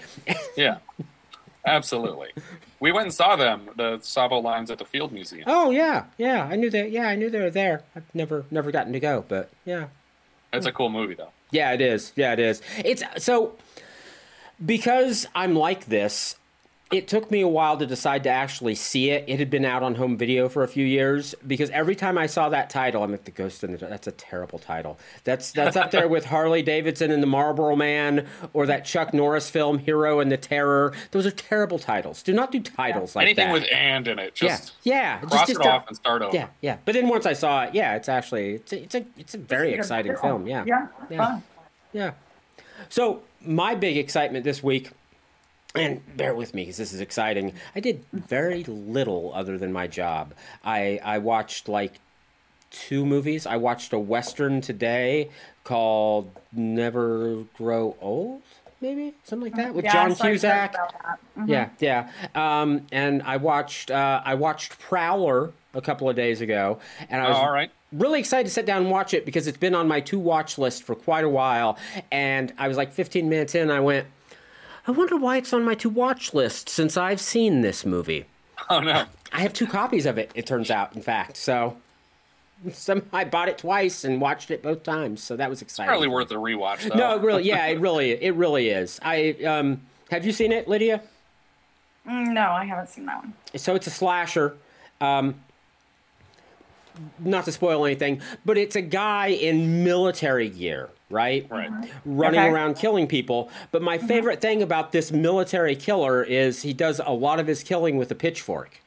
Yeah, 0.56 0.78
absolutely. 1.66 2.28
We 2.80 2.92
went 2.92 3.06
and 3.06 3.14
saw 3.14 3.36
them, 3.36 3.70
the 3.76 3.98
Tsavo 3.98 4.42
lions 4.42 4.70
at 4.70 4.78
the 4.78 4.84
Field 4.84 5.12
Museum. 5.12 5.44
Oh 5.46 5.70
yeah, 5.70 6.04
yeah, 6.18 6.44
I 6.44 6.56
knew 6.56 6.70
that. 6.70 6.90
Yeah, 6.90 7.06
I 7.08 7.14
knew 7.16 7.28
they 7.30 7.40
were 7.40 7.50
there. 7.50 7.82
I've 7.94 8.04
never, 8.14 8.44
never 8.50 8.70
gotten 8.70 8.92
to 8.94 9.00
go, 9.00 9.24
but 9.28 9.50
yeah, 9.64 9.88
It's 10.52 10.66
a 10.66 10.72
cool 10.72 10.88
movie 10.90 11.14
though. 11.14 11.30
yeah, 11.50 11.72
it 11.72 11.80
is. 11.80 12.12
Yeah, 12.16 12.32
it 12.32 12.38
is. 12.38 12.62
It's 12.78 13.02
so 13.18 13.56
because 14.64 15.26
I'm 15.34 15.54
like 15.54 15.86
this. 15.86 16.36
It 16.90 17.06
took 17.06 17.30
me 17.30 17.40
a 17.40 17.46
while 17.46 17.76
to 17.76 17.86
decide 17.86 18.24
to 18.24 18.30
actually 18.30 18.74
see 18.74 19.10
it. 19.10 19.24
It 19.28 19.38
had 19.38 19.48
been 19.48 19.64
out 19.64 19.84
on 19.84 19.94
home 19.94 20.16
video 20.16 20.48
for 20.48 20.64
a 20.64 20.68
few 20.68 20.84
years 20.84 21.36
because 21.46 21.70
every 21.70 21.94
time 21.94 22.18
I 22.18 22.26
saw 22.26 22.48
that 22.48 22.68
title, 22.68 23.04
I'm 23.04 23.12
like 23.12 23.22
the 23.26 23.30
Ghost 23.30 23.62
in 23.62 23.70
the. 23.70 23.78
Dark." 23.78 23.90
That's 23.90 24.08
a 24.08 24.12
terrible 24.12 24.58
title. 24.58 24.98
That's 25.22 25.52
that's 25.52 25.76
up 25.76 25.92
there 25.92 26.08
with 26.08 26.24
Harley 26.24 26.62
Davidson 26.62 27.12
and 27.12 27.22
the 27.22 27.28
Marlboro 27.28 27.76
Man 27.76 28.26
or 28.52 28.66
that 28.66 28.84
Chuck 28.84 29.14
Norris 29.14 29.48
film 29.48 29.78
Hero 29.78 30.18
and 30.18 30.32
the 30.32 30.36
Terror. 30.36 30.92
Those 31.12 31.26
are 31.26 31.30
terrible 31.30 31.78
titles. 31.78 32.24
Do 32.24 32.32
not 32.32 32.50
do 32.50 32.58
titles 32.58 33.14
like 33.14 33.36
that. 33.36 33.42
Anything 33.42 33.46
that. 33.46 33.52
with 33.52 33.72
"and" 33.72 34.08
in 34.08 34.18
it, 34.18 34.42
yeah, 34.42 34.48
just 34.48 34.72
yeah. 34.82 35.18
cross 35.20 35.48
it 35.48 35.58
don't- 35.58 35.66
off 35.68 35.86
and 35.86 35.96
start 35.96 36.22
over. 36.22 36.34
Yeah, 36.36 36.48
yeah. 36.60 36.78
But 36.84 36.94
then 36.94 37.06
once 37.08 37.24
I 37.24 37.34
saw 37.34 37.62
it, 37.66 37.74
yeah, 37.74 37.94
it's 37.94 38.08
actually 38.08 38.54
it's 38.54 38.72
a, 38.72 38.82
it's 38.82 38.94
a 38.96 39.04
it's 39.16 39.34
a 39.34 39.38
very 39.38 39.68
It's 39.68 39.74
a 39.74 39.76
good 39.76 39.80
exciting 40.10 40.16
film. 40.16 40.48
Yeah, 40.48 40.64
Yeah. 40.66 40.88
Yeah. 41.08 41.16
Fun. 41.24 41.42
yeah. 41.92 42.10
So 42.88 43.22
my 43.44 43.76
big 43.76 43.96
excitement 43.96 44.44
this 44.44 44.60
week, 44.60 44.90
and 45.74 46.00
bear 46.16 46.34
with 46.34 46.54
me 46.54 46.62
because 46.62 46.76
this 46.76 46.92
is 46.92 47.00
exciting. 47.00 47.54
I 47.74 47.80
did 47.80 48.04
very 48.12 48.64
little 48.64 49.32
other 49.34 49.56
than 49.58 49.72
my 49.72 49.86
job. 49.86 50.34
I 50.64 51.00
I 51.04 51.18
watched 51.18 51.68
like 51.68 52.00
two 52.70 53.04
movies. 53.06 53.46
I 53.46 53.56
watched 53.56 53.92
a 53.92 53.98
western 53.98 54.60
today 54.60 55.30
called 55.64 56.30
Never 56.52 57.44
Grow 57.56 57.96
Old, 58.00 58.42
maybe 58.80 59.14
something 59.24 59.52
like 59.52 59.56
that, 59.56 59.74
with 59.74 59.84
Yeah, 59.84 59.92
John 59.92 60.14
Cusack. 60.14 60.72
talk 60.72 60.90
about 60.92 61.02
that. 61.02 61.18
Mhm. 61.42 61.48
Yeah, 61.48 61.68
yeah. 61.78 62.10
Um, 62.34 62.86
and 62.92 63.22
I 63.22 63.36
watched 63.36 63.90
uh, 63.90 64.22
I 64.24 64.34
watched 64.34 64.78
Prowler 64.78 65.52
a 65.74 65.80
couple 65.80 66.08
of 66.10 66.16
days 66.16 66.40
ago, 66.40 66.78
and 67.08 67.22
I 67.22 67.28
was 67.28 67.36
Oh, 67.38 67.42
all 67.42 67.52
right. 67.52 67.70
really 67.92 68.18
excited 68.18 68.48
to 68.48 68.52
sit 68.52 68.66
down 68.66 68.82
and 68.82 68.90
watch 68.90 69.14
it 69.14 69.24
because 69.24 69.46
it's 69.46 69.58
been 69.58 69.74
on 69.76 69.86
my 69.86 70.00
to 70.00 70.18
watch 70.18 70.58
list 70.58 70.82
for 70.82 70.96
quite 70.96 71.24
a 71.24 71.28
while. 71.28 71.78
And 72.10 72.52
I 72.58 72.66
was 72.66 72.76
like 72.76 72.90
15 72.92 73.28
minutes 73.28 73.54
in, 73.54 73.62
and 73.62 73.72
I 73.72 73.78
went, 73.78 74.06
I 74.86 74.90
wonder 74.92 75.16
why 75.16 75.36
it's 75.36 75.52
on 75.52 75.64
my 75.64 75.74
to 75.76 75.88
watch 75.88 76.32
list 76.34 76.68
since 76.68 76.96
I've 76.96 77.20
seen 77.20 77.60
this 77.60 77.84
movie. 77.84 78.24
Oh 78.68 78.80
no. 78.80 79.04
I 79.32 79.40
have 79.40 79.52
two 79.52 79.66
copies 79.66 80.06
of 80.06 80.18
it. 80.18 80.30
It 80.34 80.46
turns 80.46 80.70
out, 80.70 80.94
in 80.96 81.02
fact, 81.02 81.36
so. 81.36 81.76
Some, 82.72 83.04
I 83.10 83.24
bought 83.24 83.48
it 83.48 83.56
twice 83.56 84.04
and 84.04 84.20
watched 84.20 84.50
it 84.50 84.62
both 84.62 84.82
times, 84.82 85.22
so 85.22 85.34
that 85.36 85.48
was 85.48 85.62
exciting. 85.62 85.88
It's 85.88 85.92
Probably 85.92 86.08
worth 86.08 86.30
a 86.30 86.34
rewatch 86.34 86.86
though. 86.86 86.94
No, 86.94 87.16
it 87.16 87.22
really, 87.22 87.44
yeah, 87.44 87.64
it 87.68 87.80
really, 87.80 88.10
it 88.10 88.34
really 88.34 88.68
is. 88.68 89.00
I 89.02 89.30
um, 89.46 89.80
have 90.10 90.26
you 90.26 90.32
seen 90.32 90.52
it, 90.52 90.68
Lydia? 90.68 91.00
Mm, 92.06 92.34
No, 92.34 92.42
I 92.50 92.66
haven't 92.66 92.90
seen 92.90 93.06
that 93.06 93.16
one. 93.22 93.32
so 93.56 93.74
it's 93.74 93.86
a 93.86 93.90
slasher. 93.90 94.56
Um, 95.00 95.36
not 97.18 97.46
to 97.46 97.52
spoil 97.52 97.86
anything, 97.86 98.20
but 98.44 98.58
it's 98.58 98.76
a 98.76 98.82
guy 98.82 99.28
in 99.28 99.82
military 99.82 100.50
gear, 100.50 100.90
right? 101.10 101.46
Right. 101.50 101.70
Mm-hmm. 101.70 102.16
Running 102.16 102.40
Okay. 102.40 102.48
around 102.48 102.74
killing 102.74 103.06
people. 103.06 103.50
But 103.70 103.82
my 103.82 103.98
mm-hmm. 103.98 104.06
favorite 104.06 104.40
thing 104.40 104.62
about 104.62 104.92
this 104.92 105.12
military 105.12 105.76
killer 105.76 106.22
is 106.22 106.62
he 106.62 106.72
does 106.72 107.00
a 107.04 107.12
lot 107.12 107.40
of 107.40 107.46
his 107.46 107.62
killing 107.62 107.96
with 107.96 108.10
a 108.10 108.14
pitchfork, 108.14 108.80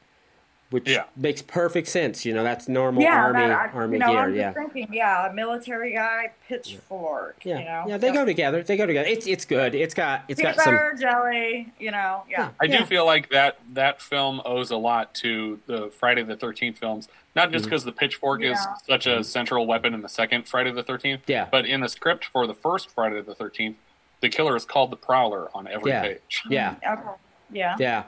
which 0.70 0.88
Yeah. 0.90 1.04
makes 1.16 1.40
perfect 1.42 1.86
sense. 1.88 2.24
You 2.24 2.34
know, 2.34 2.42
that's 2.42 2.68
normal 2.68 3.02
Yeah, 3.02 3.14
army 3.22 3.40
that, 3.46 3.50
I, 3.50 3.68
army 3.68 3.94
you 3.94 3.98
know, 4.00 4.10
gear. 4.12 4.18
I'm 4.20 4.34
Yeah. 4.34 4.52
thinking, 4.52 4.88
yeah, 4.92 5.30
a 5.30 5.32
military 5.32 5.92
guy, 5.92 6.32
pitchfork. 6.48 7.36
Yeah, 7.44 7.58
you 7.58 7.64
know, 7.64 7.84
yeah, 7.88 7.96
they 7.98 8.12
go 8.12 8.24
together. 8.24 8.62
They 8.62 8.76
go 8.76 8.86
together. 8.86 9.08
It's 9.08 9.26
it's 9.26 9.44
good. 9.44 9.74
It's 9.74 9.94
got 9.94 10.22
it's 10.28 10.40
Peanut 10.40 10.56
got 10.56 10.64
some. 10.64 10.74
butter, 10.74 10.96
jelly, 11.00 11.72
you 11.78 11.90
know, 11.90 12.24
yeah. 12.28 12.50
I 12.60 12.64
Yeah. 12.64 12.78
do 12.80 12.84
feel 12.86 13.06
like 13.06 13.30
that 13.30 13.58
that 13.74 14.00
film 14.00 14.40
owes 14.44 14.70
a 14.70 14.76
lot 14.76 15.14
to 15.16 15.60
the 15.66 15.90
Friday 15.90 16.22
the 16.22 16.36
Thirteenth 16.36 16.78
films, 16.78 17.08
not 17.36 17.44
Mm-hmm. 17.46 17.52
just 17.52 17.64
because 17.66 17.84
the 17.84 17.92
pitchfork 17.92 18.42
is 18.42 18.58
such 18.86 19.06
a 19.06 19.22
central 19.22 19.66
weapon 19.66 19.94
in 19.94 20.02
the 20.02 20.08
second 20.08 20.48
Friday 20.48 20.72
the 20.72 20.82
Thirteenth, 20.82 21.22
Yeah. 21.26 21.46
but 21.50 21.66
in 21.66 21.80
the 21.80 21.88
script 21.88 22.24
for 22.24 22.46
the 22.46 22.54
first 22.54 22.90
Friday 22.90 23.20
the 23.20 23.34
Thirteenth, 23.34 23.76
the 24.20 24.28
killer 24.28 24.56
is 24.56 24.64
called 24.64 24.90
the 24.90 24.96
Prowler 24.96 25.50
on 25.54 25.68
every 25.68 25.90
Yeah. 25.92 26.02
page. 26.02 26.42
Yeah, 26.48 26.74
Okay. 26.86 27.02
Yeah. 27.50 27.76
yeah. 27.78 28.02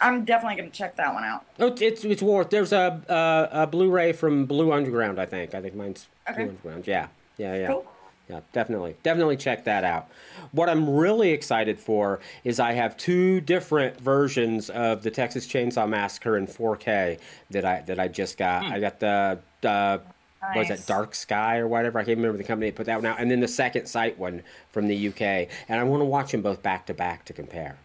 I'm 0.00 0.24
definitely 0.24 0.56
going 0.56 0.70
to 0.70 0.76
check 0.76 0.96
that 0.96 1.14
one 1.14 1.24
out. 1.24 1.44
Oh, 1.58 1.68
it's 1.68 1.80
it's, 1.82 2.04
it's 2.04 2.22
worth. 2.22 2.50
There's 2.50 2.72
a, 2.72 3.00
a 3.08 3.62
a 3.62 3.66
Blu-ray 3.66 4.12
from 4.12 4.46
Blue 4.46 4.72
Underground. 4.72 5.18
I 5.20 5.26
think. 5.26 5.54
I 5.54 5.60
think 5.60 5.74
mine's 5.74 6.06
Okay. 6.28 6.44
Blue 6.44 6.50
Underground. 6.50 6.86
Yeah, 6.86 7.08
yeah, 7.38 7.54
yeah. 7.56 7.66
Cool. 7.68 7.86
Yeah, 8.28 8.40
definitely, 8.52 8.96
definitely 9.04 9.36
check 9.36 9.64
that 9.66 9.84
out. 9.84 10.08
What 10.50 10.68
I'm 10.68 10.90
really 10.90 11.30
excited 11.30 11.78
for 11.78 12.18
is 12.42 12.58
I 12.58 12.72
have 12.72 12.96
two 12.96 13.40
different 13.40 14.00
versions 14.00 14.68
of 14.68 15.04
the 15.04 15.12
Texas 15.12 15.46
Chainsaw 15.46 15.88
Massacre 15.88 16.36
in 16.36 16.48
4K 16.48 17.20
that 17.50 17.64
I 17.64 17.82
that 17.82 18.00
I 18.00 18.08
just 18.08 18.36
got. 18.36 18.64
I 18.64 18.80
got 18.80 18.98
the 18.98 19.38
uh, 19.62 19.98
what 20.40 20.56
was 20.56 20.68
Nice. 20.70 20.80
it 20.80 20.86
Dark 20.88 21.14
Sky 21.14 21.58
or 21.58 21.68
whatever? 21.68 21.98
I 22.00 22.04
can't 22.04 22.16
remember 22.18 22.36
the 22.36 22.44
company 22.44 22.68
that 22.70 22.76
put 22.76 22.86
that 22.86 22.96
one 22.96 23.06
out, 23.06 23.20
and 23.20 23.30
then 23.30 23.38
the 23.40 23.48
Second 23.48 23.86
Sight 23.86 24.18
one 24.18 24.42
from 24.70 24.88
the 24.88 25.08
UK. 25.08 25.20
And 25.68 25.80
I 25.80 25.84
want 25.84 26.00
to 26.00 26.04
watch 26.04 26.32
them 26.32 26.42
both 26.42 26.62
back 26.62 26.86
to 26.86 26.94
back 26.94 27.24
to 27.26 27.32
compare. 27.32 27.78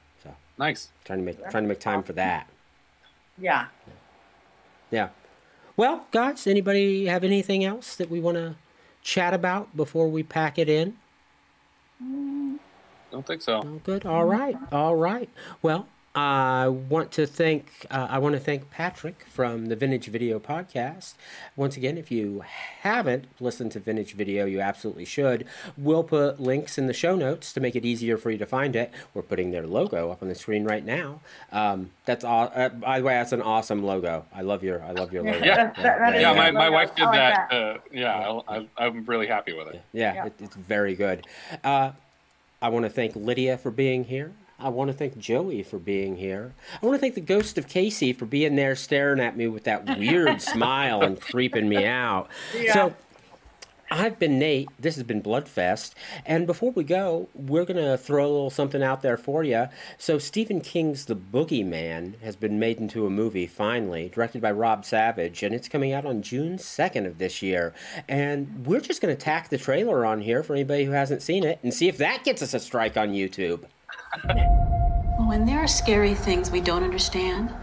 So 0.62 0.66
Nice. 0.66 0.90
trying 1.06 1.20
to 1.20 1.26
make 1.26 1.50
trying 1.50 1.64
to 1.64 1.68
make 1.68 1.80
time 1.80 2.04
for 2.04 2.14
that. 2.14 2.48
Yeah. 3.38 3.68
Yeah. 4.92 5.10
Well, 5.76 6.06
guys, 6.12 6.46
anybody 6.46 7.08
have 7.08 7.24
anything 7.24 7.64
else 7.66 7.96
that 7.96 8.12
we 8.12 8.20
want 8.20 8.38
to 8.38 8.56
chat 9.02 9.34
about 9.34 9.76
before 9.76 10.08
we 10.08 10.22
pack 10.22 10.60
it 10.60 10.70
in? 10.70 10.98
Don't 12.00 13.26
think 13.26 13.42
so. 13.42 13.64
Oh, 13.66 13.82
good. 13.84 14.06
All 14.06 14.26
right. 14.26 14.56
All 14.72 14.96
right. 14.96 15.30
Well, 15.64 15.88
I 16.14 16.68
want 16.68 17.14
to 17.14 17.26
thank 17.26 17.86
uh, 17.90 18.08
I 18.10 18.18
want 18.20 18.34
to 18.36 18.40
thank 18.40 18.70
Patrick 18.70 19.26
from 19.30 19.68
the 19.68 19.78
Vintage 19.78 20.08
Video 20.08 20.40
Podcast. 20.40 21.14
Once 21.56 21.78
again, 21.78 21.98
if 21.98 22.12
you 22.12 22.44
haven't 22.82 23.26
listened 23.40 23.72
to 23.72 23.80
Vintage 23.80 24.14
Video, 24.14 24.44
you 24.46 24.60
absolutely 24.60 25.06
should. 25.06 25.46
We'll 25.78 26.04
put 26.04 26.38
links 26.38 26.78
in 26.78 26.88
the 26.88 26.94
show 26.94 27.16
notes 27.16 27.54
to 27.54 27.62
make 27.62 27.78
it 27.78 27.86
easier 27.86 28.18
for 28.18 28.30
you 28.30 28.38
to 28.40 28.46
find 28.46 28.76
it. 28.76 28.92
We're 29.14 29.22
putting 29.22 29.52
their 29.52 29.66
logo 29.66 30.12
up 30.12 30.22
on 30.22 30.28
the 30.28 30.36
screen 30.36 30.66
right 30.66 30.84
now. 30.84 31.22
Um, 31.54 31.92
that's 32.04 32.26
all. 32.26 32.52
Uh, 32.54 32.68
by 32.68 33.00
the 33.00 33.06
way, 33.06 33.14
that's 33.14 33.32
an 33.32 33.42
awesome 33.42 33.82
logo. 33.82 34.26
I 34.36 34.42
love 34.42 34.64
your 34.66 34.84
I 34.84 34.92
love 34.92 35.14
your 35.14 35.24
logo. 35.24 35.40
Yeah. 35.46 35.72
That- 35.72 36.00
that 36.00 36.16
is 36.16 36.22
Yeah, 36.24 36.34
my, 36.34 36.50
good 36.50 36.56
my 36.58 36.70
wife 36.70 36.94
did 36.94 37.06
like 37.06 37.14
that. 37.14 37.48
that. 37.52 37.56
Uh, 37.76 37.78
yeah, 37.94 38.42
I, 38.50 38.58
I, 38.58 38.68
I'm 38.86 39.06
really 39.06 39.28
happy 39.28 39.54
with 39.54 39.70
it. 39.70 39.82
Yeah, 39.94 40.14
Yeah. 40.14 40.26
It, 40.26 40.34
it's 40.40 40.56
very 40.58 40.94
good. 40.94 41.26
Uh, 41.64 41.92
I 42.62 42.68
want 42.68 42.84
to 42.84 42.90
thank 42.90 43.16
Lydia 43.16 43.58
for 43.58 43.72
being 43.72 44.04
here. 44.04 44.34
I 44.62 44.70
want 44.70 44.90
to 44.90 44.94
thank 44.94 45.18
Joey 45.18 45.64
for 45.64 45.80
being 45.80 46.18
here. 46.18 46.54
I 46.82 46.86
want 46.86 46.96
to 46.96 47.00
thank 47.00 47.16
the 47.16 47.22
ghost 47.22 47.58
of 47.58 47.68
Casey 47.68 48.14
for 48.14 48.26
being 48.26 48.56
there 48.56 48.76
staring 48.76 49.20
at 49.20 49.36
me 49.36 49.48
with 49.48 49.64
that 49.64 49.98
weird 49.98 50.42
smile 50.42 51.02
and 51.02 51.20
creeping 51.20 51.68
me 51.68 51.86
out. 51.86 52.30
Yeah. 52.56 52.74
So, 52.74 52.96
I've 53.94 54.18
been 54.20 54.40
Nate. 54.40 54.70
This 54.80 54.96
has 54.96 55.04
been 55.04 55.22
Bloodfest. 55.22 55.96
And 56.26 56.48
before 56.48 56.72
we 56.72 56.86
go, 56.86 57.28
we're 57.34 57.66
going 57.66 57.84
to 57.84 57.98
throw 57.98 58.26
a 58.26 58.32
little 58.32 58.50
something 58.50 58.82
out 58.82 59.02
there 59.02 59.18
for 59.18 59.44
you. 59.44 59.68
So, 59.98 60.18
Stephen 60.18 60.62
King's 60.62 61.06
The 61.06 61.16
Boogeyman 61.16 62.18
has 62.22 62.38
been 62.38 62.58
made 62.58 62.78
into 62.78 63.06
a 63.06 63.10
movie, 63.10 63.48
finally, 63.48 64.08
directed 64.08 64.42
by 64.42 64.52
Rob 64.52 64.86
Savage, 64.86 65.44
and 65.44 65.54
it's 65.54 65.68
coming 65.68 65.92
out 65.92 66.06
on 66.06 66.22
June 66.22 66.58
2nd 66.58 67.06
of 67.06 67.18
this 67.18 67.42
year. 67.42 67.74
And 68.08 68.66
we're 68.66 68.80
just 68.80 69.02
going 69.02 69.14
to 69.14 69.22
tack 69.22 69.50
the 69.50 69.58
trailer 69.58 70.06
on 70.06 70.22
here 70.22 70.42
for 70.42 70.54
anybody 70.54 70.86
who 70.86 70.92
hasn't 70.92 71.22
seen 71.22 71.44
it 71.44 71.60
and 71.62 71.74
see 71.74 71.90
if 71.90 71.98
that 71.98 72.24
gets 72.24 72.42
us 72.42 72.54
a 72.54 72.60
strike 72.60 72.96
on 72.96 73.10
YouTube. 73.10 73.66
When 75.28 75.46
there 75.46 75.60
are 75.60 75.68
scary 75.68 76.14
things 76.14 76.52
we 76.52 76.62
don't 76.62 76.84
understand, 76.84 77.54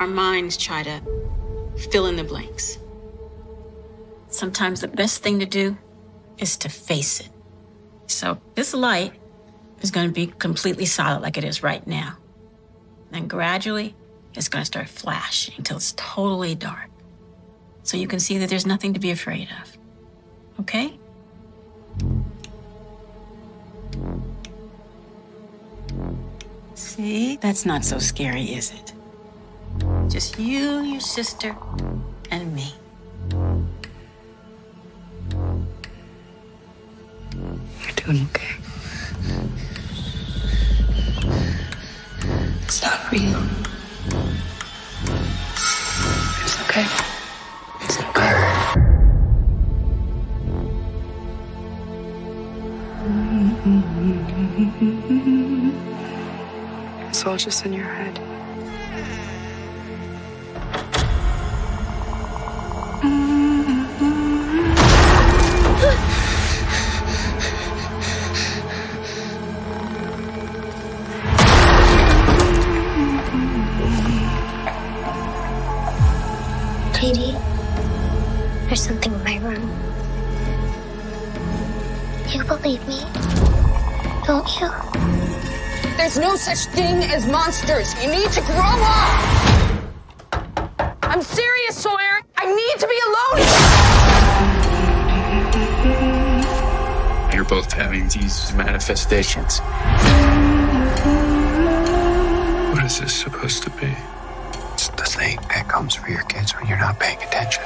our 0.00 0.06
minds 0.06 0.56
try 0.56 0.82
to 0.82 1.00
fill 1.90 2.06
in 2.06 2.16
the 2.16 2.24
blanks. 2.24 2.78
Sometimes 4.28 4.80
the 4.80 4.88
best 4.88 5.22
thing 5.22 5.38
to 5.38 5.46
do 5.46 5.76
is 6.38 6.56
to 6.58 6.68
face 6.68 7.20
it. 7.20 7.28
So, 8.06 8.38
this 8.54 8.74
light 8.74 9.12
is 9.82 9.90
going 9.90 10.08
to 10.08 10.12
be 10.12 10.26
completely 10.26 10.86
solid 10.86 11.22
like 11.22 11.36
it 11.36 11.44
is 11.44 11.62
right 11.62 11.86
now. 11.86 12.16
Then 13.10 13.28
gradually, 13.28 13.94
it's 14.34 14.48
going 14.48 14.62
to 14.62 14.66
start 14.66 14.88
flashing 14.88 15.54
until 15.56 15.76
it's 15.76 15.94
totally 15.96 16.54
dark. 16.54 16.90
So 17.82 17.96
you 17.96 18.08
can 18.08 18.20
see 18.20 18.38
that 18.38 18.48
there's 18.48 18.66
nothing 18.66 18.94
to 18.94 19.00
be 19.00 19.10
afraid 19.10 19.48
of. 19.62 19.78
Okay? 20.60 20.98
See? 26.76 27.36
That's 27.36 27.64
not 27.64 27.84
so 27.84 27.98
scary, 27.98 28.52
is 28.54 28.70
it? 28.70 28.92
Just 30.10 30.38
you, 30.38 30.82
your 30.82 31.00
sister, 31.00 31.56
and 32.30 32.54
me. 32.54 32.74
You're 37.32 37.96
doing 37.96 38.28
okay. 38.28 38.56
It's 42.64 42.82
not 42.82 43.10
real. 43.10 43.42
It's 46.42 46.60
okay. 46.60 47.05
It's 57.26 57.32
all 57.32 57.36
just 57.38 57.66
in 57.66 57.72
your 57.72 57.84
head. 57.84 58.14
JD, 76.94 77.32
there's 78.68 78.80
something 78.80 79.12
in 79.12 79.24
my 79.24 79.38
room. 79.38 79.68
You 82.28 82.44
believe 82.44 82.86
me, 82.86 83.00
don't 84.24 84.60
you? 84.60 85.15
There's 85.96 86.18
no 86.18 86.36
such 86.36 86.66
thing 86.74 87.02
as 87.04 87.26
monsters. 87.26 87.94
You 88.02 88.10
need 88.10 88.30
to 88.32 88.40
grow 88.42 88.58
up. 88.58 89.24
I'm 91.02 91.22
serious, 91.22 91.76
Sawyer. 91.76 92.20
I 92.36 92.46
need 92.54 92.78
to 92.78 92.86
be 92.86 93.00
alone. 93.08 93.40
You're 97.34 97.44
both 97.44 97.72
having 97.72 98.08
these 98.08 98.52
manifestations. 98.54 99.60
What 102.74 102.84
is 102.84 103.00
this 103.00 103.14
supposed 103.14 103.62
to 103.64 103.70
be? 103.70 103.96
It's 104.74 104.88
the 104.88 105.04
thing 105.04 105.38
that 105.48 105.66
comes 105.66 105.94
for 105.94 106.10
your 106.10 106.24
kids 106.24 106.52
when 106.54 106.66
you're 106.66 106.78
not 106.78 107.00
paying 107.00 107.22
attention. 107.22 107.64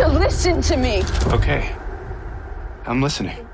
To 0.00 0.08
listen 0.08 0.62
to 0.62 0.76
me. 0.78 1.02
Okay. 1.26 1.74
I'm 2.86 3.02
listening. 3.02 3.46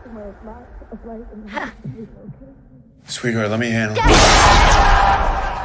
Sweetheart, 3.06 3.50
let 3.50 3.58
me 3.58 3.70
handle 3.70 3.96
it. 3.98 5.55